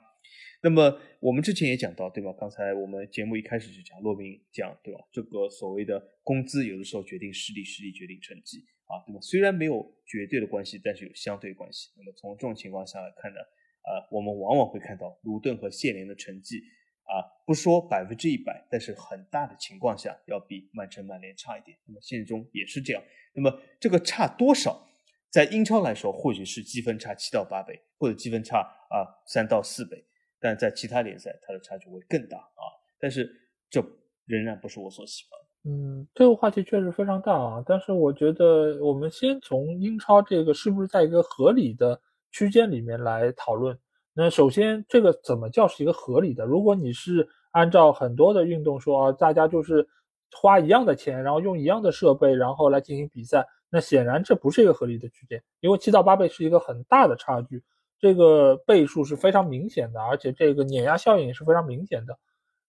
[0.60, 2.34] 那么我们之前也讲到，对吧？
[2.36, 4.98] 刚才我们节目一开始就讲，骆宾讲，对吧？
[5.12, 9.20] 这个所谓的工资有的时候决定实力，实力决定成绩啊，对吧？
[9.20, 11.90] 虽然没有绝对的关系，但是有相对关系。
[11.96, 16.60] 那么从这种情况下来看呢，啊，我们往往会看到鲁顿和谢联的成绩。
[17.06, 21.78] 啊，不说百分之一百，但是很大的情况下要比曼城、曼联差一点。
[21.86, 23.02] 那么现实中也是这样。
[23.32, 24.86] 那么这个差多少，
[25.30, 28.58] 在英超来说，或许是积分差七到八倍，或者积分差
[28.90, 30.04] 啊三到四倍，
[30.40, 32.62] 但在其他联赛，它的差距会更大啊。
[32.98, 33.30] 但是
[33.70, 33.80] 这
[34.24, 35.72] 仍然不是我所喜欢。
[35.72, 37.62] 嗯，这个话题确实非常大啊。
[37.66, 42.00] 但是我觉得，我们先从英超这个是不是在一个合理的
[42.32, 43.78] 区间里面来讨论。
[44.18, 46.46] 那首先，这个怎么叫是一个合理的？
[46.46, 49.86] 如果你是按照很多的运动说啊，大家就是
[50.32, 57.62] 花一样的钱，然后用一样的设备，然后来进行比赛，那显然这不是一个合理的区间，因为七到八倍是一个很大的差距，
[58.00, 62.18] 这个倍数是非常明显的，而且这个碾压效应也是非常明显的。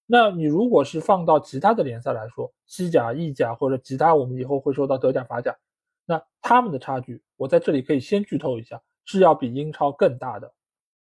[0.05, 5.55] 那你如果是放到其他的联赛来说，西甲、意甲或者其他，我们以后会说到德甲、法甲，
[6.05, 10.51] 那他们的差距，我在这里可以先剧透一下，是要比英超更大的。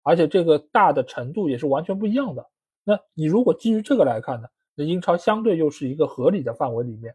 [0.05, 2.47] 而且这个大的程度也是完全不一样的。
[2.85, 7.13] 那你如果基于这个来看呢，那英超相对又是一个合理的范围里面。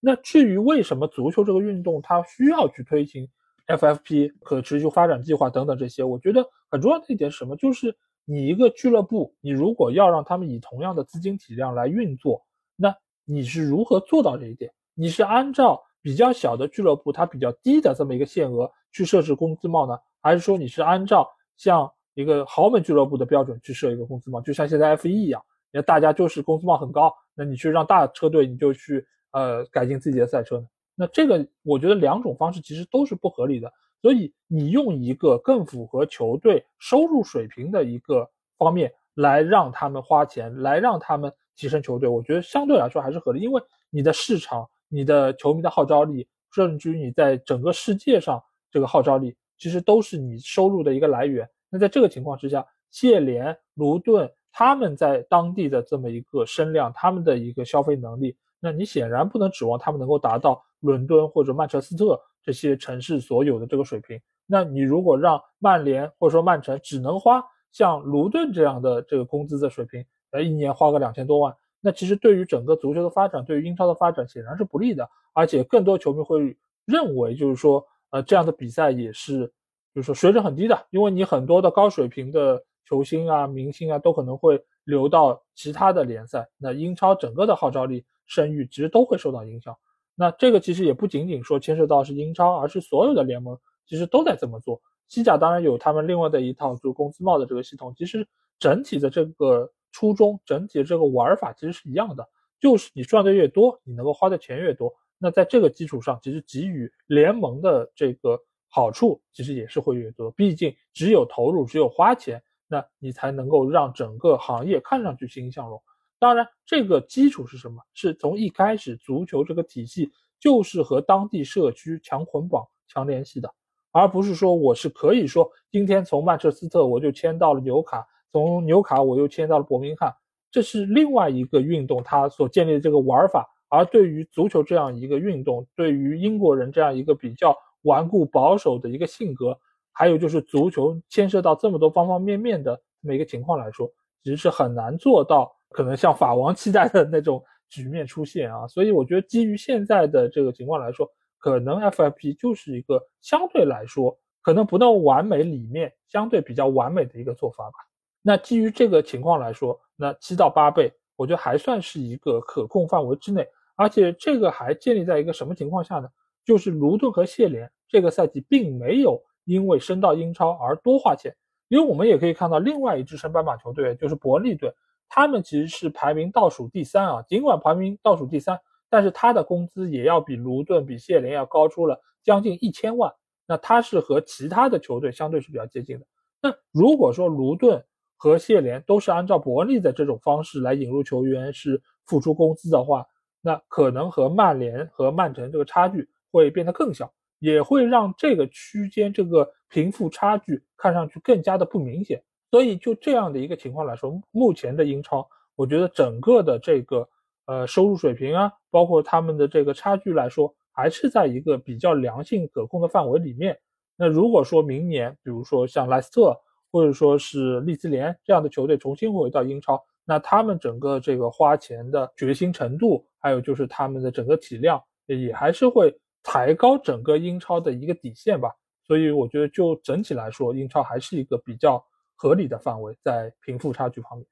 [0.00, 3.28] 那至于为什么足球这个运动它需要去推行
[3.66, 7.56] FFP 可持续发展计划等等这些，我觉得很重要的一点是什么？
[7.56, 7.94] 就是
[8.24, 12.46] 你一个俱乐部，你如果要让他们以同样的资金体量来运作，
[12.76, 12.94] 那
[13.24, 14.72] 你是如何做到这一点？
[14.94, 25.40] 你是按照比较小的俱乐部它比较低的这么一个限额去设置工资帽呢，还是说你是按照像一个豪门俱乐部的标准去设一个工资帽，就像现在 F 一一样，
[25.70, 30.66] 那大家就是工资帽很高，那你去让大车队，你就去呃改进自己的赛车？
[30.96, 33.72] 那这个我觉得两种方式其实都是不合理的，
[34.02, 48.42] 所以你用一个更符合球队收入水平的一个方面来让他们花钱，来让他们提升球队，我觉得相对来说还是合理，因为你的市场、你的球迷的号召力，甚至于你在整个世界上
[48.72, 51.48] 这个号召力，其实都是你收入的一个来源。
[51.70, 64.20] 那在这个情况之下，谢联、卢顿他们在当地的这么一个声量，他们的一个消费能力，那你显然不能指望他们能够达到伦敦或者曼彻斯特这些城市所有的这个水平。
[64.46, 75.08] 那你如果让曼联或者说曼城只能花像卢顿这样的这个工资的水平，呃，一年花个两千多万，那其实对于整个足球的发展，对于英超的发展显然是不利的。
[75.34, 79.52] 而且更多球迷会认为，就是说，呃，这样的比赛也是，
[79.94, 89.76] 就是说水准很低的，因为你很多的高水平的球星啊、明星啊，都可能会流到其他的联赛，那英超整个的号召力、声誉其实都会受到影响。
[90.14, 93.58] 那这个其实也不仅仅说牵涉到是英超，而是所有的联盟。
[93.86, 94.78] 其实都在这么做。
[95.08, 97.94] 西甲当然有他们另外的一套，就工资帽的这个系统。
[97.96, 98.28] 其实
[98.58, 102.28] 整体的这个初衷，整体的这个玩法其实是一样的，
[102.60, 104.92] 就是你赚的越多，你能够花的钱越多。
[105.16, 108.38] 那在这个基础上，其实给予联盟的这个
[108.68, 110.30] 好处，其实也是会越多。
[110.30, 115.82] 毕竟只有投入，只有花钱，那你才能够让整个行业看上去欣欣向荣。
[116.18, 117.82] 当然，这个基础是什么？
[117.94, 123.52] 是从一开始足球这个体系就是和当地社区强捆绑、强联系的。
[123.90, 130.14] 而不是说我是可以说今天从曼彻斯特我就签到了纽卡，从纽卡我又签到了伯明翰，
[130.50, 133.48] 这是另外一个运动它所建立的这个玩法。
[133.70, 139.58] 而对于足球这样一个运动，对于英国人这样一个比较顽固保守的一个性格，
[139.92, 143.90] 还有就是足球牵涉到这么多方方面面的这么一个情况来说，
[144.22, 148.66] 其实是很难做到可能像法王期待的那种局面出现啊。
[148.66, 151.10] 所以我觉得基于现在的这个情况来说。
[151.40, 157.74] 可能 FFP 就是一个相对来说可能不那么完美里面相对比较完美的一个做法吧。
[158.22, 163.46] 那基于这个情况来说，那七到八倍，我觉得还算是一个可控范围之内。
[163.76, 166.08] 而且这个还建立在一个什么情况下呢？
[166.48, 171.36] 就是卢顿和谢联这个赛季并没有因为升到英超而多花钱，
[171.68, 174.72] 因为我们也可以看到另外一支升班马球队就是伯利队，
[175.10, 178.58] 他们其实是排名倒数第三啊，尽管排名倒数第三。
[178.88, 183.12] 但是他的工资也要比卢顿、比谢联要高出了将近一千万，
[183.46, 186.06] 那他是和其他的球队相对是比较接近的。
[186.40, 187.84] 那如果说卢顿
[188.16, 193.04] 和谢联都是按照伯利的这种方式来引入球员，是付出工资的话，
[193.42, 202.22] 那可能和曼联和曼城这个差距会变得更小，也会让这个区间这个贫富差距看上去更加的不明显。
[202.50, 207.08] 所以就这样的一个情况来说，目前的英超，我觉得整个的这个。
[207.50, 213.58] 呃，收入水平啊，包括他们的这个差距来说，还是在一个比较良性可控的范围里面。
[213.96, 216.38] 那如果说明年，比如说像莱斯特
[216.70, 228.50] 或者说是利兹联这样的球队重新回到英超，那他们整个这个花钱的决心程度，还有就是他们的整个体量，也还是会抬高整个英超的一个底线吧。
[228.86, 231.84] 所以我觉得，就整体来说，英超还是一个比较
[232.16, 234.26] 合理的范围，在贫富差距方面。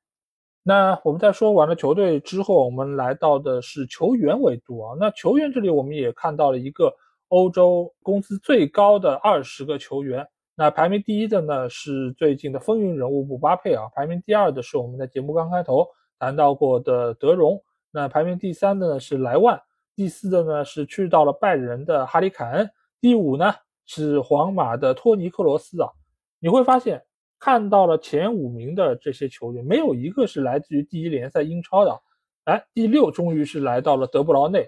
[0.63, 4.97] 那我们在说完了球队之后，我们来到的是球员维度啊。
[4.99, 6.93] 那球员这里我们也看到了一个
[7.29, 10.27] 欧洲工资最高的二十个球员。
[10.57, 15.87] 那排名第一的呢是最近的风云人物姆巴佩啊，排名第二的是我们在节目刚开头
[16.19, 17.63] 谈到过的德容。
[17.91, 19.61] 那排名第三的呢是莱万，
[19.97, 22.71] 第四的呢是去到了拜仁的哈里凯恩，
[23.01, 23.53] 第五呢
[23.87, 25.91] 是皇马的托尼克罗斯啊。
[26.39, 27.03] 你会发现。
[27.39, 32.01] 看到了前五名的这些球员，没有一个是来自于第一联赛英超的。
[32.45, 34.67] 哎，第六终于是来到了德布劳内。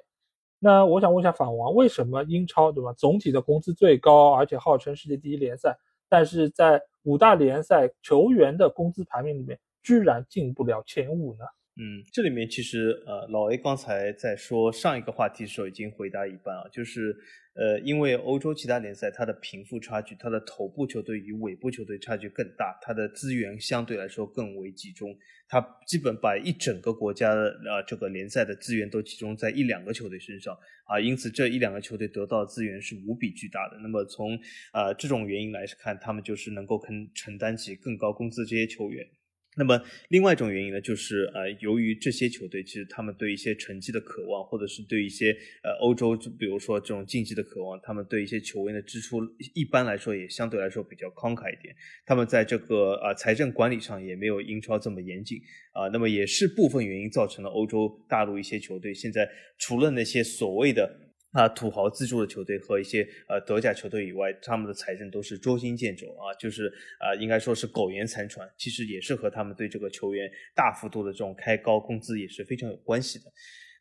[0.59, 2.93] 那我想问一下法王，为什么英超对吧？
[2.93, 5.75] 总体的工资最高，而且号称世界第一联赛，
[6.11, 11.47] 但是在五大联赛球员的工资排名里面，居然进不了前五呢？
[11.81, 17.17] 嗯，这里面其实呃，老 A 刚才在说上一个话题的时候已经回答一半啊，就是
[17.55, 30.53] 呃，因为欧洲其他联赛它的贫富差距，它的头部球队与尾部球队差距更大，它的资源相对来说更为集中，它基本把一整个国家的呃这个联赛的资源都集中在一两个球队身上
[30.85, 33.79] 啊，因此这一两个球队得到的资源是无比巨大的。
[33.81, 34.37] 那么从
[34.73, 39.07] 呃这种原因来看，他们就是能够肯承担起更高工资这些球员。
[39.59, 49.19] 那么，另外一种原因呢，就是呃，由于这些球队其实他们对一些成绩的渴望，或者是对一些呃欧洲就，比如说这种竞技的渴望，他们对一些球员的支出，
[49.55, 51.75] 一般来说也相对来说比较慷慨一点。
[52.07, 55.39] 他们在这个呃财政管理上也没有英超这么严谨
[55.73, 55.89] 啊。
[55.93, 59.29] 那么也是部分原因造成了欧洲大陆一些球队现在
[59.59, 61.08] 除了那些所谓的。
[61.33, 68.49] 啊，土豪资助的球队和一些呃德甲球队以外，他们的财政都是捉襟见肘啊，就是啊，应该说是苟延残喘。
[68.57, 73.27] 其实也是和他们对这个球员大幅度的这种开高工资也是非常有关系的。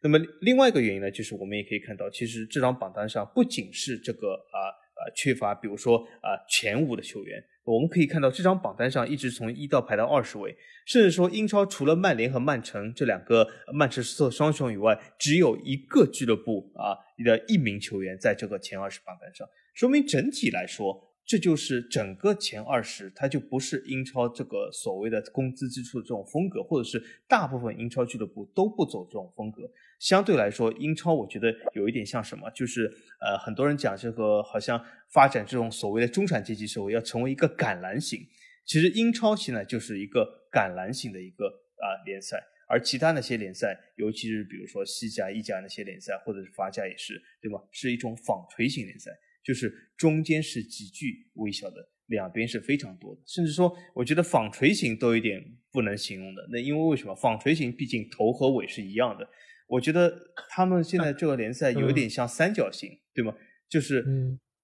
[0.01, 4.69] 那么另外一个原因呢，就是我们也可以看到，其实这张榜单上不仅是这个啊啊
[4.99, 7.43] 呃缺乏，比如说啊前五的球员。
[7.63, 10.55] 我们可以看到这张榜单上一直从一到排到二十位，
[10.85, 16.95] 甚至说英超除了曼联和曼城这两个曼彻斯特双雄以外，只有一个俱乐部啊
[17.25, 21.03] 的一名球员在这个前二十榜单上，说明整体来说。
[21.29, 29.69] 这就是整个前二十，它就不是英超这个所谓的工资支出的这种风格，或者是大部分英超俱乐部都不走这种风格。
[29.99, 38.19] 相对来说，英超我觉得有一点像什么，就是呃，很多人讲这个好像发展这种所谓的中产阶级社会要成为一个橄榄型，
[38.65, 47.59] 其实英超现在就是一个橄榄型的一个啊联赛，而其他那些联赛，尤其是比如说西甲、意甲那些联赛，或者是法甲也是，对吗？
[47.71, 49.11] 是一种纺锤型联赛。
[49.43, 51.75] 就是中间是极具微小的，
[52.07, 55.41] 两边是非常多的，甚至说，我觉得纺锤型都有点
[55.71, 56.45] 不能形容的。
[56.51, 59.25] 那因为为什么纺锤型毕竟头和尾是一样的？
[59.67, 60.13] 我觉得
[60.49, 63.33] 他们现在 这个联赛有点像三角形，对吗？
[63.69, 64.05] 就是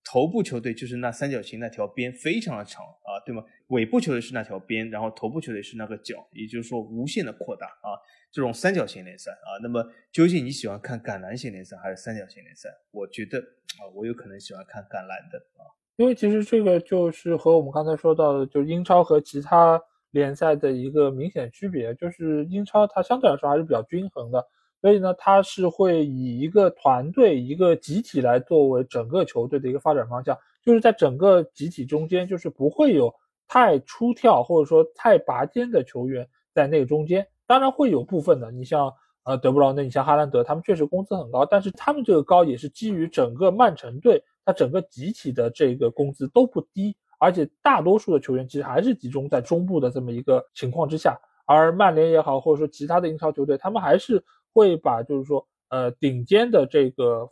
[0.05, 3.43] 头部球队就是那三角形那条边非常的长啊，对吗？
[3.67, 7.95] 尾部球队是那条边，然后头部球队是那个角，也就是说无限的扩大啊。
[8.31, 12.69] 这种三角形联赛啊，那么究竟你喜欢看橄榄型联赛还是三角形联赛？
[12.91, 15.63] 我觉得啊，我有可能喜欢看橄榄的啊，
[15.97, 19.79] 因为其实这个就是和我们刚才说到的，就英超和其他
[20.11, 24.43] 联赛的一个明显区别，就是英超它相对来说还是比较均衡的，
[24.83, 33.09] 所以呢，它是会以一个团队、一个集体来作为整个球队的一个发展方向，就是在整个集体中间，就是不会有
[33.47, 37.25] 太出跳或者说太拔尖的球员在那个中间。
[37.47, 38.93] 当然会有部分的，你像
[39.23, 54.21] 呃德布劳内，你像哈兰德，他们确实工资很高，但是他们这个高也是基于整个曼城队，他整个集体的这个工资都不低，而且大多数的球员其实还是集中在中部的这么一个情况之下，而曼联也好，或者说其他的英超球队，他们还是
[54.53, 57.27] 会把就是说呃顶尖的这个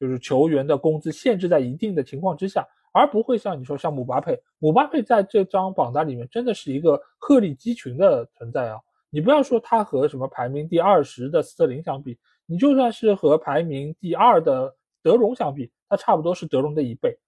[0.00, 8.78] 就是球员的工资限制在一定的情况之下，而不会像你说像姆巴佩，姆巴佩在这张榜单里面真的是一个鹤立鸡群的存在啊。
[9.10, 17.18] 你不要说他和什么排名第二十的斯特林相比，你就算是和排名第二的德容相比，他差不多是德容的一倍。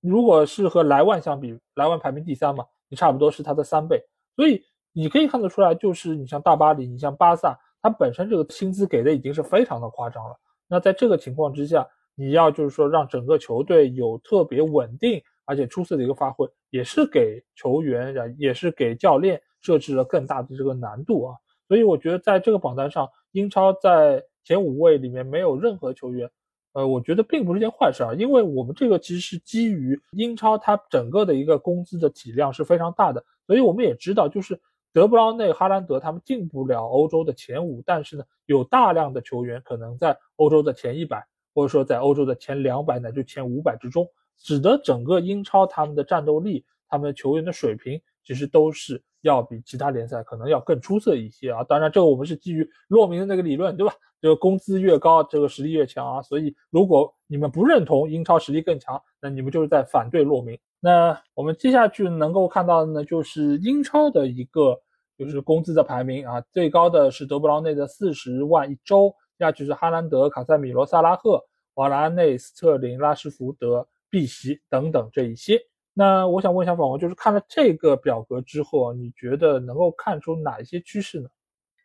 [0.00, 4.02] 如果是和莱万相比，莱万排名第三嘛，你差不多是他的三倍。
[4.34, 10.36] 所以你可以看得出来，就是你像大巴黎，你像巴萨，他本身这个薪资给的已经是非常的夸张了。
[10.68, 19.40] 那在这个情况之下，你要就是说让整个球队有特别稳定而且出色的一个发挥，也是给球员，也是给教练。
[19.62, 21.36] 设置了更大的这个难度啊，
[21.68, 26.30] 所以我觉得在这个榜单上，英超在前五位里面没有任何球员，
[26.72, 34.58] 呃，我觉得并不是件坏事啊，因为我们这个其实是基于英超它整个的一个工资的体量是非常大的，所以我们也知道，就是
[34.92, 44.08] 德布劳内、哈兰德他们进不了欧洲的前五，但是呢，有大量的球员可能在欧洲的前一百，或者说在欧洲的前两百乃至前五百之中，
[44.38, 49.02] 使得整个英超他们的战斗力、他们球员的水平其实都是。
[49.22, 51.62] 要比其他联赛可能要更出色一些啊！
[51.64, 53.92] 当然，这个我们是基于洛明的那个理论，对吧？
[54.18, 56.22] 这个工资越高，这个实力越强啊！
[56.22, 60.58] 所以，如果你们不认同英超实力更强，那你们就是在反对洛明。
[60.80, 64.80] 那我们接下去能够看到的呢，就是英超的一个
[65.18, 71.44] 就是工资的排名啊，最高的是德布劳内的四十万一周，下去是哈兰德、卡塞米罗、萨拉赫、
[71.74, 75.60] 瓦拉内、斯特林、拉什福德、碧玺等等这一些。
[75.92, 81.28] 那我想问一下，访问就是看了这个表格之后，你觉得能够看出哪一些趋势呢？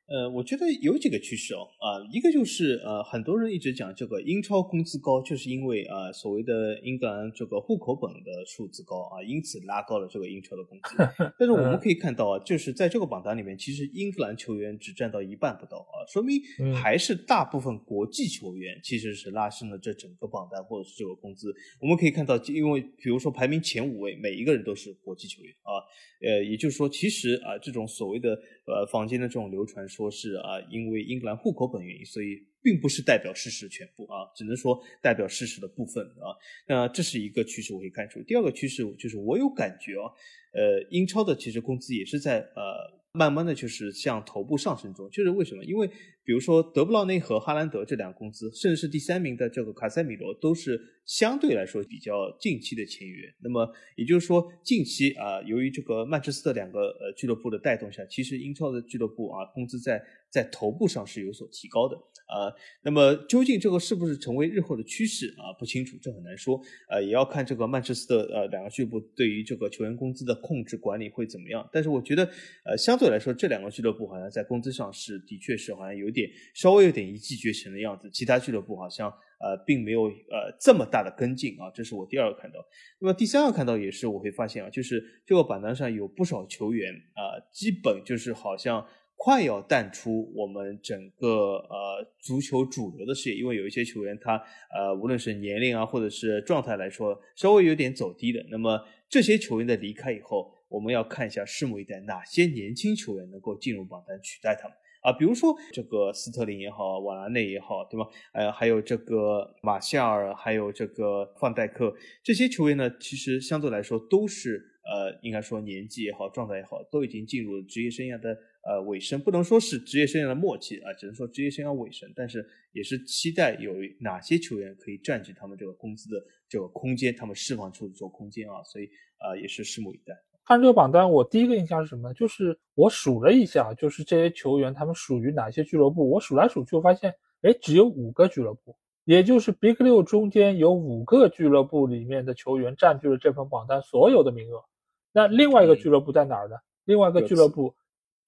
[0.07, 10.95] 呃，我觉得有几个趋势哦，啊，一个就是呃，很多人一直讲这个英超工资高，就是因为啊，所谓的英格兰这个户口本的数字高啊，因此拉高了这个英超的工资。
[11.39, 16.39] 但是我们可以看到啊，就是在这个榜单里面，其实英格兰球员只占到一半不到啊，说明
[16.75, 21.51] 还是大部分国际球员其实是拉升了这整个榜单或者是这个工资。
[21.81, 25.81] 我们可以看到，因为比如说排名前五位，每一个人都是国际球员啊，
[26.21, 29.87] 呃，也就是说，其实啊，这种所谓的呃坊间的这种流传。
[29.87, 36.35] 说是啊，因为英格兰户口本原因，所以并不是代表事实全部啊，只能说代表事实的部分啊。
[36.67, 38.21] 那这是一个趋势，我可以看出。
[38.23, 40.11] 第二个趋势就是我有感觉啊，
[40.53, 43.05] 呃，英超的其实工资也是在呃。
[43.17, 45.63] 慢慢的就是向头部上升中，就是为什么？
[45.63, 45.89] 因为
[46.25, 53.33] 比如说德布劳内和哈兰德这两个工资，甚至是第三名的这个卡塞米罗，都是相对来说比较近期的签约。
[53.41, 62.51] 那么也就是说，近期啊，由于这个曼彻斯特两个呃俱乐部的带动下，其实英超的俱乐部啊，工资在在头部上是有所提高的啊。
[62.83, 65.53] 那么究竟这个是不是成为日后的趋势啊？
[65.57, 66.59] 不清楚，这很难说。
[66.89, 71.65] 呃，也要看这个曼彻斯特呃两个俱乐部对于这个球员工资的控制管理会怎么样。
[71.71, 72.25] 但是我觉得
[72.65, 73.05] 呃相对。
[73.05, 82.57] 来说，这两个俱乐部好像在工资上是的确是好像有点稍微有点一骑绝尘的样子，其他俱乐部好像呃，并没有呃这么大的跟进啊，这是我第二个看到。
[82.99, 88.83] 那么第三个看到也是我会发现啊，就是这个榜单上有不少球员啊，基本就是好像
[89.17, 91.29] 快要淡出我们整个
[91.69, 94.41] 呃足球主流的视野，因为有一些球员他
[94.73, 98.43] 呃无论是年龄啊或者是状态来说稍微有点走低的。
[98.49, 98.79] 那么
[99.09, 104.77] 这些球员的离开以后，我们要看一下拭目以待，哪些年轻球员能够进入榜单取代他们。
[105.05, 108.07] 啊，比如说这个斯特林也好，瓦拉内也好，对吧？
[108.33, 122.11] 呃，还有这个马夏尔，还有这个范戴克，这些球员呢，其实相对来说都是呃，应该说年纪也好，状态也好，都已经进入了职业生涯的呃尾声，不能说是职业生涯的末期啊，只能说职业生涯尾声。
[122.15, 126.19] 但是也是期待有哪些球员可以占据他们这个工资的
[126.49, 128.85] 这个空间，他们释放出的这个空间啊，所以
[129.19, 130.15] 啊，也是拭目以待。
[130.47, 132.13] 看这个榜单，我第一个印象是什么呢？
[132.13, 136.07] 就是我数了一下，就是这些球员他们属于哪些俱乐部。
[136.07, 137.11] 我数来数去，我发现，
[137.41, 144.63] 哎，只有五个俱乐部，也就是 Big 六中间有五个俱乐部里面的球员占据了这份榜单所有的名额。
[145.11, 146.55] 那另外一个俱乐部在哪儿呢？
[146.83, 147.73] 另外一个俱乐部，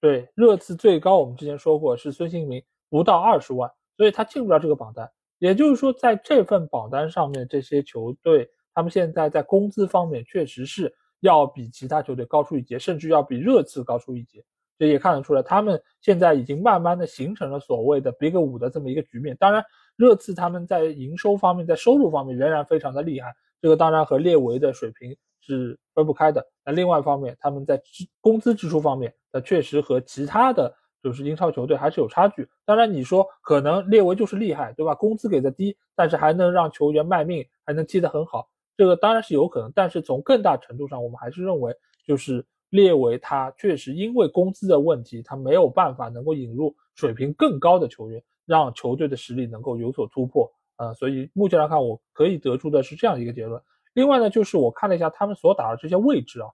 [0.00, 5.08] 对，热刺最高我们之前说过是孙兴民，不到二十万，所以他进不了这个榜单。
[5.38, 10.92] 也就是说，在这份榜单上面，这些球队他们现在在工资方面确实是。
[11.20, 14.44] 要比其他球队高出一截，甚至要比热刺高出一截，
[14.78, 19.36] 这也看得出来，他们现在已经慢慢的形成了所谓的 Big 五的这么一个局面。
[19.38, 19.64] 当然，
[19.96, 26.46] 热刺他们在营收方面，在收入方面仍然非常的厉害，这个当然和列维的水平是分不开的。
[26.64, 30.72] 那另外一方面，他们在支工资支出方面，那确实和其他的
[31.02, 32.48] 就是英超球队还是有差距。
[32.64, 34.94] 当然，你说可能列维就是厉害，对吧？
[34.94, 38.48] 工资给的低，但是还能让球员卖命，还能踢得很好。
[38.78, 41.74] 这个当然是有可能，但是从更大程度上，我们还是认为，
[42.06, 50.48] 就是列维他确实因为工资的问题，他没有办法能够引入水平更高的球员，让球队的实力能够有所突破。
[50.76, 53.60] 呃，所以目前来看，我可以得出的是这样一个结论。
[53.94, 56.46] 另外呢，就是我看了一下他们所打的这些位置啊，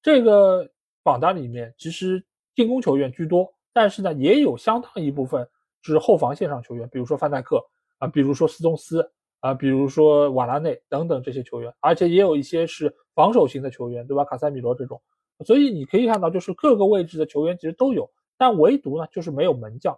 [0.00, 0.66] 这个
[1.02, 2.24] 榜单里面其实
[2.54, 5.46] 进攻球员居多，但是呢，也有相当一部分
[5.82, 7.62] 是后防线上球员，比如说范戴克
[7.98, 9.06] 啊，比如说斯通斯。
[9.40, 14.24] 啊，比如说瓦拉内等等这些球员，而且也有一些是防守型的球员，对吧？
[14.24, 15.00] 卡塞米罗这种，
[15.44, 19.96] 所以你可以看到，就是各个位置的球员其实都有，但唯独呢就是没有门将。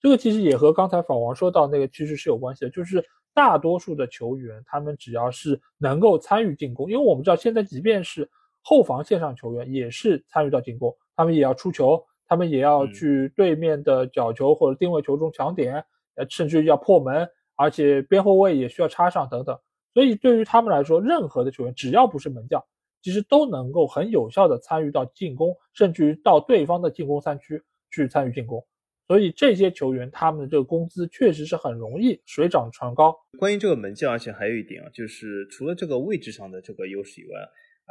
[0.00, 8.28] 这个其实也和刚才法王说到那个趋势是有关系的，就是大多数的球员他们只要是能够参与进攻，因为我们知道现在即便是
[8.60, 15.84] 后防线上球员也是参与到进攻，他们也要出球，他们也要去对面的角球或者定位球中抢点，
[16.16, 17.28] 呃，甚至要破门。
[17.60, 19.54] 而且边后卫也需要插上等等，
[19.92, 22.64] 所以对于他们来说，任何的球员只要不是门将，
[23.02, 28.66] 其实都能够很有效的参与到进攻，甚至于到对方的进攻三区去参与进攻。
[29.06, 33.14] 所以这些球员他们的这个工资确实是很容易水涨船高。
[33.38, 37.30] 关于这个门将，而且还有一点啊，就是除了这个位置上的这个优势以外。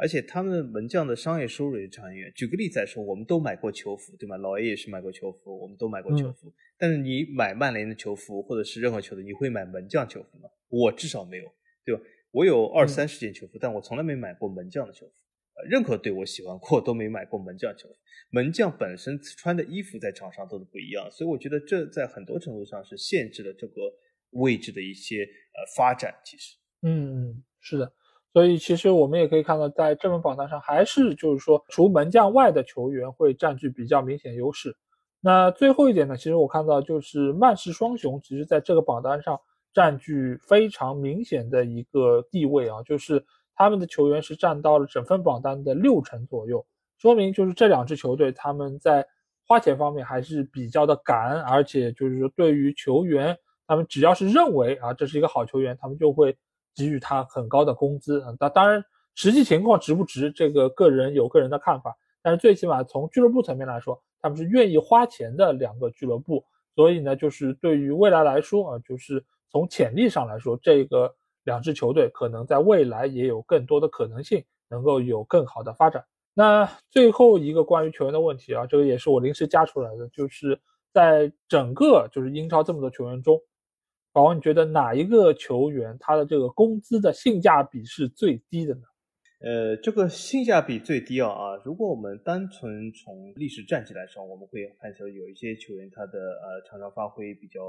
[0.02, 2.32] 而且他们门将的商业收入也长远。
[2.34, 4.36] 举个例子来说，我们都买过球服，对吗？
[4.38, 6.50] 老 A 也是买过球服，我们都买过球服。
[6.80, 10.48] 但是你买曼联的球服，或者是任何球队，你会买门将球服吗？
[10.70, 11.44] 我至少没有，
[11.84, 12.00] 对吧？
[12.30, 15.12] 我有二三十件球服，但我从来没买过门将的球服。
[15.68, 17.94] 任何队我喜欢过 都没买过门将球服。
[18.30, 23.74] 门将本身穿的衣服在场上都是不一样，所以我觉得这在很多程度上是限制了这个
[24.30, 26.14] 位置的一些呃发展。
[26.24, 27.92] 其实，嗯，是的。
[28.32, 34.74] 所以其实我们也可以看到，在这份榜单上，还是就是说，除门将外的球员会占据比较明显优势。
[35.20, 39.38] 那最后一点呢，其实我看到就是曼市双雄，其实在这个榜单上
[39.72, 43.24] 占据非常明显的一个地位啊，就是
[43.54, 46.64] 他们的球员是占到了整份榜单的六成左右，
[46.98, 49.06] 说明就是这两支球队他们在
[49.46, 53.36] 花钱方面还是比较的敢，而且就是说对于球员，
[53.66, 56.36] 他们只要是认为啊这是一个好球员，他们就会。
[56.76, 58.82] 给予他很高的工资啊，那当然
[59.16, 61.96] 实际情况值不值，这个个人有个人的看法。
[62.22, 66.44] 但是最起码从俱乐部层面来说，他们是愿意花钱的两个俱乐部。
[66.74, 71.14] 所以呢，就是对于未来来说啊，就是从潜力上来说，这个
[71.44, 76.04] 两支球队可能在未来也有更多的可能性，能够有更好的发展。
[76.32, 80.58] 那最后一个关于球员的问题啊，这个也是我临时加出来的，就是
[80.92, 83.38] 在整个就是英超这么多球员中。
[84.12, 88.82] 宝宝，你觉得哪一个球员他的这个工资的性价比是最低的呢？
[89.40, 91.62] 呃，这个性价比最低啊啊！
[91.64, 97.62] 如果我们单纯从历史战绩来说，我们会看出有一些球员他的呃场上发挥比较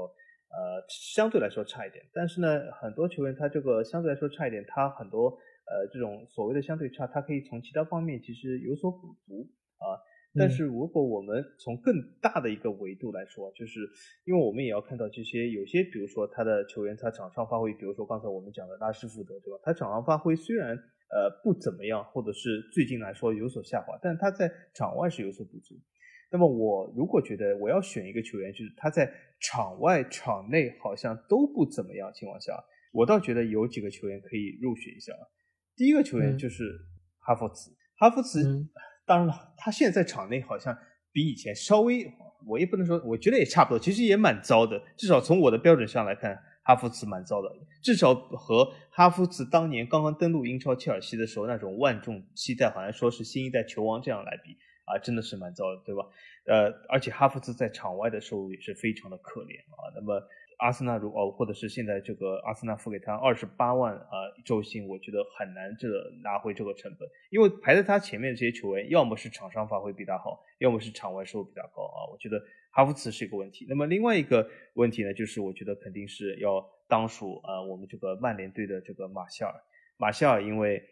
[0.52, 5.30] 呃相对来说差一点，但是呢，很多球员他这个相对来说差一点，他很多
[5.64, 9.96] 呃这种所谓的相对差，他可以从其他方面其实有所补足啊。
[10.34, 13.80] 但是如果我们从更大的一个维度来说，就是
[14.24, 19.60] 因为我们也要看到这些有些，比如说他的球员他场上发挥，比如说刚才我们讲的拉什福德，对吧？
[19.62, 20.78] 他场上发挥虽然
[21.12, 25.74] 呃不怎么样，或者是最近来说有所下滑，但他在场外是有所补足。
[26.30, 32.58] 那么我如果觉得我要选一个球员，就是他在场外场内好像都不怎么样情况下，
[32.92, 35.12] 我倒觉得有几个球员可以入选一下。
[35.76, 36.64] 第一个球员就是
[37.18, 38.66] 哈弗茨，哈弗茨。
[39.04, 40.74] 当然了，他现在场内好像
[41.12, 42.06] 比以前稍微，
[42.46, 44.80] 我也不能说，我觉得也差不多，其实也蛮糟的。
[44.96, 47.48] 至少从我的标准上来看，哈弗茨蛮糟的。
[47.82, 56.04] 至少和哈弗茨当年刚刚登陆英超切尔西的时候那种万众期待，好像说是新一代球王这样来比啊，真的是蛮糟的，对吧？
[56.46, 59.92] 呃，而且哈弗茨在场外的收入也是非常的可怜啊。
[59.94, 60.22] 那么。
[60.58, 64.14] 阿森纳如哦，或者是现在这个阿森纳付给他二十八万啊
[64.44, 65.88] 周薪，我觉得很难这
[66.22, 72.06] 拿回这个成本，因为排在他前面的这些球员，要么是场上发挥比他好，要么是场外收入比他高啊。
[72.12, 72.40] 我觉得
[72.72, 73.66] 哈弗茨是一个问题。
[73.68, 79.54] 那么另外一个问题呢，就是我觉得肯定是要当属啊我们这个曼联队的这个马夏尔，
[79.96, 80.82] 马夏尔因为。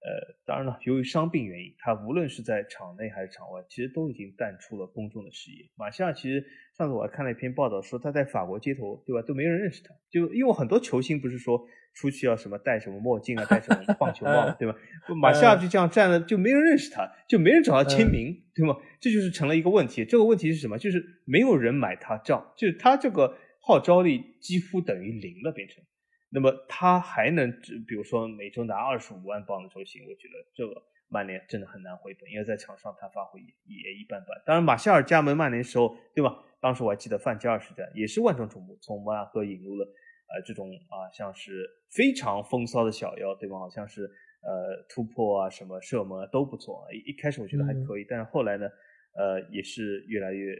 [0.00, 5.68] 呃，当然了，由于伤病原因，他无论是在场内还是场外，其实都已经淡出了公众的视野。
[5.74, 6.46] 马夏尔其实
[6.76, 9.92] 上次我还看了一篇报道，说他在法国街头，对吧，都没人认识他。
[10.08, 14.76] 就因为很多球星不是说出去要什么戴什么墨镜啊， 戴什么棒球帽，对吧？
[15.20, 18.76] 马夏尔就这样站了，就没人认识他，就没人找他签名，对吗？
[19.00, 20.04] 这就是成了一个问题。
[20.04, 20.78] 这个问题是什么？
[20.78, 25.82] 就是没有人买他账，就是他这个号召力几乎等于零了，变成。
[26.30, 27.50] 那么他还能，
[27.86, 34.28] 比如说每周拿二十五万镑的周薪，我觉得这个曼联真的很难回本，因为在场上他发挥也也一般般。
[34.44, 36.44] 当然，马夏尔加盟曼联时候，对吧？
[36.60, 39.88] 当时我还记得范加尔时代也是万众瞩目，从摩纳哥引入了
[40.28, 43.58] 呃这种啊像是非常风骚的小妖，对吧？
[43.58, 44.04] 好像是
[44.42, 48.66] 呃突破啊什么射门都不错，一一开始我觉得还可以，但是后来呢，
[49.14, 50.54] 呃也是越来越。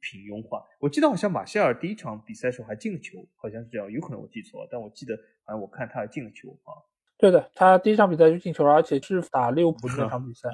[0.00, 6.70] 平庸化，我记得好像马歇尔第一场比赛时候还进了球，好像是这样，有可能我记错了，但我记得好像我看他还进了球啊。
[7.18, 10.48] 对的，他第一场比赛就进球了，而且是打利物浦那场比赛。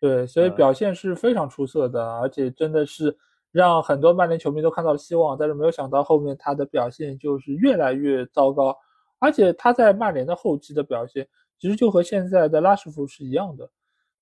[0.00, 3.14] 对，所以表现是非常出色的，而且真的是
[3.52, 5.38] 让很多曼联球迷都看到了希望。
[5.38, 8.76] 但是没有想到后面他的表现就是越来越糟糕，
[9.20, 11.28] 而且他在曼联的后期的表现
[11.60, 13.70] 其实就和现在的拉什福是一样的，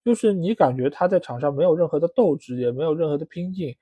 [0.05, 3.75] 就是你感觉他在场上没有任何的斗志，也没有任何的拼劲。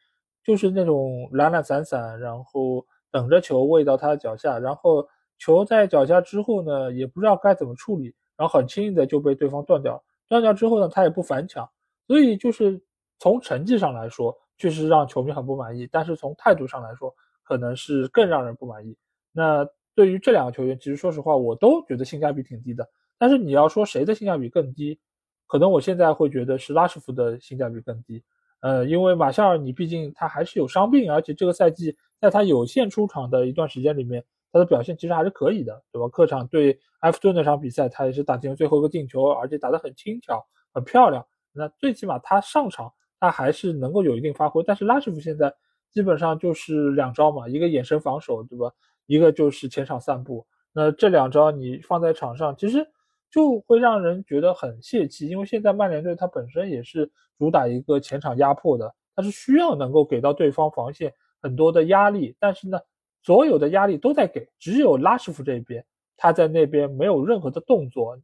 [0.44, 5.06] 就是那种懒懒散散，然后等着球喂到他的脚下，然后
[5.36, 10.02] 球在脚下之后呢，也不知道该怎么处理，然后很轻易的就被对方断掉。
[10.26, 11.68] 断掉之后呢，他也不反抢，
[12.06, 12.80] 所以就是
[13.18, 15.88] 从成绩上来说，确实让球迷很不满意。
[15.90, 18.96] 但是从态度上来说，可能是更让人不满意。
[19.32, 22.88] 那对于这两个球员，其实说实话，我都觉得性价比挺低的。
[23.16, 24.98] 但是你要说谁的性价比更低，
[25.46, 28.22] 可能我现在会觉得是拉什福德性价比更低。
[28.60, 36.08] 呃，因为马夏尔，你毕竟他还是有伤病，而且这个赛季在他有限出场的一段时间里面，他的表现其实还是可以的，对吧？
[36.08, 41.24] 客场对埃弗顿那场比赛，他也是打进了最后一个进球，而且打得很轻巧、很漂亮。
[41.52, 44.62] 那最起码他上场，他还是能够有一定发挥。
[44.62, 45.54] 但是拉什福现在
[45.90, 48.70] 基本上就是两招嘛，一个眼神防守，对吧？
[49.06, 50.46] 一个就是前场散步。
[50.72, 52.86] 那这两招你放在场上，其实。
[53.30, 61.12] 就会让人觉得很泄气，因为现在曼联队他本身也是主打一个前场压迫的，他是需要能够给到对方防线
[61.42, 62.80] 很多的压力，但是呢，
[63.22, 65.84] 所有的压力都在给，只有拉什福这边
[66.16, 68.18] 他在那边没有任何的动作，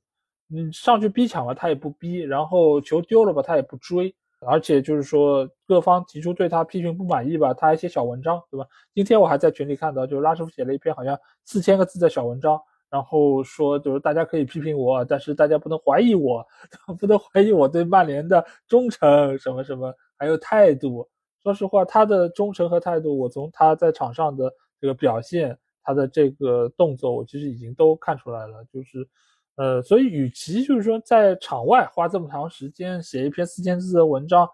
[0.48, 4.14] 嗯，上去逼抢了他也不逼，然后球丢了吧他也不追，
[4.46, 8.66] 而且就是说各方提出对他批评不满意吧，他还写小文章，对吧？
[8.94, 12.60] 今天我还在群里看到，就拉什福写了一篇好像四千个字的小文章。
[12.90, 16.46] 然后说，就是大家可以批评我，但是大家不能怀疑我，
[17.00, 21.08] 不能怀疑我对曼联的忠诚，什么什么，还有态度。
[21.42, 28.64] 说实话，他的忠诚和态度，我从他在场上的这个表现，他的这个动作，我其实已经都看出来了。
[28.72, 29.08] 就是，
[29.56, 34.48] 呃，所以与其就是说在场外花这么长时间写一篇四千字的文章，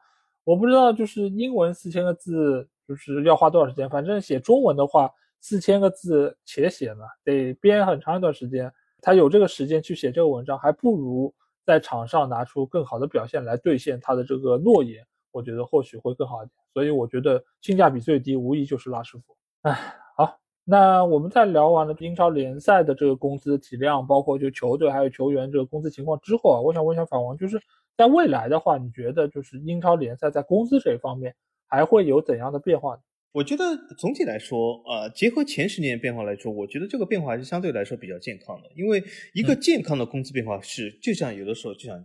[0.45, 5.11] 我不知道就是英文四千个字就是要花多少时间，反正写中文的话。
[5.43, 8.71] 四千个字且写呢，得编很长一段时间。
[9.01, 15.03] 他有这个时间去写这个文章，还不如在场上拿出更好的表现来兑现他的这个诺言。
[15.33, 16.53] 我觉得或许会更好一点。
[16.75, 19.35] 所以我觉得性价比最低，无疑就是拉师傅。
[19.63, 19.73] 哎，
[20.15, 20.39] 好，
[20.71, 27.61] 那我们在聊完了英超联赛的这个工资体量，包括就球队还有球员这个工资情况之后啊，我想问一下法王，就是
[27.97, 31.35] 在未来的话，你觉得就是英超联赛在工资这一方面
[31.67, 33.01] 还会有怎样的变化呢？
[33.33, 33.65] 我觉得
[33.99, 38.69] 总体来说，呃，结合前十年变化来说，我觉得这个变化还是相对来说比较健康的。
[38.77, 39.03] 因为
[39.35, 42.05] 一个健康的工资变化是，就像有的时候，就像呃，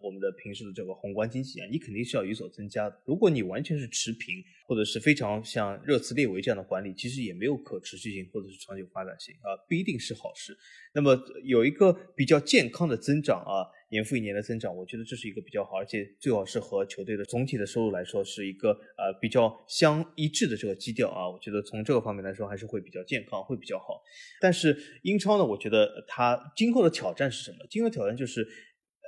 [0.00, 3.00] 我们的平时的这个宏观经济啊，你肯定是要有所增加的。
[3.04, 10.56] 如果你完全是持平，或者是非常像热刺列维这样的管理，其实也没有可持续性或者是长久发展性啊，不一定是好事。
[10.94, 21.28] 那么有一个比较健康的增长啊，年复一年的增长，我觉得这是一个比较好，而且最好是和球队的总体的收入来说是一个呃比较相一致的这个基调啊。
[21.28, 24.02] 我觉得从这个方面来说还是会比较健康，会比较好。
[24.40, 27.66] 但是英超呢，我觉得它今后的挑战是什么？
[27.70, 28.46] 今后挑战就是。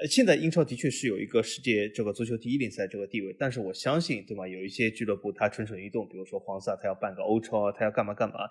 [0.01, 4.49] 呃，现在英超的确是有一个世界这个足球第一联赛这个地位，但是我相信，对吧？
[4.49, 8.49] 有一些俱乐部它蠢蠢欲动，比如说黄萨，他要办个欧超，他要干嘛干嘛。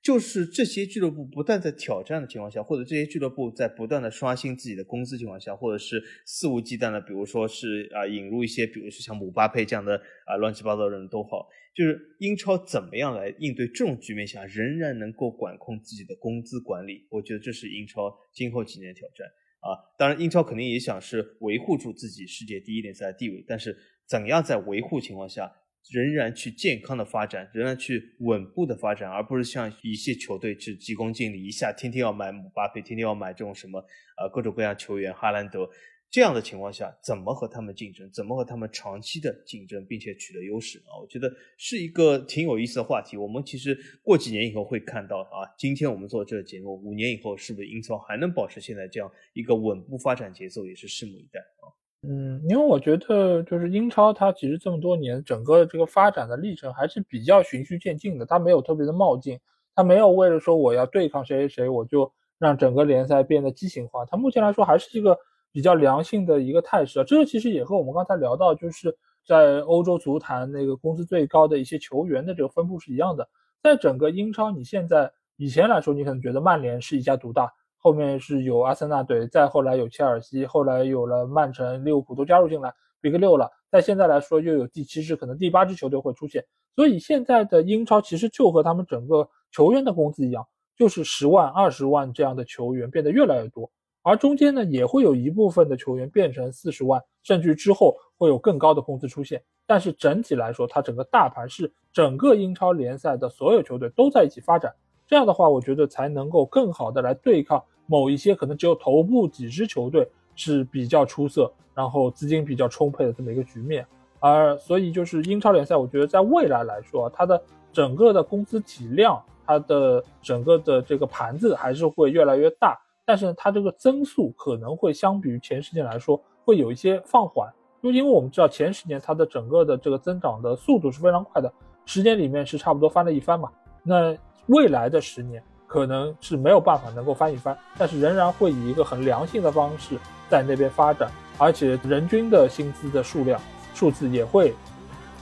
[0.00, 19.26] 就是这些俱乐部不断在挑战的情况下，或者这些俱乐部在不断的刷新自己的工资情况下，或者是肆无忌惮的，比如说是啊引入一些，比如说像姆巴佩这样的啊乱七八糟的人都好，就是英超怎么样来应对这种局面下，仍然能够管控自己的工资管理，我觉得这是英超今后几年的挑战。
[19.62, 23.76] 啊，当然，英超肯定也想是维护住自己世界第一联赛的地位，但是
[24.06, 25.50] 怎样在维护情况下，
[25.92, 33.78] 仍然去健康的发展，仍然去稳步的发展，而不是像一些球队去急功近利，一下天天要买姆巴佩，天天要买这种什么
[34.18, 35.70] 呃各种各样球员，哈兰德。
[36.12, 38.06] 这样的情况下，怎么和他们竞争？
[38.12, 41.00] 怎么和他们长期的竞争，并且取得优势啊？
[41.00, 43.16] 我觉得是一个挺有意思的话题。
[43.16, 51.72] 我们其实过几年以后会看到啊，今天我们做这个节目，五年以后是不是英超还能保持现在这样一个稳步发展节奏，也是拭目以待啊。
[52.06, 59.40] 嗯，因为我觉得就是英超它其实这么多年整个这个发展的历程还是比较循序渐进的，它没有特别的冒进，
[59.74, 64.04] 它没有为了说我要对抗谁谁谁，我就让整个联赛变得畸形化。
[64.04, 65.18] 它目前来说还是一个。
[65.52, 68.96] 比较良性的一个态势啊，这个其实也和我们刚才聊到，就是
[69.26, 73.28] 在欧洲足坛那个工资最高的一些球员的这个分布是一样的。
[73.62, 83.50] 在整个英超，你现在以前来说，你可能觉得曼联是一家独大，后面是有阿森纳队，再后来有切尔西，后来有了曼城、利物浦都加入进来，Big 六了。
[83.70, 86.44] 在现在来说，又有第七支，可能第八支球队会出现。
[86.74, 90.46] 所以现在的英超其实就和他们整个球员的工资一样，
[90.76, 93.70] 就是十万、二十万这样的球员变得越来越多。
[94.02, 99.42] 而中间呢，也会有一部分的球员变成四十万，甚至之后会有更高的工资出现。
[99.66, 104.74] 但是整体来说，它整个大盘是整个英超联赛的所有球队都在一起发展。
[105.06, 113.86] 这样的话，我觉得才能够更好的来对抗某一些可能只有头部几支球队是比较出色，然后资金比较充沛的这么一个局面。
[114.18, 117.40] 而所以就是英超联赛，我觉得在未来来说，它的
[117.72, 122.78] 整个的工资体量，它的整个的这个盘子还是会越来越大。
[123.04, 127.52] 但是它这个增速可能会相比于前十年来说会有一些放缓，
[127.82, 131.52] 就因为我们知道前十年它的整个的这个增长的速度是非常快的，
[131.84, 133.50] 十年里面是差不多翻了一番嘛。
[133.82, 134.16] 那
[134.46, 139.96] 未来的十年可能是没有办法能够翻一番，但是仍然会以一个很良性的方式
[140.28, 143.40] 在那边发展，而且人均的薪资的数量
[143.74, 144.54] 数字也会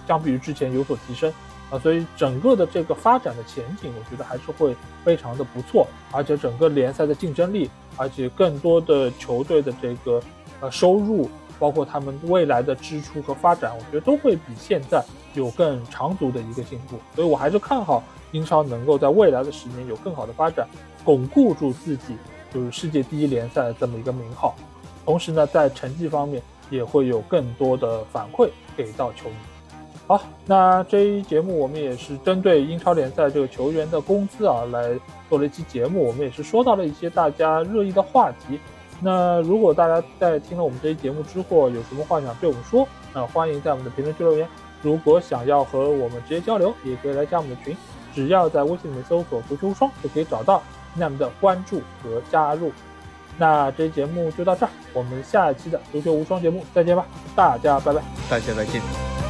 [0.07, 1.32] 相比于之前有所提升。
[1.70, 10.20] 啊，所以整个的这个发展的前景，我觉得还是会非常的不错，而且整个联赛的竞争力，而且更多的球队的这个
[10.60, 16.98] 呃收入，包括他们未来的支出和发展，我觉得都会比现在有更长足的一个进步。
[17.14, 18.02] 所以我还是看好
[18.32, 20.68] 英超能够在未来的十年有更好的发展，
[21.05, 22.16] 巩固住自己
[22.52, 24.56] 就是世界第一联赛的这么一个名号，
[25.05, 29.36] 同时呢，在成绩方面也会有更多的反馈给到球迷。
[30.11, 38.59] 好，那这一节目我们也是针对英超联赛这个球员的工资啊来做了一期节目，我们也是说到了一些大家热议的话题。
[39.01, 42.85] 那如果大家在听了我们这期节目之后有什么话想对我们说，
[43.15, 44.49] 那欢迎在我们的评论区留言。
[44.82, 47.77] 如果想要和我们直接交流，也可以来加我们的群，
[48.12, 50.61] 只要在微信里面搜索“足球无双”就可以找到
[50.97, 52.73] 那们的关注和加入。
[53.39, 57.07] 那这期节目就到这儿，我们下一期的足球无双节目再见吧，
[57.37, 59.30] 大家拜拜，大家再见。